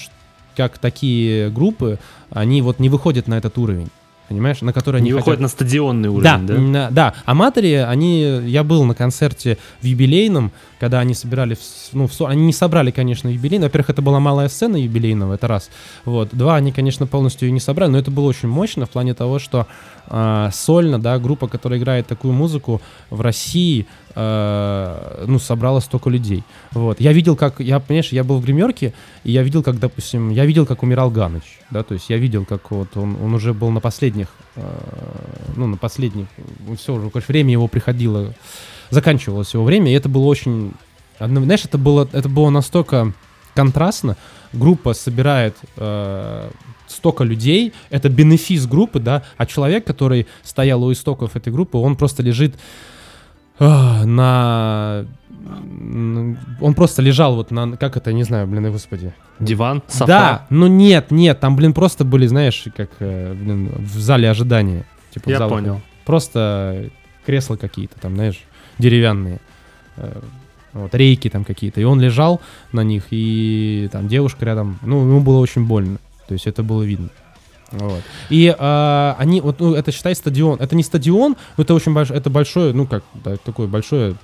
[0.57, 1.99] как такие группы,
[2.31, 3.89] они вот не выходят на этот уровень
[4.31, 6.87] понимаешь, на которые они не выходят на стадионный уровень, да?
[6.87, 7.13] Да, да.
[7.25, 11.57] Аматори, они, я был на концерте в юбилейном, когда они собирали,
[11.91, 13.67] ну, в, они не собрали, конечно, юбилейный.
[13.67, 15.69] Во-первых, это была малая сцена юбилейного, это раз.
[16.05, 16.29] Вот.
[16.31, 19.37] Два, они, конечно, полностью ее не собрали, но это было очень мощно в плане того,
[19.37, 19.67] что
[20.07, 26.43] э, сольно, да, группа, которая играет такую музыку в России, э, ну, собрала столько людей.
[26.71, 26.99] Вот.
[26.99, 30.45] Я видел, как, я, понимаешь, я был в гримерке, и я видел, как, допустим, я
[30.45, 33.69] видел, как умирал Ганыч, да, то есть я видел, как вот он, он уже был
[33.69, 34.61] на последних, э,
[35.55, 36.27] ну, на последних,
[36.77, 38.33] все, уже, конечно, время его приходило,
[38.89, 40.73] заканчивалось его время, и это было очень,
[41.19, 43.13] знаешь, это было, это было настолько
[43.53, 44.17] контрастно,
[44.53, 46.49] группа собирает э,
[46.91, 51.95] столько людей, это бенефис группы, да, а человек, который стоял у истоков этой группы, он
[51.95, 52.55] просто лежит
[53.59, 55.05] э, на
[56.61, 59.13] он просто лежал вот на, как это, не знаю, блин, господи.
[59.39, 60.05] Диван, софа?
[60.05, 64.85] Да, ну нет, нет, там, блин, просто были, знаешь, как, э, блин, в зале ожидания.
[65.13, 65.81] Типа Я понял.
[66.05, 66.89] Просто
[67.25, 68.39] кресла какие-то там, знаешь,
[68.77, 69.39] деревянные.
[69.97, 70.21] Э,
[70.73, 71.81] вот, рейки там какие-то.
[71.81, 72.41] И он лежал
[72.71, 75.97] на них, и там девушка рядом, ну, ему было очень больно.
[76.31, 77.09] То есть это было видно.
[77.71, 78.01] Вот.
[78.29, 80.59] И э, они, вот, ну, это считай стадион.
[80.61, 84.15] Это не стадион, но это очень большое, это большое, ну, как, да, такое большое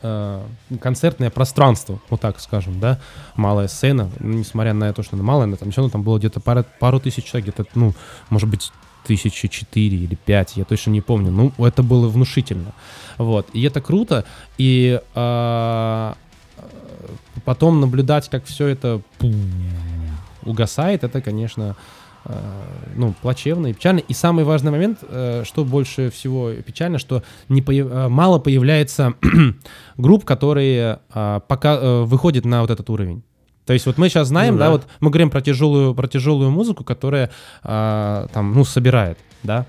[0.00, 0.42] э,
[0.80, 2.98] концертное пространство, вот так скажем, да,
[3.36, 6.40] малая сцена, ну, несмотря на то, что она малая, там все равно там было где-то
[6.40, 7.92] пару, пару тысяч человек, где-то, ну,
[8.30, 8.72] может быть,
[9.04, 12.72] тысячи четыре или пять, я точно не помню, ну, это было внушительно,
[13.18, 14.24] вот, и это круто,
[14.56, 16.12] и э,
[17.44, 19.02] потом наблюдать, как все это
[20.48, 21.76] угасает, это, конечно,
[22.24, 22.34] Э,
[22.94, 24.00] ну, плачевно и печально.
[24.00, 27.88] И самый важный момент, э, что больше всего печально, что не появ...
[27.90, 29.14] Э, мало появляется
[29.96, 33.22] групп, которые пока выходят на вот этот уровень.
[33.64, 34.66] То есть вот мы сейчас знаем, ну, да.
[34.66, 37.30] да, вот мы говорим про тяжелую, про тяжелую музыку, которая
[37.62, 39.66] там, ну, собирает, да.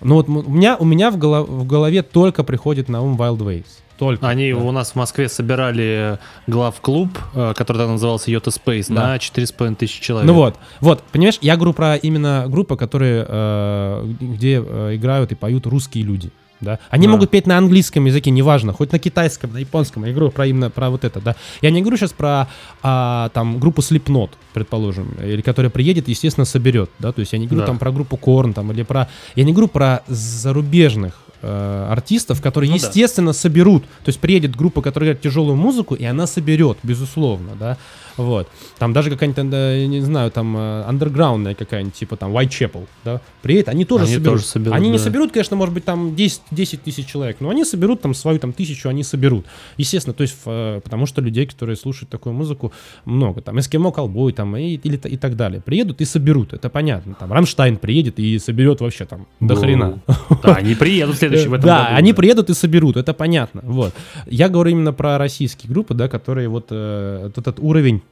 [0.00, 3.38] Ну вот у меня, у меня в, голов, в голове только приходит на ум Wild
[3.38, 3.66] Ways.
[3.98, 4.28] Только.
[4.28, 4.58] Они да.
[4.58, 9.08] у нас в Москве собирали глав-клуб, э, который тогда назывался Yota Space, да.
[9.08, 10.26] на 4,5 тысячи человек.
[10.26, 15.34] Ну вот, вот, понимаешь, я говорю про именно группы, которые, э, где э, играют и
[15.34, 16.30] поют русские люди
[16.64, 16.78] да.
[16.90, 17.12] Они Да.
[17.12, 20.04] могут петь на английском языке, неважно, хоть на китайском, на японском.
[20.04, 21.36] Я говорю про именно про вот это, да.
[21.62, 22.48] Я не говорю сейчас про
[22.82, 27.12] а, там группу Slipknot, предположим, или которая приедет, естественно, соберет, да.
[27.12, 27.66] То есть я не говорю Да.
[27.66, 32.70] там про группу Korn там или про, я не говорю про зарубежных э, артистов, которые,
[32.70, 32.86] Ну да.
[32.86, 33.84] естественно, соберут.
[34.04, 37.76] То есть приедет группа, которая играет тяжелую музыку, и она соберет, безусловно, да.
[38.16, 38.48] Вот.
[38.78, 43.20] Там даже какая-нибудь, э, я не знаю, там э, андерграундная какая-нибудь, типа там Whitechapel, да.
[43.42, 44.34] Приедет, они тоже Они соберут.
[44.34, 45.04] тоже соберут, они не да.
[45.04, 48.52] соберут, конечно, может быть, там 10, 10 тысяч человек, но они соберут там свою там
[48.52, 49.46] тысячу, они соберут.
[49.78, 52.72] Естественно, то есть, э, потому что людей, которые слушают такую музыку,
[53.04, 53.40] много.
[53.40, 55.60] Там Эскимо Колбой, там и, или, и так далее.
[55.60, 57.14] Приедут и соберут, это понятно.
[57.14, 59.98] Там Рамштайн приедет и соберет вообще там до хрена.
[60.42, 63.60] Да, они приедут в следующем в этом да, году, они приедут и соберут, это понятно.
[63.64, 63.92] Вот.
[64.26, 68.02] Я говорю именно про российские группы, да, которые вот э, этот уровень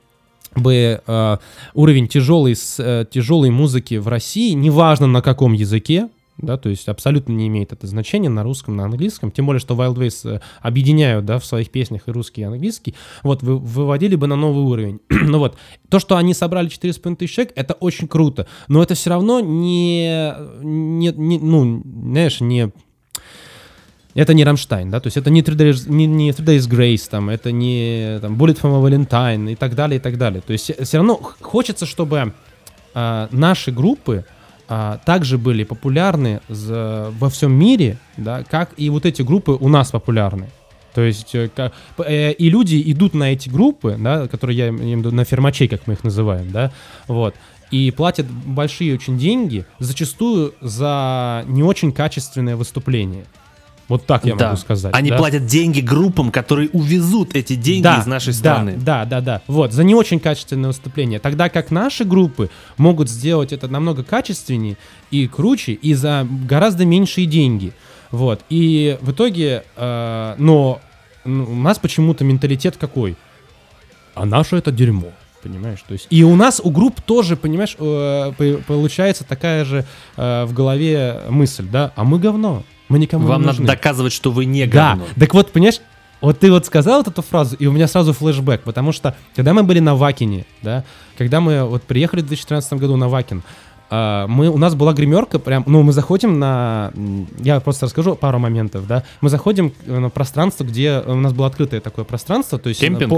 [0.55, 1.37] бы э,
[1.75, 6.09] уровень тяжелой, э, тяжелой музыки в России, неважно на каком языке,
[6.39, 9.75] да, то есть абсолютно не имеет это значения на русском, на английском, тем более, что
[9.75, 14.17] Wild Ways э, объединяют, да, в своих песнях и русский, и английский, вот, вы, выводили
[14.17, 15.01] бы на новый уровень.
[15.11, 15.57] ну вот,
[15.89, 20.35] то, что они собрали 4,5 тысяч человек, это очень круто, но это все равно не,
[20.63, 22.73] не, не ну, знаешь, не
[24.15, 27.09] это не Рамштайн, да, то есть это не Three Days, не, не Three Days Grace,
[27.11, 30.43] там, это не там, Bullet from a Valentine и так далее, и так далее.
[30.43, 32.35] То есть все равно хочется, чтобы
[32.95, 34.25] а, наши группы
[34.69, 39.69] а, также были популярны за- во всем мире, да, как и вот эти группы у
[39.69, 40.49] нас популярны.
[40.95, 41.49] То есть э,
[41.99, 45.95] э, и люди идут на эти группы, да, которые я виду на фермачей, как мы
[45.95, 46.71] их называем, да,
[47.09, 47.35] вот,
[47.71, 53.25] и платят большие очень деньги, зачастую за не очень качественное выступление.
[53.89, 54.49] Вот так я Да.
[54.49, 54.95] могу сказать.
[54.95, 55.19] Они да.
[55.19, 58.75] платят деньги группам, которые увезут эти деньги Да, из нашей да, страны.
[58.77, 59.43] Да, да, да.
[59.47, 61.19] Вот, за не очень качественное выступление.
[61.19, 62.49] Тогда как наши группы
[62.79, 64.77] могут сделать это намного качественнее
[65.11, 67.73] и круче, и за гораздо меньшие деньги.
[68.11, 68.41] Вот.
[68.51, 70.81] И в итоге, э, но
[71.25, 73.17] ну, у нас почему-то менталитет какой?
[74.15, 75.09] А наше это дерьмо.
[75.43, 79.85] Понимаешь, то есть и у нас у групп тоже, понимаешь, э, по- получается такая же
[80.17, 82.63] э, в голове мысль, да, а мы говно,
[82.93, 83.67] мы никому Вам не надо нужны.
[83.75, 85.05] доказывать, что вы не Да, говно.
[85.19, 85.81] так вот, понимаешь,
[86.21, 89.53] вот ты вот сказал вот эту фразу, и у меня сразу флешбэк, потому что, когда
[89.55, 90.85] мы были на Вакине, да,
[91.19, 93.43] когда мы вот приехали в 2013 году на Вакин,
[93.91, 96.93] а, мы, у нас была гримерка, прям, ну, мы заходим на,
[97.41, 101.47] я просто расскажу пару моментов, да, мы заходим э, на пространство, где у нас было
[101.49, 102.83] открытое такое пространство, то есть...
[102.83, 103.11] э, Кемпинг?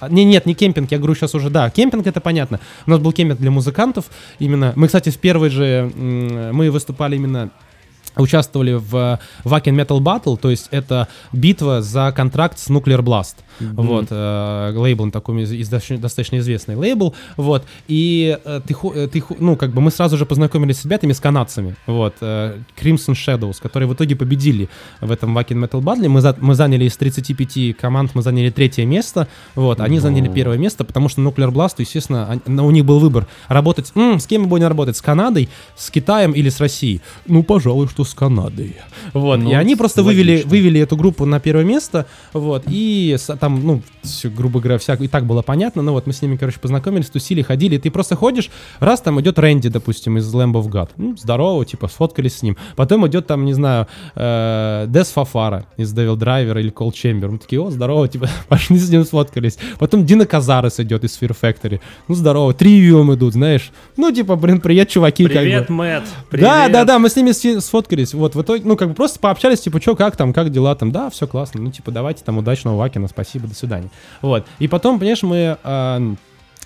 [0.00, 2.60] по- Не, нет, не кемпинг, я говорю сейчас уже, да, кемпинг это понятно.
[2.86, 4.06] У нас был кемпинг для музыкантов,
[4.38, 7.50] именно, мы, кстати, в первой же, мы выступали именно
[8.16, 13.36] участвовали в Wacken Metal Battle, то есть это битва за контракт с Nuclear Blast.
[13.60, 19.56] Вот, э, лейбл такой из- достаточно известный лейбл, вот, и э, ты, э, ты, ну,
[19.56, 23.88] как бы мы сразу же познакомились с ребятами, с канадцами, вот, э, Crimson Shadows, которые
[23.88, 24.68] в итоге победили
[25.00, 28.84] в этом Wacken Metal Battle, мы, за- мы заняли из 35 команд, мы заняли третье
[28.86, 32.98] место, вот, они заняли первое место, потому что Nuclear Blast, естественно, они- у них был
[32.98, 37.00] выбор работать, м, с кем мы будем работать, с Канадой, с Китаем или с Россией?
[37.26, 38.76] Ну, пожалуй, что с Канадой.
[39.12, 40.50] Вот, Ну, и они просто вывели, логично.
[40.50, 45.08] вывели эту группу на первое место, вот, и там, ну, всё, грубо говоря, вся, и
[45.08, 48.14] так было понятно, но вот мы с ними, короче, познакомились, тусили, ходили, и ты просто
[48.14, 52.42] ходишь, раз там идет Рэнди, допустим, из Lamb of God, ну, здорово, типа, сфоткались с
[52.42, 57.30] ним, потом идет там, не знаю, э, Дес Фафара из Devil Driver или Cold Chamber,
[57.30, 61.36] мы такие, о, здорово, типа, пошли с ним сфоткались, потом Дина Казарес идет из Fear
[61.42, 65.40] Factory, ну, здорово, Тривиум идут, знаешь, ну, типа, блин, привет, чуваки, как бы.
[65.40, 66.04] Привет, Мэтт.
[66.04, 66.72] Да, привет.
[66.72, 68.14] да, да, мы с ними сфоткались.
[68.14, 70.92] Вот, в итоге, ну, как бы просто пообщались, типа, что, как там, как дела там,
[70.92, 71.60] да, все классно.
[71.60, 73.90] Ну, типа, давайте там удачного Вакина, спасибо, до свидания.
[74.20, 74.46] Вот.
[74.58, 76.16] И потом, понимаешь, мы.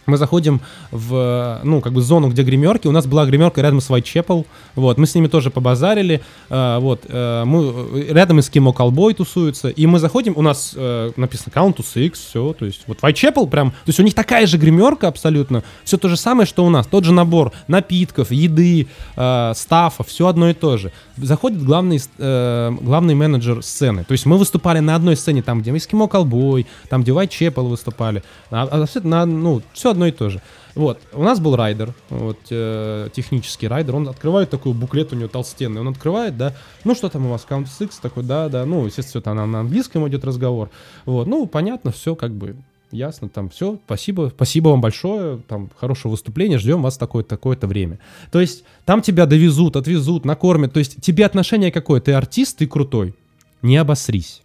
[0.07, 0.61] Мы заходим
[0.91, 2.87] в, ну, как бы зону, где гримерки.
[2.87, 4.47] У нас была гримерка рядом с Whitechapel.
[4.75, 6.23] Вот, мы с ними тоже побазарили.
[6.49, 9.69] а, вот, э, мы, э, рядом Эскимо Колбой тусуются.
[9.69, 12.53] И мы заходим, у нас э, написано Count to все.
[12.53, 15.63] То есть, вот Whitechapel прям, то есть у них такая же гримерка абсолютно.
[15.85, 16.87] Все то же самое, что у нас.
[16.87, 20.93] Тот же набор напитков, еды, э, стафа, все одно и то же.
[21.17, 24.05] Заходит главный, э, главный менеджер сцены.
[24.05, 28.23] То есть мы выступали на одной сцене, там, где Эскимо Колбой, там, где Whitechapel выступали.
[28.51, 30.41] А, а на, ну, все одно и то же.
[30.75, 35.29] Вот, у нас был райдер, вот, э, технический райдер, он открывает такой буклет у него
[35.29, 36.55] толстенный, он открывает, да,
[36.85, 40.07] ну, что там у вас, Count Six, такой, да, да, ну, естественно, это на, английском
[40.07, 40.69] идет разговор,
[41.07, 42.57] вот, ну, понятно, все, как бы,
[42.91, 47.99] ясно, там, все, спасибо, спасибо вам большое, там, хорошего выступления, ждем вас такое-то, такое-то время.
[48.31, 52.67] То есть, там тебя довезут, отвезут, накормят, то есть, тебе отношение какое, ты артист, ты
[52.67, 53.15] крутой,
[53.63, 54.43] не обосрись.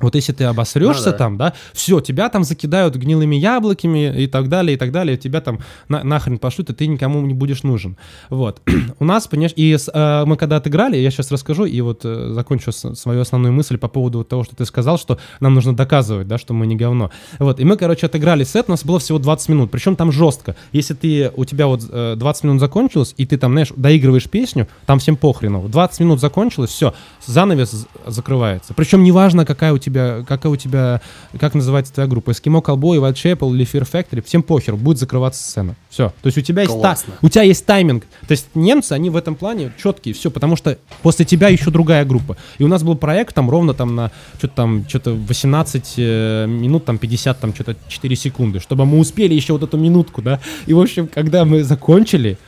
[0.00, 1.16] Вот если ты обосрешься Ну да.
[1.18, 5.40] там, да, все, тебя там закидают гнилыми яблоками и так далее, и так далее, тебя
[5.40, 7.96] там на- нахрен пошлют, и ты никому не будешь нужен.
[8.28, 8.60] Вот.
[8.98, 12.32] У нас, понимаешь, и с- э, мы когда отыграли, я сейчас расскажу, и вот э,
[12.34, 16.28] закончу с- свою основную мысль по поводу того, что ты сказал, что нам нужно доказывать,
[16.28, 17.10] да, что мы не говно.
[17.38, 20.56] Вот, и мы, короче, отыграли сет, у нас было всего 20 минут, причем там жестко.
[20.72, 24.68] Если ты, у тебя вот э, 20 минут закончилось, и ты там, знаешь, доигрываешь песню,
[24.84, 25.66] там всем похрену.
[25.68, 26.92] 20 минут закончилось, все,
[27.24, 28.74] занавес закрывается.
[28.74, 31.00] Причем неважно, какая у тебя, какая у тебя,
[31.38, 35.42] как называется твоя группа, Эскимо Cowboy, White Chapel или Fear Factory, всем похер, будет закрываться
[35.42, 35.76] сцена.
[35.90, 36.12] Все.
[36.22, 38.04] То есть у тебя есть, та- у тебя есть тайминг.
[38.26, 42.04] То есть немцы, они в этом плане четкие, все, потому что после тебя еще другая
[42.04, 42.36] группа.
[42.58, 46.84] И у нас был проект там ровно там на что-то там, что-то 18 э, минут,
[46.84, 50.40] там 50, там что-то 4 секунды, чтобы мы успели еще вот эту минутку, да.
[50.66, 52.38] И, в общем, когда мы закончили,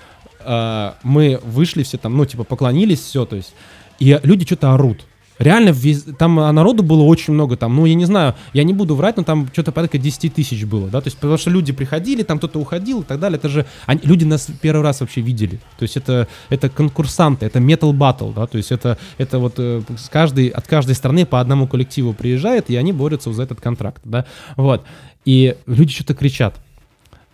[0.40, 3.54] э, мы вышли все там, ну, типа, поклонились, все, то есть,
[3.98, 5.04] и люди что-то орут.
[5.38, 5.74] Реально,
[6.18, 9.16] там а, народу было очень много, там, ну, я не знаю, я не буду врать,
[9.16, 12.38] но там что-то порядка 10 тысяч было, да, то есть, потому что люди приходили, там
[12.38, 15.84] кто-то уходил и так далее, это же, они- люди нас первый раз вообще видели, то
[15.84, 20.08] есть, это, это конкурсанты, это metal battle, да, то есть, это, это вот э, с
[20.08, 24.24] каждой, от каждой страны по одному коллективу приезжает, и они борются за этот контракт, да,
[24.56, 24.84] вот,
[25.24, 26.56] и люди что-то кричат.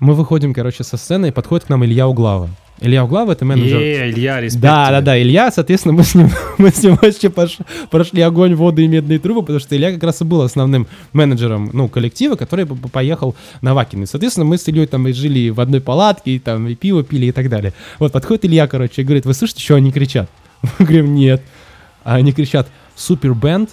[0.01, 2.51] Мы выходим, короче, со сцены, и подходит к нам Илья Углава.
[2.81, 4.97] Илья Углава— это менеджер Е, Илья, респект да, тебе.
[4.97, 8.83] да, да, Илья, соответственно, мы с ним, мы с ним вообще пош- прошли огонь, воду
[8.83, 12.67] и медные трубы, потому что Илья как раз и был основным менеджером, ну, коллектива, который
[12.67, 14.07] поехал на Вакины.
[14.07, 17.27] Соответственно, мы с Ильей там и жили в одной палатке, и там и пиво пили
[17.27, 17.73] и так далее.
[18.01, 20.29] Вот, подходит Илья, короче, и говорит, вы слышите, что они кричат?
[20.79, 21.43] Мы говорим, нет.
[22.03, 22.67] А они кричат,
[22.97, 23.71] супер бенд,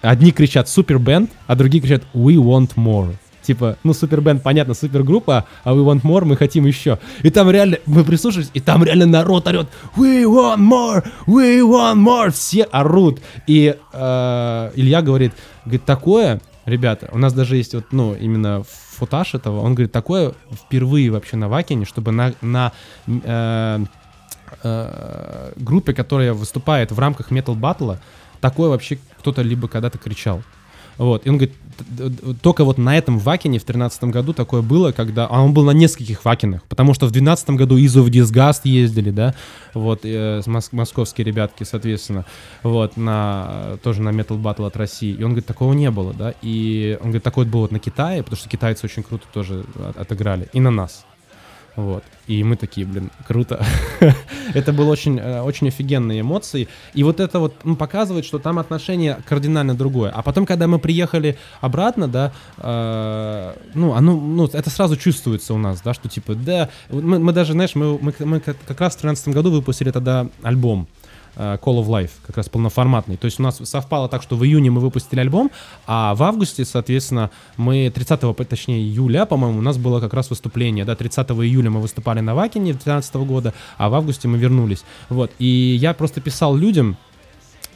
[0.00, 3.12] одни кричат супер бенд, а другие кричат we want more.
[3.50, 7.00] Типа, ну, супер бенд, понятно, супергруппа, а we want more, мы хотим еще.
[7.24, 9.66] И там реально, мы прислушались, и там реально народ орет
[9.96, 12.30] we want more, we want more.
[12.30, 13.20] Все орут.
[13.48, 15.32] И э, Илья говорит,
[15.64, 20.34] говорит, такое, ребята, у нас даже есть вот, ну, именно футаж этого, он говорит, такое
[20.52, 22.70] впервые вообще на Вакине, чтобы на, на
[23.08, 23.80] э,
[24.62, 27.98] э, группе, которая выступает в рамках метал батла,
[28.40, 30.40] такое вообще кто-то либо когда-то кричал.
[31.00, 31.26] Вот.
[31.26, 31.54] И он говорит,
[32.42, 35.26] только вот на этом вакине в 2013 году такое было, когда...
[35.26, 39.10] А он был на нескольких вакинах, потому что в 2012 году Изо в Disgust ездили,
[39.10, 39.34] да,
[39.72, 42.26] вот, э, мос- московские ребятки, соответственно,
[42.62, 45.12] вот, на, э, тоже на Metal Battle от России.
[45.14, 48.22] И он говорит, такого не было, да, и он говорит, такое было вот на Китае,
[48.22, 51.06] потому что китайцы очень круто тоже от- отыграли, и на нас.
[51.76, 52.04] Вот.
[52.26, 53.64] И мы такие, блин, круто.
[54.54, 56.68] это было очень, э, очень офигенные эмоции.
[56.94, 60.10] И вот это вот ну, показывает, что там отношение кардинально другое.
[60.10, 65.58] А потом, когда мы приехали обратно, да, э, ну, оно, ну, это сразу чувствуется у
[65.58, 69.00] нас, да, что типа, да, мы, мы даже, знаешь, мы, мы, мы как, раз в
[69.00, 70.88] 2013 году выпустили тогда альбом
[71.40, 73.16] Call of Life, как раз полноформатный.
[73.16, 75.50] То есть у нас совпало так, что в июне мы выпустили альбом,
[75.86, 80.30] а в августе, соответственно, мы 30, по- точнее июля, по-моему, у нас было как раз
[80.30, 84.84] выступление, да, 30 июля мы выступали на Вакине 2013 года, а в августе мы вернулись.
[85.08, 85.46] Вот, и
[85.80, 86.96] я просто писал людям,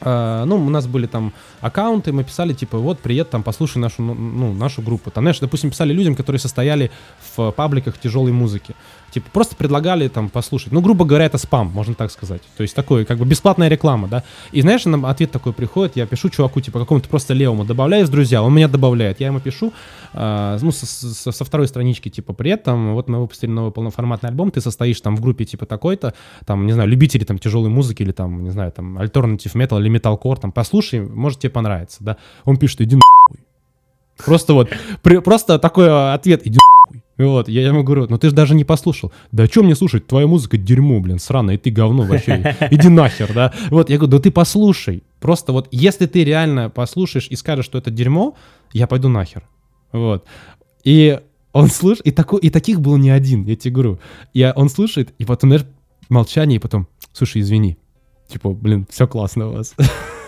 [0.01, 1.33] э, ну, у нас были там
[1.65, 5.11] аккаунты, мы писали, типа, вот, привет, там, послушай нашу, ну, ну, нашу группу.
[5.11, 6.91] Там, знаешь, допустим, писали людям, которые состояли
[7.35, 8.75] в пабликах тяжелой музыки.
[9.11, 10.73] Типа, просто предлагали там послушать.
[10.73, 12.41] Ну, грубо говоря, это спам, можно так сказать.
[12.57, 14.23] То есть, такой, как бы, бесплатная реклама, да.
[14.51, 18.09] И, знаешь, нам ответ такой приходит, я пишу чуваку, типа, какому-то просто левому, добавляй в
[18.09, 19.19] друзья, он меня добавляет.
[19.21, 19.71] Я ему пишу,
[20.13, 24.29] а, ну, со, со- со второй странички, типа, привет, там, вот мы выпустили новый полноформатный
[24.29, 26.13] альбом, ты состоишь там в группе, типа, такой-то,
[26.45, 29.89] там, не знаю, любители там тяжелой музыки или там, не знаю, там, альтернатив метал или
[29.89, 32.17] металкор, там, послушай, может тебе понравится, да.
[32.43, 33.45] Он пишет, иди нахуй.
[34.25, 34.69] Просто вот,
[35.01, 37.03] при- просто такой а, ответ, иди нахуй.
[37.17, 39.11] Вот, я ему говорю, ну ты же даже не послушал.
[39.31, 40.05] Да о чем мне слушать?
[40.05, 42.55] Твоя музыка дерьмо, блин, сраная, и ты говно вообще.
[42.71, 43.53] Иди нахер, да.
[43.69, 45.03] Вот, я говорю, да ты послушай.
[45.21, 48.35] Просто вот, если ты реально послушаешь и скажешь, что это дерьмо,
[48.73, 49.47] я пойду нахер.
[49.93, 50.25] Вот.
[50.83, 51.19] И
[51.53, 53.99] он слышит, и, такой, и таких было не один, я тебе говорю.
[54.33, 55.65] И он слушает, и потом, знаешь,
[56.09, 57.77] молчание, и потом, слушай, извини.
[58.27, 59.75] Типа, блин, все классно у вас.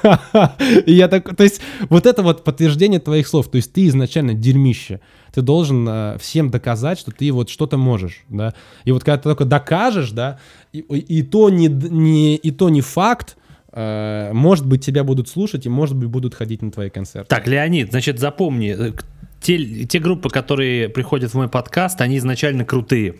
[0.86, 3.50] И я так, то есть, вот это вот подтверждение твоих слов.
[3.50, 5.00] То есть, ты изначально дерьмище.
[5.34, 8.54] Ты должен э, всем доказать, что ты вот что-то можешь, да.
[8.86, 10.40] И вот когда ты только докажешь, да,
[10.74, 13.38] и, и то не, не, и то не факт,
[13.72, 17.28] э, может быть, тебя будут слушать и, может быть, будут ходить на твои концерты.
[17.30, 18.94] Так, Леонид, значит, запомни, э,
[19.42, 23.16] те, те группы, которые приходят в мой подкаст, они изначально крутые.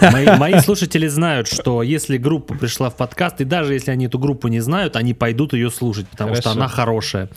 [0.00, 4.18] Мои, мои слушатели знают, что если группа пришла в подкаст, и даже если они эту
[4.18, 6.60] группу не знают, они пойдут ее слушать, потому что Хорошо.
[6.60, 7.28] она хорошая.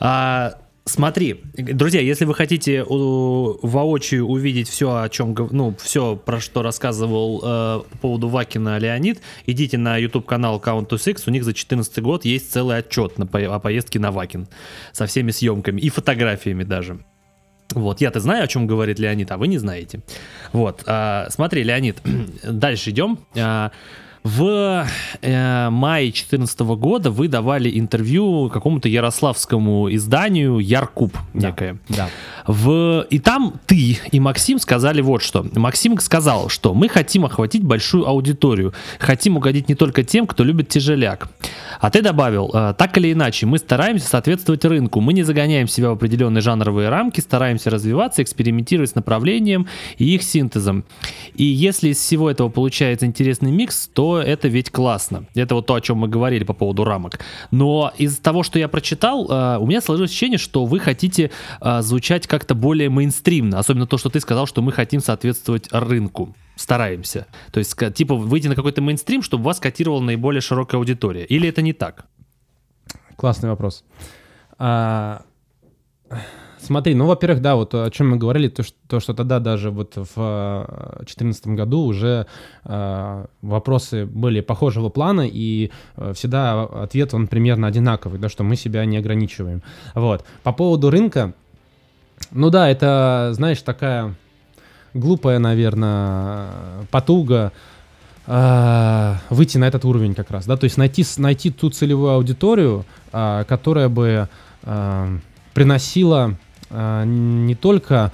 [0.00, 0.54] А,
[0.86, 7.40] Смотри, друзья, если вы хотите воочию увидеть все, о чем, ну, все, про что рассказывал
[7.42, 11.52] э, по поводу Вакина Леонид, идите на YouTube канал Count to Six, у них за
[11.52, 14.46] 2014 год есть целый отчет на, о поездке на Вакин
[14.92, 16.98] со всеми съемками и фотографиями даже.
[17.72, 20.00] Вот, я-то знаю, о чем говорит Леонид, а вы не знаете.
[20.52, 21.98] Вот, э, смотри, Леонид,
[22.42, 23.18] дальше идем.
[23.34, 23.70] Э,
[24.24, 24.86] в
[25.20, 31.76] э, мае 2014 года вы давали интервью какому-то ярославскому изданию Яркуб некое.
[31.90, 32.08] Да.
[32.46, 33.06] В...
[33.10, 35.46] И там ты и Максим сказали вот что.
[35.54, 40.70] Максим сказал, что мы хотим охватить большую аудиторию, хотим угодить не только тем, кто любит
[40.70, 41.28] тяжеляк.
[41.80, 45.90] А ты добавил, э, так или иначе, мы стараемся соответствовать рынку, мы не загоняем себя
[45.90, 49.66] в определенные жанровые рамки, стараемся развиваться, экспериментировать с направлением
[49.98, 50.86] и их синтезом.
[51.34, 55.26] И если из всего этого получается интересный микс, то это ведь классно.
[55.34, 57.20] Это вот то, о чем мы говорили по поводу рамок.
[57.50, 61.30] Но из того, что я прочитал, э, у меня сложилось ощущение, что вы хотите
[61.60, 63.58] э, звучать как-то более мейнстримно.
[63.58, 67.26] Особенно то, что ты сказал, что мы хотим соответствовать рынку стараемся.
[67.50, 71.24] То есть, типа, выйти на какой-то мейнстрим, чтобы вас котировала наиболее широкая аудитория.
[71.24, 72.06] Или это не так?
[73.16, 73.84] Классный вопрос.
[74.58, 75.22] А,
[76.64, 79.70] Смотри, ну, во-первых, да, вот о чем мы говорили, то, что, то, что тогда даже
[79.70, 80.66] вот в
[80.96, 82.26] 2014 году уже
[82.64, 88.56] э, вопросы были похожего плана, и э, всегда ответ, он примерно одинаковый, да, что мы
[88.56, 89.62] себя не ограничиваем.
[89.94, 90.24] Вот.
[90.42, 91.34] По поводу рынка,
[92.30, 94.14] ну да, это, знаешь, такая
[94.94, 96.50] глупая, наверное,
[96.90, 97.52] потуга,
[98.26, 102.86] э, выйти на этот уровень как раз, да, то есть найти, найти ту целевую аудиторию,
[103.12, 104.28] э, которая бы
[104.62, 105.18] э,
[105.52, 106.36] приносила
[106.74, 108.12] а, не только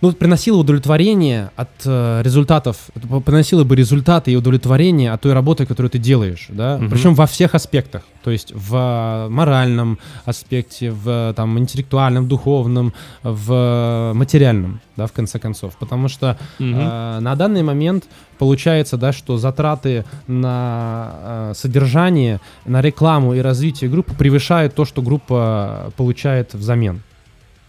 [0.00, 2.76] ну, приносило удовлетворение от э, результатов,
[3.24, 6.88] приносило бы результаты и удовлетворение от той работы, которую ты делаешь, да, угу.
[6.90, 12.92] причем во всех аспектах, то есть в моральном аспекте, в там интеллектуальном, духовном,
[13.22, 16.68] в материальном, да, в конце концов, потому что угу.
[16.68, 18.04] э, на данный момент
[18.38, 25.02] получается, да, что затраты на э, содержание, на рекламу и развитие группы превышают то, что
[25.02, 27.02] группа получает взамен.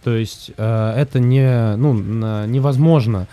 [0.02, 1.94] То есть э, это не, ну,
[2.46, 3.26] невозможно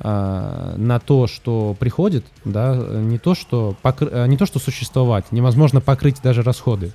[0.00, 4.08] э, на то, что приходит, да, не то, что, покры...
[4.10, 6.92] Э, не то, что существовать, невозможно покрыть даже расходы.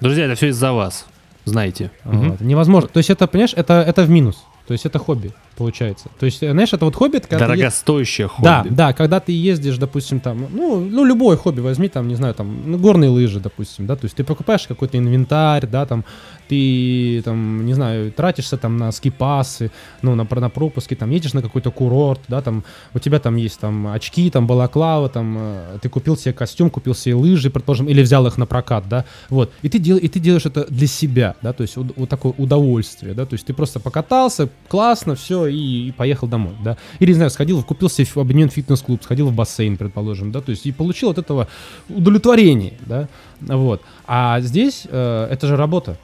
[0.00, 1.06] Друзья, это все из-за вас,
[1.46, 1.90] знаете.
[2.04, 2.40] Вот.
[2.40, 2.44] Угу.
[2.44, 2.88] Невозможно.
[2.88, 4.44] То есть это, понимаешь, это, это в минус.
[4.66, 6.08] То есть это хобби, получается.
[6.18, 7.16] То есть, знаешь, это вот хобби...
[7.16, 8.44] Это когда Дорогостоящее хобби.
[8.44, 12.34] Да, да, когда ты ездишь, допустим, там, ну, ну, любое хобби возьми, там, не знаю,
[12.34, 16.04] там, ну, горные лыжи, допустим, да, то есть ты покупаешь какой-то инвентарь, да, там,
[16.48, 19.70] ты, там, не знаю, тратишься там на скипасы,
[20.02, 22.64] ну, на, на пропуски, там, едешь на какой-то курорт, да, там,
[22.94, 26.94] у тебя там есть там очки, там, балаклава, там, э, ты купил себе костюм, купил
[26.94, 30.20] себе лыжи, предположим, или взял их на прокат, да, вот, и ты, дел, и ты
[30.20, 33.54] делаешь это для себя, да, то есть вот, вот такое удовольствие, да, то есть ты
[33.54, 38.06] просто покатался, классно, все, и, и поехал домой, да, или, не знаю, сходил, купил себе
[38.14, 41.48] объединенный фитнес-клуб, сходил в бассейн, предположим, да, то есть и получил от этого
[41.88, 43.08] удовлетворение, да,
[43.40, 45.98] вот, а здесь э, это же работа,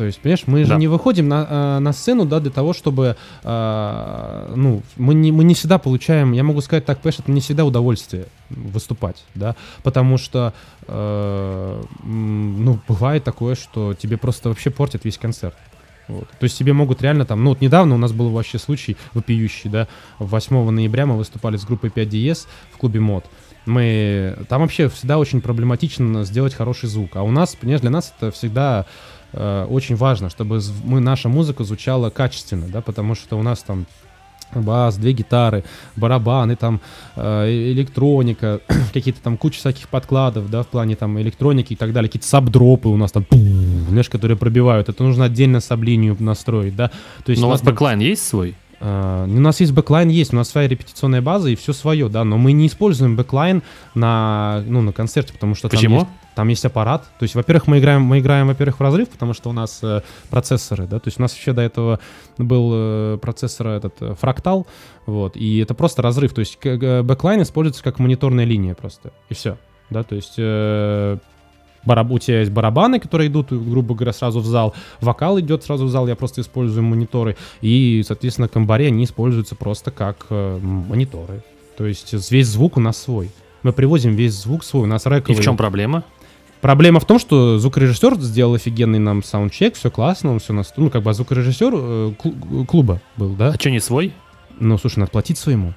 [0.00, 0.76] то есть, понимаешь, мы же да.
[0.76, 5.44] не выходим на, э, на сцену, да, для того, чтобы, э, ну, мы не, мы
[5.44, 10.16] не всегда получаем, я могу сказать так, понимаешь, это не всегда удовольствие выступать, да, потому
[10.16, 10.54] что,
[10.86, 15.54] э, ну, бывает такое, что тебе просто вообще портят весь концерт.
[16.10, 16.28] Вот.
[16.38, 19.70] То есть тебе могут реально там, ну вот недавно у нас был вообще случай вопиющий,
[19.70, 19.88] да,
[20.18, 23.24] 8 ноября мы выступали с группой 5 DS в клубе МОД.
[23.66, 28.14] Мы, там вообще всегда очень проблематично сделать хороший звук, а у нас, понимаешь, для нас
[28.16, 28.86] это всегда
[29.32, 33.86] Э, очень важно, чтобы мы, наша музыка звучала качественно, да, потому что у нас там
[34.54, 35.62] бас, две гитары,
[35.94, 36.80] барабаны, там
[37.14, 38.60] э, электроника,
[38.92, 42.49] какие-то там куча всяких подкладов, да, в плане там электроники и так далее, какие-то sub
[42.49, 43.24] drop ы у нас там,
[43.90, 44.88] знаешь, которые пробивают.
[44.88, 46.90] Это нужно отдельно саб-линию настроить, да.
[47.24, 48.54] То есть Но у вас backline есть свой?
[48.80, 52.24] Э, у нас есть backline, есть, у нас своя репетиционная база и все свое, да,
[52.24, 53.62] но мы не используем backline
[53.94, 55.98] на, ну, на концерте, потому что Почему?
[55.98, 57.02] там есть, там есть аппарат.
[57.18, 60.00] То есть, во-первых, мы играем, мы играем, во-первых, в разрыв, потому что у нас э,
[60.30, 62.00] процессоры, да, то есть у нас еще до этого
[62.38, 64.66] был э, процессор этот э, Fractal,
[65.04, 69.58] вот, и это просто разрыв, то есть backline используется как мониторная линия просто, и все,
[69.90, 71.18] да, то есть э,
[71.84, 72.10] бараб...
[72.10, 75.90] у тебя есть барабаны, которые идут, грубо говоря, сразу в зал, вокал идет сразу в
[75.90, 81.42] зал, я просто использую мониторы, и, соответственно, комбари, они используются просто как э, мониторы,
[81.76, 83.30] то есть весь звук у нас свой.
[83.62, 85.36] Мы привозим весь звук свой, у нас рэковый.
[85.36, 86.04] И в чем проблема?
[86.60, 90.90] Проблема в том, что звукорежиссер сделал офигенный нам саундчек, все классно, он все на ну
[90.90, 92.12] как бы звукорежиссер э,
[92.68, 93.48] клуба был, да?
[93.48, 94.12] А что не свой?
[94.58, 95.72] Ну, слушай, надо платить своему.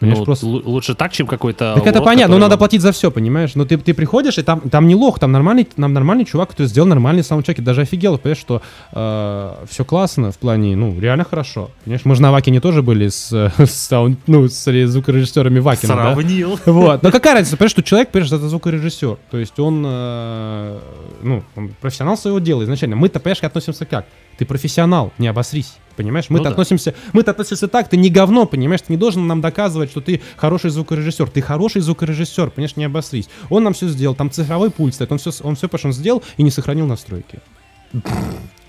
[0.00, 0.46] Понимаешь, ну, просто...
[0.46, 1.74] лучше так, чем какой-то.
[1.74, 3.54] Так это понятно, но надо платить за все, понимаешь?
[3.54, 6.68] Но ты, ты приходишь, и там, там не лох, там нормальный, там нормальный чувак, который
[6.68, 7.62] сделал нормальный саундчеки.
[7.62, 8.62] Даже офигел, понимаешь, что
[8.92, 11.70] э, все классно в плане, ну, реально хорошо.
[11.84, 16.58] Понимаешь, мы же на Вакине тоже были с, с, саунд, ну, с звукорежиссерами Вакина, Сравнил.
[16.64, 16.72] Да?
[16.78, 17.02] Вот.
[17.02, 19.18] Но какая разница, понимаешь, что человек, понимаешь, это звукорежиссер.
[19.30, 20.78] То есть он, э,
[21.22, 22.94] ну, он профессионал своего дела изначально.
[22.94, 24.06] Мы-то, понимаешь, относимся как?
[24.38, 25.74] Ты профессионал, не обосрись.
[25.98, 26.96] Понимаешь, мы-то ну, относимся, да.
[27.12, 30.70] мы-то относимся так, ты не говно, понимаешь, ты не должен нам доказывать, что ты хороший
[30.70, 31.28] звукорежиссер.
[31.28, 33.28] Ты хороший звукорежиссер, понимаешь, не обосрись.
[33.50, 36.44] Он нам все сделал, там цифровой пульт стоит, он все, он все, он сделал и
[36.44, 37.40] не сохранил настройки.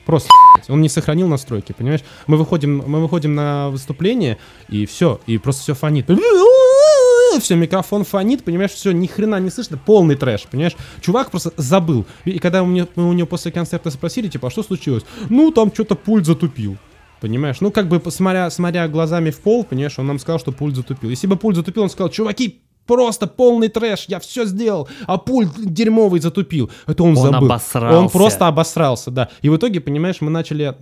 [0.06, 0.28] Просто
[0.70, 2.02] он не сохранил настройки, понимаешь?
[2.26, 6.08] Мы выходим, мы выходим на выступление, и все, и просто все фонит.
[7.40, 10.76] Все, микрофон фонит, понимаешь, все, ни хрена не слышно, полный трэш, понимаешь?
[11.00, 12.08] Чувак просто забыл.
[12.26, 15.04] И когда мы, мы у него после концерта спросили, типа, а что случилось?
[15.30, 16.78] Ну, там что-то пульт затупил.
[17.22, 17.62] Понимаешь?
[17.62, 21.10] Ну, как бы, смотря, смотря глазами в пол, понимаешь, он нам сказал, что пульт затупил.
[21.10, 25.52] Если бы пульт затупил, он сказал, чуваки, просто полный трэш, я все сделал, а пульт
[25.58, 26.72] дерьмовый затупил.
[26.88, 27.46] Это он, он забыл.
[27.46, 28.00] Обосрался.
[28.00, 29.30] Он просто обосрался, да.
[29.42, 30.76] И в итоге, понимаешь, мы начали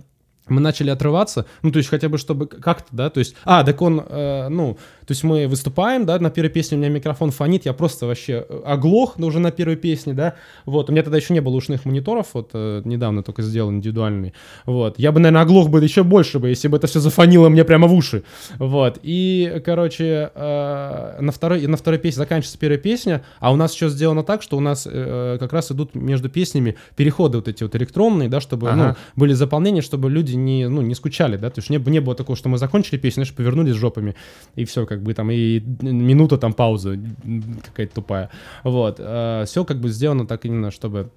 [0.48, 3.80] мы начали отрываться, ну, то есть хотя бы чтобы как-то, да, то есть, а, так
[3.82, 7.66] он, э, ну, то есть мы выступаем, да, на первой песне у меня микрофон фонит,
[7.66, 10.34] я просто вообще э, оглох но уже на первой песне, да,
[10.66, 14.34] вот, у меня тогда еще не было ушных мониторов, вот, э, недавно только сделал индивидуальный,
[14.66, 17.64] вот, я бы, наверное, оглох бы еще больше бы, если бы это все зафонило мне
[17.64, 18.22] прямо в уши,
[18.58, 23.74] вот, и, короче, э, на второй, на второй песне заканчивается первая песня, а у нас
[23.74, 27.62] еще сделано так, что у нас э, как раз идут между песнями переходы вот эти
[27.62, 28.96] вот электронные, да, чтобы, ну, ага.
[29.16, 32.14] ну, были заполнения, чтобы люди не, ну, не скучали, да, то есть не, не было
[32.14, 34.14] такого, что мы закончили песню, знаешь, повернулись жопами,
[34.54, 36.98] и все, как бы там и минута там пауза
[37.64, 38.30] какая-то тупая.
[38.64, 38.96] Вот.
[38.98, 41.10] Э, Все как бы сделано так именно, чтобы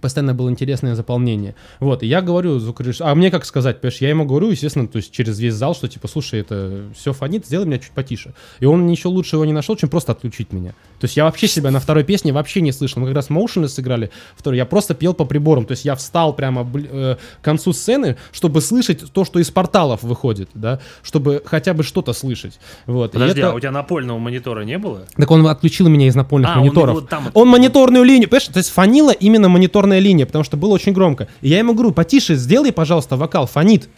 [0.00, 1.54] постоянно было интересное заполнение.
[1.80, 4.96] Вот, и я говорю звукорежиссеру, а мне как сказать, понимаешь, я ему говорю, естественно, то
[4.96, 8.34] есть через весь зал, что типа, слушай, это все фонит, сделай меня чуть потише.
[8.60, 10.74] И он ничего лучшего не нашел, чем просто отключить меня.
[11.04, 13.02] То есть я вообще себя на второй песне вообще не слышал.
[13.02, 16.32] Мы как раз Motionless сыграли второй, я просто пел по приборам, то есть я встал
[16.32, 21.74] прямо э, к концу сцены, чтобы слышать то, что из порталов выходит, да, чтобы хотя
[21.74, 22.58] бы что-то слышать.
[22.86, 23.12] Вот.
[23.12, 23.50] Подожди, это...
[23.50, 25.04] а у тебя напольного монитора не было?
[25.14, 26.96] Так он отключил меня из напольных а, мониторов.
[26.96, 27.30] Он, там...
[27.34, 30.92] он мониторную линию, понимаешь, то есть фонило именно монитор мониторная линия, потому что было очень
[30.92, 31.28] громко.
[31.42, 33.88] И я ему говорю, потише сделай, пожалуйста, вокал, фонит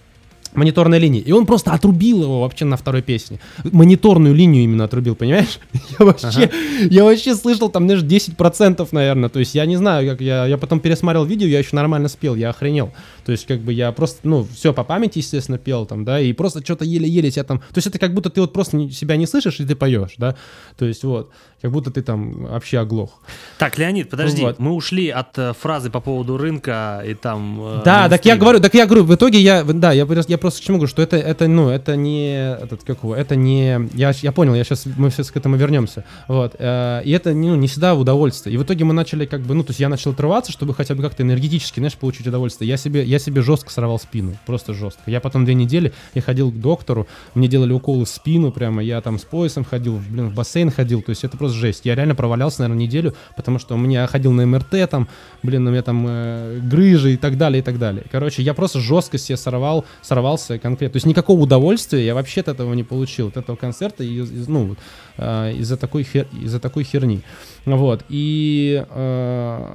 [0.56, 1.20] мониторной линии.
[1.20, 3.38] И он просто отрубил его вообще на второй песне.
[3.64, 5.58] Мониторную линию именно отрубил, понимаешь?
[5.98, 6.50] Я вообще, ага.
[6.90, 9.28] я вообще слышал там, знаешь, 10%, наверное.
[9.28, 12.34] То есть я не знаю, как я, я потом пересмотрел видео, я еще нормально спел,
[12.34, 12.92] я охренел.
[13.24, 16.32] То есть как бы я просто, ну, все по памяти, естественно, пел там, да, и
[16.32, 17.58] просто что-то еле-еле тебя там...
[17.58, 20.36] То есть это как будто ты вот просто себя не слышишь, и ты поешь, да.
[20.76, 21.30] То есть вот,
[21.62, 23.20] как будто ты там вообще оглох.
[23.58, 24.58] Так, Леонид, подожди, вот.
[24.58, 27.58] мы ушли от э, фразы по поводу рынка и там...
[27.60, 30.62] Э, да, так я говорю, так я говорю, в итоге я, да, я, я просто
[30.62, 34.12] к чему говорю, что это, это, ну, это не, этот, как его, это не, я,
[34.22, 37.66] я понял, я сейчас, мы сейчас к этому вернемся, вот, э, и это, ну, не
[37.66, 40.52] всегда удовольствие, и в итоге мы начали, как бы, ну, то есть я начал отрываться,
[40.52, 44.36] чтобы хотя бы как-то энергетически, знаешь, получить удовольствие, я себе, я себе жестко сорвал спину,
[44.46, 48.52] просто жестко, я потом две недели, я ходил к доктору, мне делали уколы в спину
[48.52, 51.80] прямо, я там с поясом ходил, блин, в бассейн ходил, то есть это просто жесть,
[51.82, 55.08] я реально провалялся, наверное, неделю, потому что у меня ходил на МРТ, там,
[55.42, 58.78] блин, у меня там э, грыжи и так далее, и так далее, короче, я просто
[58.78, 60.92] жестко себе сорвал, сорвался конкретно конкретно.
[60.92, 64.48] То есть никакого удовольствия я вообще от этого не получил, от этого концерта, из, из,
[64.48, 64.76] ну,
[65.16, 67.22] э, из-за такой, хер, из-за такой херни.
[67.64, 68.04] Вот.
[68.08, 69.66] И э,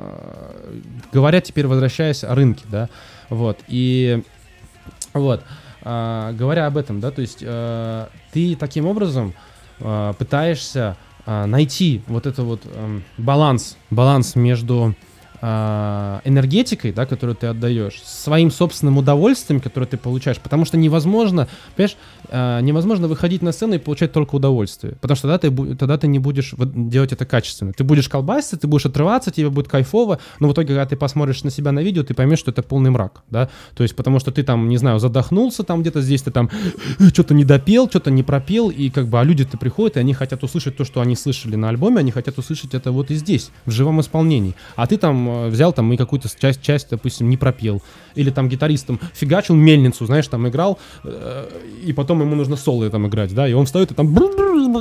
[1.11, 2.89] говоря теперь, возвращаясь о рынке, да,
[3.29, 4.23] вот, и
[5.13, 5.43] вот,
[5.83, 9.33] э, говоря об этом, да, то есть э, ты таким образом
[9.79, 14.95] э, пытаешься э, найти вот это вот э, баланс, баланс между
[15.41, 21.97] энергетикой, да, которую ты отдаешь, своим собственным удовольствием, которое ты получаешь, потому что невозможно, понимаешь,
[22.29, 26.07] а, невозможно выходить на сцену и получать только удовольствие, потому что тогда ты, тогда ты
[26.07, 27.73] не будешь делать это качественно.
[27.73, 31.43] Ты будешь колбаситься, ты будешь отрываться, тебе будет кайфово, но в итоге, когда ты посмотришь
[31.43, 34.31] на себя на видео, ты поймешь, что это полный мрак, да, то есть потому что
[34.31, 36.51] ты там, не знаю, задохнулся там где-то здесь, ты там
[37.13, 40.43] что-то не допел, что-то не пропел, и как бы, а люди-то приходят, и они хотят
[40.43, 43.71] услышать то, что они слышали на альбоме, они хотят услышать это вот и здесь, в
[43.71, 47.81] живом исполнении, а ты там Э, взял там и какую-то часть, часть, допустим, не пропел.
[48.15, 51.47] Или там гитаристом фигачил мельницу, знаешь, там играл, э,
[51.85, 54.13] и потом ему нужно соло там играть, да, и он встает и там,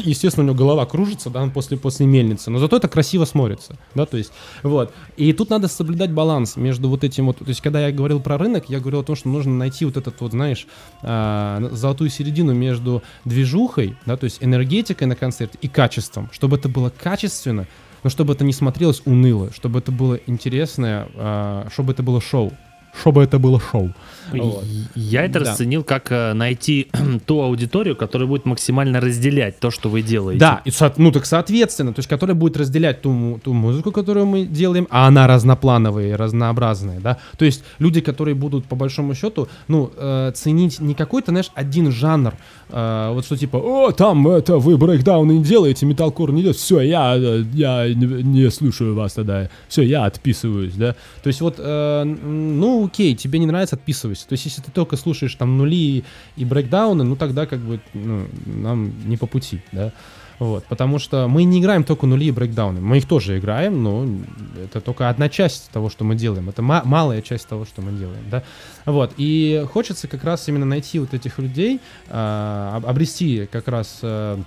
[0.04, 4.06] естественно, у него голова кружится, да, после, после мельницы, но зато это красиво смотрится, да,
[4.06, 4.32] то есть,
[4.62, 4.92] вот.
[5.16, 8.38] И тут надо соблюдать баланс между вот этим вот, то есть, когда я говорил про
[8.38, 10.66] рынок, я говорил о том, что нужно найти вот этот вот, знаешь,
[11.02, 16.68] э, золотую середину между движухой, да, то есть энергетикой на концерте и качеством, чтобы это
[16.68, 17.66] было качественно,
[18.02, 22.52] но чтобы это не смотрелось уныло, чтобы это было интересное, э, чтобы это было шоу.
[22.94, 23.92] Чтобы это было шоу.
[24.32, 24.64] Вот.
[24.94, 25.50] Я это да.
[25.50, 26.88] расценил как э, найти
[27.26, 30.40] ту аудиторию, которая будет максимально разделять то, что вы делаете.
[30.40, 34.44] Да, и, ну так соответственно, то есть которая будет разделять ту, ту музыку, которую мы
[34.44, 37.18] делаем, а она разноплановая, разнообразная, да.
[37.38, 41.90] То есть люди, которые будут по большому счету, ну, э, ценить не какой-то, знаешь, один
[41.90, 42.34] жанр,
[42.68, 46.80] э, вот что типа, о, там это вы брейкдауны не делаете, металкор не идет, все,
[46.80, 50.94] я, я не, не слушаю вас тогда, все, я отписываюсь, да.
[51.22, 54.26] То есть вот, э, ну окей, тебе не нравится, отписывайся.
[54.28, 56.04] То есть если ты только слушаешь там нули
[56.36, 59.92] и брейкдауны, ну тогда как бы ну, нам не по пути, да.
[60.40, 62.80] Вот, потому что мы не играем только нули и брейкдауны.
[62.80, 64.08] Мы их тоже играем, но
[64.56, 66.48] это только одна часть того, что мы делаем.
[66.48, 68.42] Это ма- малая часть того, что мы делаем, да.
[68.86, 71.78] Вот, и хочется как раз именно найти вот этих людей,
[72.08, 74.38] э, обрести как раз э,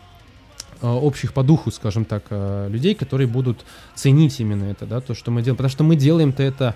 [0.82, 5.30] общих по духу, скажем так, э, людей, которые будут ценить именно это, да, то, что
[5.30, 5.58] мы делаем.
[5.58, 6.76] Потому что мы делаем-то это,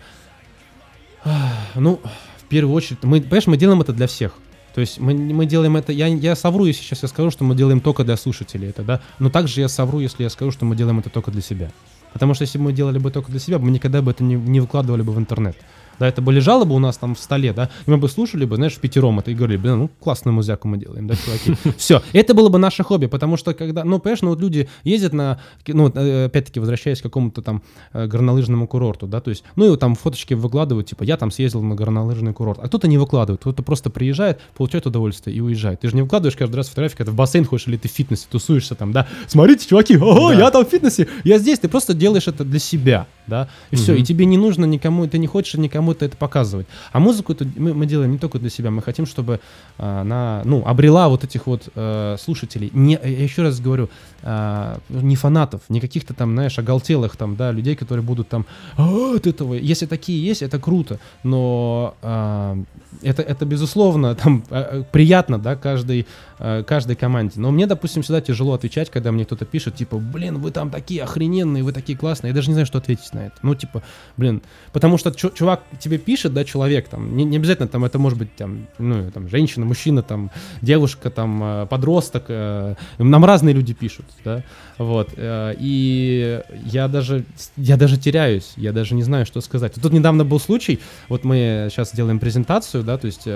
[1.75, 1.99] ну,
[2.37, 4.33] в первую очередь, мы, понимаешь, мы делаем это для всех.
[4.73, 7.55] То есть мы, мы делаем это, я, я совру, если сейчас я скажу, что мы
[7.55, 10.75] делаем только для слушателей это, да, но также я совру, если я скажу, что мы
[10.75, 11.71] делаем это только для себя.
[12.13, 14.35] Потому что если бы мы делали бы только для себя, мы никогда бы это не,
[14.35, 15.57] не выкладывали бы в интернет
[15.99, 18.55] да, это были жалобы у нас там в столе, да, и мы бы слушали бы,
[18.55, 21.55] знаешь, в пятером это и говорили, блин, ну, классную музяку мы делаем, да, чуваки.
[21.77, 25.13] Все, это было бы наше хобби, потому что когда, ну, понимаешь, ну, вот люди ездят
[25.13, 27.61] на, ну, э, опять-таки, возвращаясь к какому-то там
[27.93, 31.61] э, горнолыжному курорту, да, то есть, ну, и там фоточки выкладывают, типа, я там съездил
[31.61, 35.81] на горнолыжный курорт, а кто-то не выкладывает, кто-то просто приезжает, получает удовольствие и уезжает.
[35.81, 38.25] Ты же не выкладываешь каждый раз фотографии, когда в бассейн ходишь или ты в фитнесе
[38.29, 40.39] тусуешься там, да, смотрите, чуваки, ого, да.
[40.39, 43.83] я там в фитнесе, я здесь, ты просто делаешь это для себя, да, и угу.
[43.83, 46.67] все, и тебе не нужно никому, ты не хочешь никому это показывать.
[46.91, 49.39] А музыку это мы, мы делаем не только для себя, мы хотим, чтобы
[49.77, 52.71] а, она, ну, обрела вот этих вот э, слушателей.
[52.73, 53.89] Не, я еще раз говорю,
[54.23, 58.45] э, не фанатов, не каких-то там, знаешь, оголтелых там, да, людей, которые будут там
[58.77, 59.53] «А, от этого.
[59.53, 62.63] Если такие есть, это круто, но э,
[63.01, 66.07] это, это безусловно там э, приятно, да, каждой,
[66.39, 67.39] э, каждой команде.
[67.39, 71.03] Но мне, допустим, всегда тяжело отвечать, когда мне кто-то пишет, типа, блин, вы там такие
[71.03, 72.29] охрененные, вы такие классные.
[72.29, 73.35] Я даже не знаю, что ответить на это.
[73.43, 73.83] Ну, типа,
[74.15, 74.41] блин,
[74.73, 78.35] потому что чувак тебе пишет, да, человек, там, не, не обязательно там это может быть
[78.35, 80.31] там, ну, там, женщина, мужчина, там,
[80.61, 84.43] девушка, там, э, подросток, э, нам разные люди пишут, да,
[84.77, 87.25] вот, э, и я даже,
[87.55, 89.73] я даже теряюсь, я даже не знаю, что сказать.
[89.73, 90.79] Тут недавно был случай,
[91.09, 93.27] вот мы сейчас делаем презентацию, да, то есть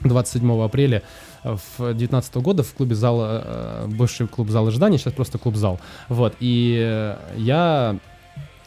[0.00, 1.02] 27 эм, апреля
[1.42, 6.34] в 2019 года в клубе зала, бывший клуб зал ожидания, сейчас просто клуб зал, вот,
[6.40, 8.11] и я Э,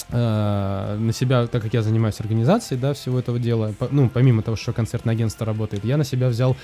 [0.09, 4.55] на себя, так как я занимаюсь организацией, да, всего этого дела, по, ну, помимо того,
[4.55, 6.55] что концертное агентство работает, я на себя взял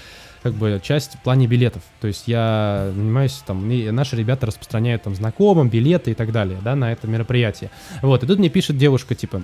[0.43, 1.83] как бы часть в плане билетов.
[1.99, 6.59] То есть я занимаюсь там, и наши ребята распространяют там знакомым билеты и так далее,
[6.63, 7.71] да, на это мероприятие.
[8.01, 9.43] Вот, и тут мне пишет девушка, типа,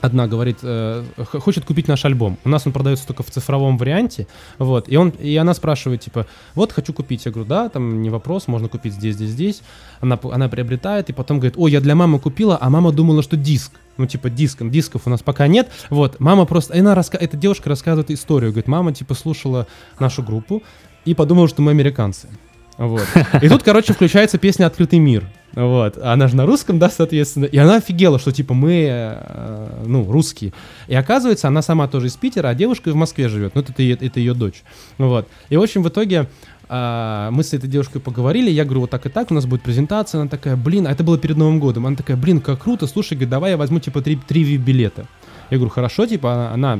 [0.00, 2.38] одна говорит, э, хочет купить наш альбом.
[2.44, 4.26] У нас он продается только в цифровом варианте,
[4.58, 7.24] вот, и он, и она спрашивает, типа, вот, хочу купить.
[7.24, 9.62] Я говорю, да, там не вопрос, можно купить здесь, здесь, здесь.
[10.00, 13.36] Она, она приобретает, и потом говорит, о, я для мамы купила, а мама думала, что
[13.36, 13.72] диск.
[13.96, 15.68] Ну, типа, диском, дисков у нас пока нет.
[15.90, 17.18] Вот, мама просто, она раска...
[17.18, 19.66] эта девушка рассказывает историю, говорит, мама, типа, слушала
[19.98, 20.62] нашу группу
[21.04, 22.28] и подумала, что мы американцы.
[22.76, 23.06] Вот.
[23.42, 25.28] И тут, короче, включается песня «Открытый мир».
[25.58, 25.98] Вот.
[25.98, 27.46] Она же на русском, да, соответственно.
[27.46, 30.52] И она офигела, что типа мы, э, ну, русские.
[30.86, 33.56] И оказывается, она сама тоже из Питера, а девушка в Москве живет.
[33.56, 34.62] Ну, это, это ее дочь.
[34.98, 35.26] Вот.
[35.48, 36.28] И, в общем, в итоге
[36.68, 38.52] э, мы с этой девушкой поговорили.
[38.52, 40.20] Я говорю, вот так и так, у нас будет презентация.
[40.20, 41.88] Она такая, блин, а это было перед Новым годом.
[41.88, 45.08] Она такая, блин, как круто, слушай, говорит, давай я возьму, типа, три, три VIP-билета.
[45.50, 46.78] Я говорю, хорошо, типа, она,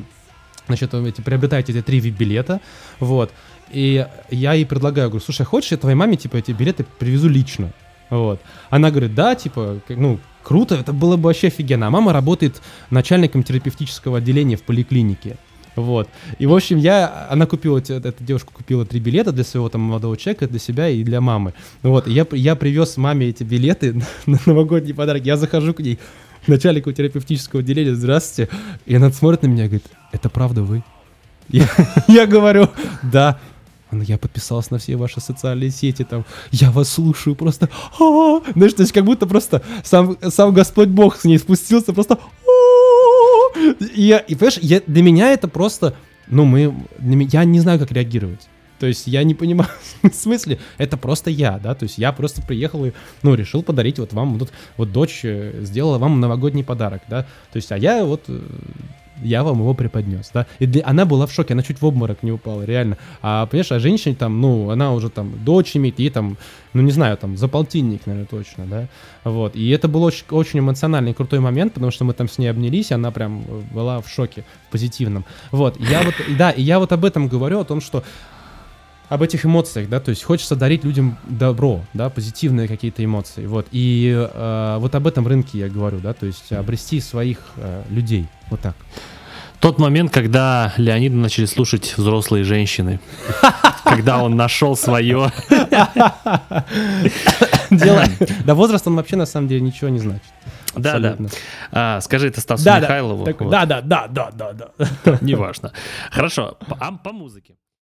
[0.69, 2.61] значит, эти, приобретаете эти три VIP-билета,
[3.01, 3.33] вот.
[3.73, 7.73] И я ей предлагаю, говорю, слушай, хочешь, я твоей маме, типа, эти билеты привезу лично?
[8.11, 8.41] Вот.
[8.71, 11.89] Она говорит, да, типа, ну, круто, это было бы вообще офигенно.
[11.89, 15.37] А мама работает начальником терапевтического отделения в поликлинике.
[15.77, 16.09] Вот.
[16.39, 20.17] И, в общем, я, она купила, эта девушка купила три билета для своего там молодого
[20.17, 21.55] человека, для себя и для мамы.
[21.83, 22.09] Вот.
[22.09, 25.25] И я, я привез маме эти билеты на новогодний подарок.
[25.25, 25.99] Я захожу к ней,
[26.47, 28.51] начальнику терапевтического отделения, здравствуйте.
[28.87, 30.83] И она смотрит на меня и говорит, это правда вы?
[31.49, 31.69] Я,
[32.09, 32.69] я говорю,
[33.03, 33.39] да.
[33.93, 38.83] Я подписался на все ваши социальные сети, там, я вас слушаю, просто, а знаешь, то
[38.83, 42.19] есть как будто просто сам, сам Господь Бог с ней спустился, просто,
[43.95, 45.95] и, я, и понимаешь, я, для меня это просто,
[46.27, 48.49] ну, мы, я не знаю, как реагировать.
[48.79, 49.71] То есть я не понимаю,
[50.03, 52.93] в смысле, это просто я, да, то есть я просто приехал и,
[53.23, 57.57] ну, решил подарить вот вам, вот, вот дочь э, сделала вам новогодний подарок, да, то
[57.57, 58.41] есть, а я вот э,
[59.23, 60.47] я вам его преподнес, да.
[60.59, 62.97] И для- она была в шоке, она чуть в обморок не упала, реально.
[63.23, 66.37] А, понимаешь, а женщине там, ну, она уже там дочь имеет, ей там,
[66.75, 68.89] ну, не знаю, там, за полтинник, наверное, точно, да.
[69.25, 69.57] Вот.
[69.57, 72.91] И это был очень, очень эмоциональный, крутой момент, потому что мы там с ней обнялись,
[72.91, 75.25] и она прям э, была в шоке, в позитивном.
[75.51, 75.79] Вот.
[75.81, 78.03] Я вот, да, и я вот об этом говорю, о том, что
[79.09, 83.67] об этих эмоциях, да, то есть хочется дарить людям добро, да, позитивные какие-то эмоции, вот,
[83.73, 88.27] и э, вот об этом рынке я говорю, да, то есть обрести своих э, людей,
[88.51, 88.75] вот так.
[89.61, 93.01] Тот момент, когда Леонида начали слушать взрослые женщины.
[93.85, 95.33] Когда он нашел свое.
[97.71, 98.05] Дело,
[98.45, 100.23] да, возраст он вообще на самом деле ничего не значит.
[100.77, 101.17] Да, да.
[101.73, 103.25] А, Скажи это Стасу Да, Михайлову.
[103.25, 103.51] вот.
[103.51, 105.19] да, да, да, да, да, да.
[105.21, 105.73] Неважно.
[106.11, 106.57] Хорошо.
[106.79, 107.57] А по музыке.